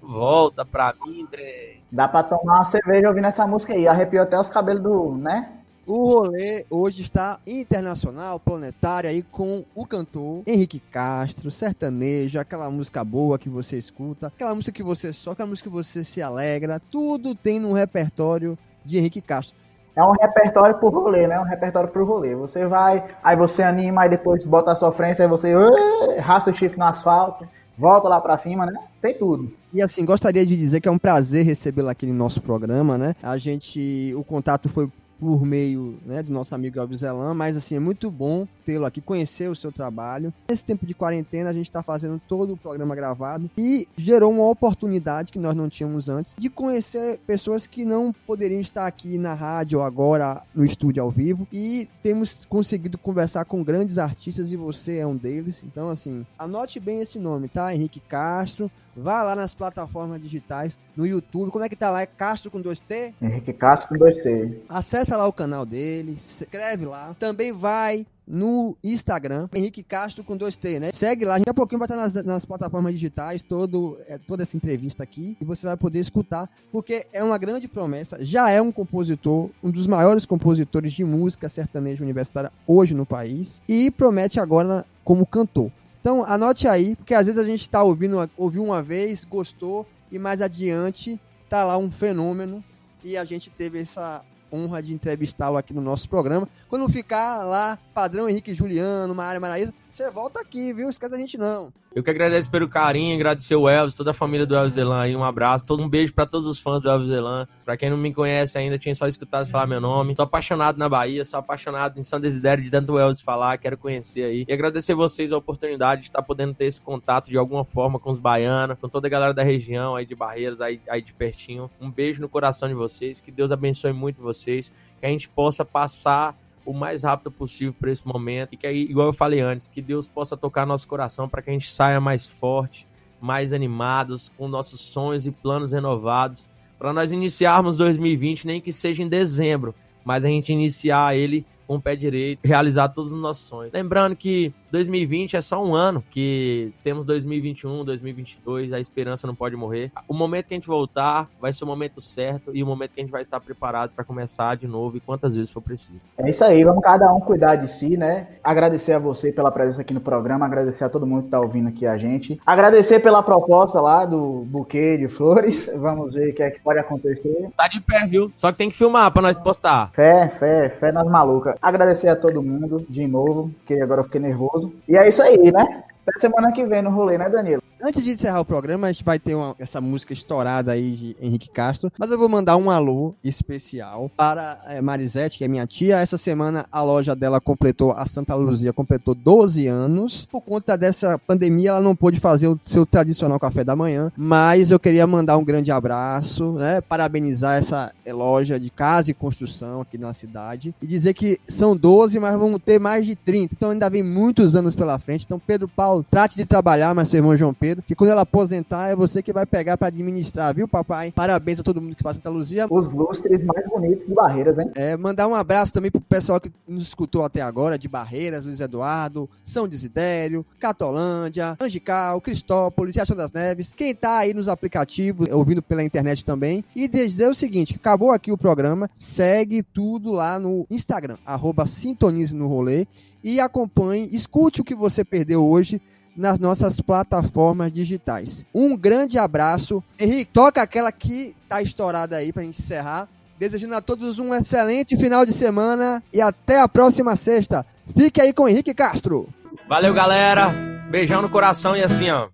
volta 0.01 0.65
pra 0.65 0.93
mim, 1.05 1.23
André. 1.23 1.77
Dá 1.91 2.07
pra 2.07 2.23
tomar 2.23 2.55
uma 2.55 2.63
cerveja 2.63 3.07
ouvindo 3.07 3.27
essa 3.27 3.45
música 3.45 3.73
aí. 3.73 3.87
Arrepiou 3.87 4.23
até 4.23 4.39
os 4.39 4.49
cabelos 4.49 4.83
do, 4.83 5.15
né? 5.15 5.58
O 5.91 6.03
rolê 6.03 6.67
hoje 6.69 7.01
está 7.01 7.39
internacional, 7.47 8.39
planetário 8.39 9.09
aí 9.09 9.23
com 9.23 9.65
o 9.73 9.87
cantor 9.87 10.43
Henrique 10.45 10.79
Castro, 10.79 11.49
sertanejo, 11.49 12.39
aquela 12.39 12.69
música 12.69 13.03
boa 13.03 13.39
que 13.39 13.49
você 13.49 13.75
escuta, 13.75 14.27
aquela 14.27 14.53
música 14.53 14.71
que 14.71 14.83
você 14.83 15.11
só, 15.11 15.31
aquela 15.31 15.49
música 15.49 15.67
que 15.67 15.75
você 15.75 16.03
se 16.03 16.21
alegra, 16.21 16.79
tudo 16.91 17.33
tem 17.33 17.59
no 17.59 17.73
repertório 17.73 18.55
de 18.85 18.99
Henrique 18.99 19.19
Castro. 19.19 19.55
É 19.95 20.03
um 20.03 20.11
repertório 20.11 20.77
pro 20.77 20.89
rolê, 20.89 21.25
né? 21.25 21.39
Um 21.39 21.43
repertório 21.43 21.89
pro 21.89 22.05
rolê. 22.05 22.35
Você 22.35 22.67
vai, 22.67 23.03
aí 23.23 23.35
você 23.35 23.63
anima, 23.63 24.03
aí 24.03 24.09
depois 24.11 24.45
bota 24.45 24.71
a 24.71 24.75
sofrência, 24.75 25.25
aí 25.25 25.29
você 25.29 25.55
uh, 25.55 26.21
raça 26.21 26.51
o 26.51 26.55
chifre 26.55 26.77
no 26.77 26.85
asfalto, 26.85 27.47
volta 27.75 28.07
lá 28.07 28.21
pra 28.21 28.37
cima, 28.37 28.67
né? 28.67 28.73
Tem 29.01 29.15
tudo. 29.15 29.51
E 29.73 29.81
assim, 29.81 30.05
gostaria 30.05 30.45
de 30.45 30.55
dizer 30.55 30.81
que 30.81 30.87
é 30.87 30.91
um 30.91 30.99
prazer 30.99 31.43
recebê-lo 31.43 31.89
aqui 31.89 32.05
no 32.05 32.13
nosso 32.13 32.43
programa, 32.43 32.95
né? 32.95 33.15
A 33.23 33.39
gente, 33.39 34.13
o 34.15 34.23
contato 34.23 34.69
foi 34.69 34.87
por 35.19 35.45
meio 35.45 35.97
né, 36.05 36.23
do 36.23 36.31
nosso 36.31 36.55
amigo 36.55 36.79
Elvis 36.79 37.01
Zelan, 37.01 37.33
mas 37.33 37.57
assim, 37.57 37.75
é 37.75 37.79
muito 37.79 38.09
bom 38.09 38.47
tê-lo 38.65 38.85
aqui, 38.85 39.01
conhecer 39.01 39.49
o 39.49 39.55
seu 39.55 39.71
trabalho. 39.71 40.33
Nesse 40.47 40.63
tempo 40.63 40.85
de 40.85 40.93
quarentena, 40.93 41.49
a 41.49 41.53
gente 41.53 41.67
está 41.67 41.83
fazendo 41.83 42.21
todo 42.27 42.53
o 42.53 42.57
programa 42.57 42.95
gravado 42.95 43.49
e 43.57 43.87
gerou 43.97 44.31
uma 44.31 44.47
oportunidade 44.47 45.31
que 45.31 45.39
nós 45.39 45.55
não 45.55 45.69
tínhamos 45.69 46.07
antes 46.07 46.35
de 46.37 46.49
conhecer 46.49 47.19
pessoas 47.25 47.67
que 47.67 47.83
não 47.83 48.13
poderiam 48.25 48.61
estar 48.61 48.85
aqui 48.85 49.17
na 49.17 49.33
rádio 49.33 49.79
ou 49.79 49.85
agora 49.85 50.43
no 50.53 50.63
estúdio 50.63 51.03
ao 51.03 51.11
vivo 51.11 51.47
e 51.51 51.87
temos 52.01 52.45
conseguido 52.45 52.97
conversar 52.97 53.45
com 53.45 53.63
grandes 53.63 53.97
artistas 53.97 54.51
e 54.51 54.55
você 54.55 54.97
é 54.97 55.07
um 55.07 55.15
deles. 55.15 55.63
Então, 55.63 55.89
assim, 55.89 56.25
anote 56.37 56.79
bem 56.79 57.01
esse 57.01 57.19
nome, 57.19 57.47
tá? 57.47 57.73
Henrique 57.73 57.99
Castro. 57.99 58.71
Vá 58.95 59.23
lá 59.23 59.35
nas 59.35 59.55
plataformas 59.55 60.21
digitais, 60.21 60.77
no 60.95 61.05
YouTube. 61.05 61.51
Como 61.51 61.63
é 61.63 61.69
que 61.69 61.75
tá 61.75 61.89
lá? 61.89 62.01
É 62.01 62.05
Castro 62.05 62.51
com 62.51 62.61
2T? 62.61 63.13
Henrique 63.21 63.53
Castro 63.53 63.89
com 63.89 64.05
2T. 64.05 64.57
Acesse 64.67 65.08
lá 65.17 65.27
o 65.27 65.33
canal 65.33 65.65
dele, 65.65 66.17
se 66.17 66.43
inscreve 66.43 66.85
lá. 66.85 67.15
Também 67.19 67.51
vai 67.51 68.05
no 68.29 68.77
Instagram, 68.83 69.49
Henrique 69.55 69.81
Castro 69.81 70.23
com 70.23 70.37
2T, 70.37 70.79
né? 70.79 70.91
Segue 70.93 71.25
lá, 71.25 71.39
daqui 71.39 71.49
a 71.49 71.53
pouquinho 71.53 71.79
vai 71.79 71.87
estar 71.87 71.95
nas, 71.97 72.13
nas 72.23 72.45
plataformas 72.45 72.93
digitais 72.93 73.41
todo, 73.41 73.97
é, 74.07 74.19
toda 74.19 74.43
essa 74.43 74.55
entrevista 74.55 75.01
aqui 75.01 75.35
e 75.41 75.45
você 75.45 75.65
vai 75.65 75.75
poder 75.75 75.97
escutar, 75.97 76.47
porque 76.71 77.07
é 77.11 77.23
uma 77.23 77.39
grande 77.39 77.67
promessa, 77.67 78.23
já 78.23 78.51
é 78.51 78.61
um 78.61 78.71
compositor, 78.71 79.49
um 79.63 79.71
dos 79.71 79.87
maiores 79.87 80.27
compositores 80.27 80.93
de 80.93 81.03
música 81.03 81.49
sertaneja 81.49 82.03
universitária 82.03 82.51
hoje 82.67 82.93
no 82.93 83.05
país 83.05 83.63
e 83.67 83.89
promete 83.89 84.39
agora 84.39 84.85
como 85.03 85.25
cantor. 85.25 85.71
Então 85.99 86.23
anote 86.23 86.67
aí, 86.67 86.95
porque 86.95 87.15
às 87.15 87.25
vezes 87.25 87.41
a 87.41 87.45
gente 87.45 87.61
está 87.61 87.81
ouvindo, 87.81 88.29
ouviu 88.37 88.63
uma 88.63 88.83
vez, 88.83 89.23
gostou, 89.23 89.87
e 90.11 90.19
mais 90.19 90.39
adiante 90.39 91.19
tá 91.49 91.63
lá 91.63 91.77
um 91.77 91.91
fenômeno 91.91 92.63
e 93.03 93.17
a 93.17 93.23
gente 93.23 93.49
teve 93.49 93.79
essa 93.79 94.23
honra 94.51 94.81
de 94.81 94.93
entrevistá-lo 94.93 95.57
aqui 95.57 95.73
no 95.73 95.81
nosso 95.81 96.09
programa. 96.09 96.47
Quando 96.67 96.89
ficar 96.89 97.43
lá, 97.43 97.77
padrão 97.93 98.29
Henrique 98.29 98.53
Juliano, 98.53 99.13
Maria 99.13 99.39
Maraísa, 99.39 99.73
você 99.89 100.09
volta 100.11 100.41
aqui, 100.41 100.71
viu? 100.73 100.89
Esquece 100.89 101.11
da 101.11 101.17
gente 101.17 101.37
não. 101.37 101.71
Eu 101.95 102.03
que 102.03 102.09
agradeço 102.11 102.51
pelo 102.51 102.69
carinho, 102.69 103.15
agradecer 103.15 103.55
o 103.55 103.67
Elvis, 103.67 103.95
toda 103.95 104.11
a 104.11 104.13
família 104.13 104.45
do 104.45 104.55
Elvis 104.55 104.77
Elan 104.77 105.01
aí, 105.01 105.15
um 105.15 105.23
abraço, 105.23 105.65
todo 105.65 105.81
um 105.81 105.89
beijo 105.89 106.13
para 106.13 106.27
todos 106.27 106.45
os 106.45 106.59
fãs 106.59 106.83
do 106.83 106.89
Elvis 106.89 107.09
Elan. 107.09 107.47
Pra 107.65 107.75
quem 107.75 107.89
não 107.89 107.97
me 107.97 108.13
conhece 108.13 108.59
ainda, 108.59 108.77
tinha 108.77 108.93
só 108.93 109.07
escutado 109.07 109.47
falar 109.47 109.65
meu 109.65 109.81
nome. 109.81 110.15
Sou 110.15 110.23
apaixonado 110.23 110.77
na 110.77 110.87
Bahia, 110.87 111.25
sou 111.25 111.39
apaixonado 111.39 111.99
em 111.99 112.03
São 112.03 112.19
Desidério 112.19 112.63
de 112.63 112.69
tanto 112.69 112.93
o 112.93 112.99
Elvis 112.99 113.21
falar, 113.21 113.57
quero 113.57 113.75
conhecer 113.75 114.23
aí. 114.23 114.45
E 114.47 114.53
agradecer 114.53 114.93
vocês 114.93 115.31
a 115.31 115.37
oportunidade 115.37 116.01
de 116.01 116.07
estar 116.09 116.21
podendo 116.21 116.53
ter 116.53 116.65
esse 116.65 116.79
contato 116.79 117.27
de 117.27 117.37
alguma 117.37 117.65
forma 117.65 117.99
com 117.99 118.11
os 118.11 118.19
baianos, 118.19 118.77
com 118.79 118.87
toda 118.87 119.07
a 119.07 119.09
galera 119.09 119.33
da 119.33 119.43
região 119.43 119.95
aí 119.95 120.05
de 120.05 120.13
Barreiras, 120.13 120.61
aí, 120.61 120.79
aí 120.87 121.01
de 121.01 121.13
pertinho. 121.13 121.71
Um 121.81 121.89
beijo 121.89 122.21
no 122.21 122.29
coração 122.29 122.69
de 122.69 122.75
vocês, 122.75 123.19
que 123.19 123.31
Deus 123.31 123.51
abençoe 123.51 123.93
muito 123.93 124.21
vocês, 124.21 124.38
que 124.45 125.05
a 125.05 125.09
gente 125.09 125.29
possa 125.29 125.63
passar 125.63 126.37
o 126.65 126.73
mais 126.73 127.03
rápido 127.03 127.31
possível 127.31 127.73
para 127.73 127.91
esse 127.91 128.05
momento 128.07 128.53
e 128.53 128.57
que 128.57 128.67
aí, 128.67 128.83
igual 128.83 129.07
eu 129.07 129.13
falei 129.13 129.39
antes, 129.39 129.67
que 129.67 129.81
Deus 129.81 130.07
possa 130.07 130.37
tocar 130.37 130.65
nosso 130.65 130.87
coração 130.87 131.27
para 131.27 131.41
que 131.41 131.49
a 131.49 131.53
gente 131.53 131.69
saia 131.69 131.99
mais 131.99 132.27
forte, 132.27 132.87
mais 133.19 133.53
animados, 133.53 134.31
com 134.37 134.47
nossos 134.47 134.81
sonhos 134.81 135.25
e 135.25 135.31
planos 135.31 135.71
renovados, 135.71 136.49
para 136.77 136.93
nós 136.93 137.11
iniciarmos 137.11 137.77
2020, 137.77 138.47
nem 138.47 138.61
que 138.61 138.71
seja 138.71 139.03
em 139.03 139.09
dezembro, 139.09 139.73
mas 140.05 140.23
a 140.23 140.27
gente 140.27 140.53
iniciar 140.53 141.15
ele 141.15 141.45
com 141.67 141.75
o 141.75 141.81
pé 141.81 141.95
direito, 141.95 142.39
realizar 142.45 142.89
todos 142.89 143.11
os 143.11 143.19
nossos 143.19 143.47
sonhos. 143.47 143.73
Lembrando 143.73 144.15
que 144.15 144.53
2020 144.71 145.37
é 145.37 145.41
só 145.41 145.63
um 145.63 145.73
ano, 145.75 146.03
que 146.09 146.73
temos 146.83 147.05
2021, 147.05 147.83
2022, 147.83 148.73
a 148.73 148.79
esperança 148.79 149.27
não 149.27 149.35
pode 149.35 149.55
morrer. 149.55 149.91
O 150.07 150.13
momento 150.13 150.47
que 150.47 150.53
a 150.53 150.57
gente 150.57 150.67
voltar 150.67 151.29
vai 151.39 151.51
ser 151.53 151.63
o 151.63 151.67
momento 151.67 152.01
certo 152.01 152.51
e 152.53 152.63
o 152.63 152.65
momento 152.67 152.93
que 152.93 153.01
a 153.01 153.03
gente 153.03 153.11
vai 153.11 153.21
estar 153.21 153.39
preparado 153.39 153.91
para 153.91 154.03
começar 154.03 154.55
de 154.55 154.67
novo 154.67 154.97
e 154.97 154.99
quantas 154.99 155.35
vezes 155.35 155.51
for 155.51 155.61
preciso. 155.61 155.99
É 156.17 156.29
isso 156.29 156.43
aí, 156.43 156.63
vamos 156.63 156.83
cada 156.83 157.11
um 157.13 157.19
cuidar 157.19 157.55
de 157.55 157.67
si, 157.67 157.97
né? 157.97 158.27
Agradecer 158.43 158.93
a 158.93 158.99
você 158.99 159.31
pela 159.31 159.51
presença 159.51 159.81
aqui 159.81 159.93
no 159.93 160.01
programa, 160.01 160.45
agradecer 160.45 160.83
a 160.83 160.89
todo 160.89 161.05
mundo 161.05 161.21
que 161.21 161.27
está 161.27 161.39
ouvindo 161.39 161.69
aqui 161.69 161.85
a 161.85 161.97
gente. 161.97 162.39
Agradecer 162.45 162.99
pela 162.99 163.23
proposta 163.23 163.79
lá 163.81 164.05
do 164.05 164.45
buquê 164.45 164.97
de 164.97 165.07
flores. 165.07 165.69
Vamos 165.75 166.13
ver 166.13 166.31
o 166.31 166.35
que 166.35 166.43
é 166.43 166.51
que 166.51 166.59
pode 166.59 166.79
acontecer. 166.79 167.49
Tá 167.55 167.67
de 167.67 167.79
pé, 167.81 168.05
viu? 168.05 168.31
Só 168.35 168.51
que 168.51 168.57
tem 168.57 168.69
que 168.69 168.77
filmar 168.77 169.11
para 169.11 169.21
nós 169.21 169.37
postar. 169.37 169.91
Fé, 169.93 170.27
fé, 170.29 170.69
fé 170.69 170.91
nas 170.91 171.07
malucas. 171.07 171.55
Agradecer 171.61 172.09
a 172.09 172.15
todo 172.15 172.41
mundo 172.41 172.85
de 172.89 173.07
novo, 173.07 173.51
que 173.65 173.79
agora 173.81 174.01
eu 174.01 174.05
fiquei 174.05 174.19
nervoso. 174.19 174.58
E 174.87 174.97
é 174.97 175.07
isso 175.07 175.21
aí, 175.21 175.51
né? 175.51 175.83
Até 176.05 176.19
semana 176.19 176.51
que 176.51 176.65
vem 176.65 176.81
no 176.81 176.89
rolê, 176.89 177.17
né, 177.17 177.29
Danilo? 177.29 177.61
Antes 177.81 178.03
de 178.03 178.11
encerrar 178.11 178.41
o 178.41 178.45
programa, 178.45 178.87
a 178.87 178.91
gente 178.91 179.05
vai 179.05 179.17
ter 179.17 179.35
uma, 179.35 179.55
essa 179.57 179.79
música 179.79 180.11
estourada 180.11 180.73
aí 180.73 180.91
de 180.91 181.17
Henrique 181.21 181.49
Castro, 181.49 181.89
mas 181.97 182.11
eu 182.11 182.19
vou 182.19 182.27
mandar 182.27 182.57
um 182.57 182.69
alô 182.69 183.15
especial 183.23 184.11
para 184.17 184.57
é, 184.67 184.81
Marisete, 184.81 185.37
que 185.37 185.45
é 185.45 185.47
minha 185.47 185.65
tia. 185.65 185.97
Essa 185.97 186.17
semana 186.17 186.65
a 186.69 186.83
loja 186.83 187.15
dela 187.15 187.39
completou, 187.39 187.93
a 187.93 188.05
Santa 188.05 188.35
Luzia 188.35 188.73
completou 188.73 189.15
12 189.15 189.67
anos. 189.67 190.27
Por 190.29 190.41
conta 190.41 190.77
dessa 190.77 191.17
pandemia, 191.17 191.69
ela 191.69 191.81
não 191.81 191.95
pôde 191.95 192.19
fazer 192.19 192.47
o 192.47 192.59
seu 192.65 192.85
tradicional 192.85 193.39
café 193.39 193.63
da 193.63 193.77
manhã, 193.77 194.11
mas 194.17 194.71
eu 194.71 194.79
queria 194.79 195.07
mandar 195.07 195.37
um 195.37 195.45
grande 195.45 195.71
abraço, 195.71 196.51
né, 196.53 196.81
parabenizar 196.81 197.57
essa 197.57 197.93
loja 198.07 198.59
de 198.59 198.69
casa 198.69 199.11
e 199.11 199.13
construção 199.13 199.81
aqui 199.81 199.97
na 199.97 200.13
cidade 200.13 200.75
e 200.81 200.87
dizer 200.87 201.13
que 201.13 201.39
são 201.47 201.77
12, 201.77 202.19
mas 202.19 202.37
vamos 202.37 202.61
ter 202.63 202.79
mais 202.79 203.05
de 203.05 203.15
30, 203.15 203.53
então 203.55 203.69
ainda 203.69 203.89
vem 203.89 204.03
muitos 204.03 204.55
anos 204.55 204.75
pela 204.75 204.99
frente. 204.99 205.25
Então, 205.25 205.39
Pedro 205.39 205.67
Paulo, 205.67 206.05
trate 206.09 206.35
de 206.35 206.45
trabalhar, 206.45 206.93
mas 206.93 207.07
seu 207.07 207.19
irmão 207.19 207.35
João 207.35 207.53
Pedro, 207.53 207.68
que 207.87 207.95
quando 207.95 208.11
ela 208.11 208.21
aposentar 208.21 208.89
é 208.89 208.95
você 208.95 209.21
que 209.21 209.33
vai 209.33 209.45
pegar 209.45 209.77
para 209.77 209.87
administrar, 209.87 210.53
viu, 210.53 210.67
papai? 210.67 211.11
Parabéns 211.11 211.59
a 211.59 211.63
todo 211.63 211.81
mundo 211.81 211.95
que 211.95 212.03
faz 212.03 212.17
Santa 212.17 212.29
Luzia. 212.29 212.67
Os 212.69 212.93
lustres 212.93 213.43
mais 213.43 213.67
bonitos 213.67 214.07
de 214.07 214.13
Barreiras, 214.13 214.59
hein? 214.59 214.71
É, 214.75 214.95
mandar 214.97 215.27
um 215.27 215.35
abraço 215.35 215.73
também 215.73 215.91
pro 215.91 216.01
pessoal 216.01 216.39
que 216.39 216.51
nos 216.67 216.83
escutou 216.83 217.23
até 217.23 217.41
agora, 217.41 217.77
de 217.77 217.87
Barreiras, 217.87 218.43
Luiz 218.43 218.59
Eduardo, 218.59 219.29
São 219.43 219.67
Desidério, 219.67 220.45
Catolândia, 220.59 221.57
Angical, 221.59 222.21
Cristópolis, 222.21 222.95
Riachão 222.95 223.15
das 223.15 223.31
Neves, 223.31 223.73
quem 223.75 223.93
tá 223.93 224.19
aí 224.19 224.33
nos 224.33 224.47
aplicativos, 224.47 225.29
ouvindo 225.31 225.61
pela 225.61 225.83
internet 225.83 226.23
também. 226.25 226.63
E 226.75 226.87
dizer 226.87 227.27
o 227.27 227.35
seguinte, 227.35 227.75
acabou 227.75 228.11
aqui 228.11 228.31
o 228.31 228.37
programa, 228.37 228.89
segue 228.93 229.63
tudo 229.63 230.11
lá 230.11 230.39
no 230.39 230.65
Instagram, 230.69 231.17
arroba 231.25 231.67
Sintonize 231.67 232.35
no 232.35 232.47
Rolê, 232.47 232.87
e 233.23 233.39
acompanhe, 233.39 234.09
escute 234.13 234.61
o 234.61 234.63
que 234.63 234.75
você 234.75 235.03
perdeu 235.03 235.45
hoje 235.45 235.81
nas 236.19 236.37
nossas 236.37 236.81
plataformas 236.81 237.71
digitais. 237.71 238.45
Um 238.53 238.77
grande 238.77 239.17
abraço. 239.17 239.83
Henrique, 239.97 240.31
toca 240.31 240.61
aquela 240.61 240.91
que 240.91 241.35
tá 241.47 241.61
estourada 241.61 242.17
aí 242.17 242.31
gente 242.31 242.43
encerrar. 242.43 243.07
Desejando 243.39 243.75
a 243.75 243.81
todos 243.81 244.19
um 244.19 244.35
excelente 244.35 244.97
final 244.97 245.25
de 245.25 245.31
semana 245.31 246.03
e 246.11 246.19
até 246.19 246.59
a 246.59 246.67
próxima 246.67 247.15
sexta. 247.15 247.65
Fique 247.97 248.19
aí 248.19 248.33
com 248.33 248.49
Henrique 248.49 248.73
Castro. 248.73 249.29
Valeu, 249.67 249.93
galera. 249.93 250.53
Beijão 250.91 251.21
no 251.21 251.29
coração 251.29 251.75
e 251.75 251.83
assim, 251.83 252.09
ó. 252.11 252.27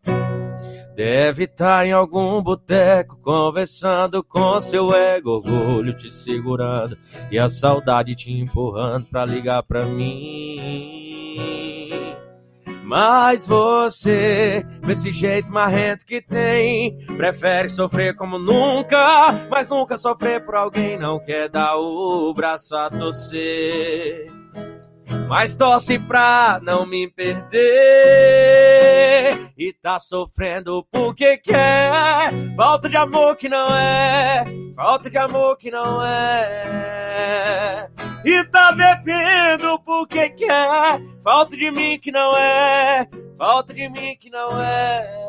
Deve 0.96 1.44
estar 1.44 1.80
tá 1.80 1.86
em 1.86 1.92
algum 1.92 2.42
boteco 2.42 3.20
conversando 3.22 4.24
com 4.24 4.60
seu 4.62 4.96
ego, 4.96 5.30
orgulho 5.30 5.96
te 5.96 6.10
segurando 6.10 6.98
e 7.30 7.38
a 7.38 7.50
saudade 7.50 8.16
te 8.16 8.32
empurrando 8.32 9.06
pra 9.06 9.26
ligar 9.26 9.62
pra 9.62 9.86
mim. 9.86 11.05
Mas 12.86 13.48
você, 13.48 14.64
com 14.84 14.92
esse 14.92 15.12
jeito 15.12 15.52
marrento 15.52 16.06
que 16.06 16.22
tem, 16.22 16.98
prefere 17.18 17.68
sofrer 17.68 18.16
como 18.16 18.38
nunca, 18.38 19.48
mas 19.50 19.70
nunca 19.70 19.98
sofrer 19.98 20.46
por 20.46 20.56
alguém, 20.56 20.98
não 20.98 21.20
quer 21.20 21.50
dar 21.50 21.76
o 21.78 22.32
braço 22.34 22.76
a 22.76 22.90
torcer. 22.92 24.45
Mas 25.28 25.56
torce 25.56 25.98
pra 25.98 26.60
não 26.62 26.86
me 26.86 27.10
perder 27.10 27.52
E 29.58 29.74
tá 29.74 29.98
sofrendo 30.00 30.86
porque 30.92 31.38
quer 31.38 32.32
Falta 32.56 32.88
de 32.88 32.96
amor 32.96 33.36
que 33.36 33.50
não 33.50 33.76
é 33.76 34.46
Falta 34.76 35.10
de 35.10 35.18
amor 35.18 35.58
que 35.58 35.72
não 35.72 36.04
é 36.04 37.90
E 38.24 38.44
tá 38.46 38.72
bebendo 38.72 39.80
porque 39.80 40.30
quer 40.30 41.02
Falta 41.24 41.58
de 41.58 41.72
mim 41.72 42.00
que 42.00 42.12
não 42.12 42.38
é 42.38 43.08
Falta 43.36 43.74
de 43.74 43.90
mim 43.90 44.16
que 44.20 44.30
não 44.30 44.62
é 44.62 45.26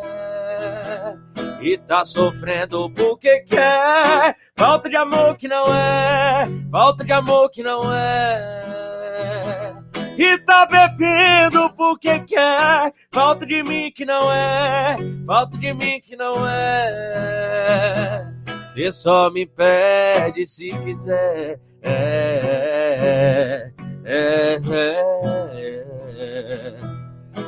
e 1.58 1.76
tá 1.78 2.04
sofrendo 2.04 2.90
porque 2.90 3.40
quer. 3.40 4.36
Falta 4.56 4.88
de 4.88 4.96
amor 4.96 5.36
que 5.36 5.48
não 5.48 5.74
é, 5.74 6.46
falta 6.70 7.02
de 7.02 7.12
amor 7.12 7.50
que 7.50 7.62
não 7.62 7.92
é. 7.92 9.85
E 10.18 10.38
tá 10.38 10.66
bebendo 10.66 11.70
porque 11.74 12.20
quer, 12.20 12.92
falta 13.10 13.44
de 13.44 13.62
mim 13.62 13.92
que 13.94 14.04
não 14.04 14.32
é, 14.32 14.96
falta 15.26 15.58
de 15.58 15.74
mim 15.74 16.00
que 16.00 16.16
não 16.16 16.46
é. 16.48 18.32
Você 18.64 18.92
só 18.92 19.30
me 19.30 19.46
perde 19.46 20.46
se 20.46 20.70
quiser. 20.84 21.60
É, 21.82 23.72
é, 24.04 24.54
é, 24.54 24.54
é. 24.54 25.86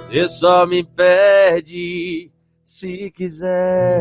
Você 0.02 0.28
só 0.28 0.66
me 0.66 0.82
perde 0.84 2.30
se 2.64 3.10
quiser. 3.10 4.00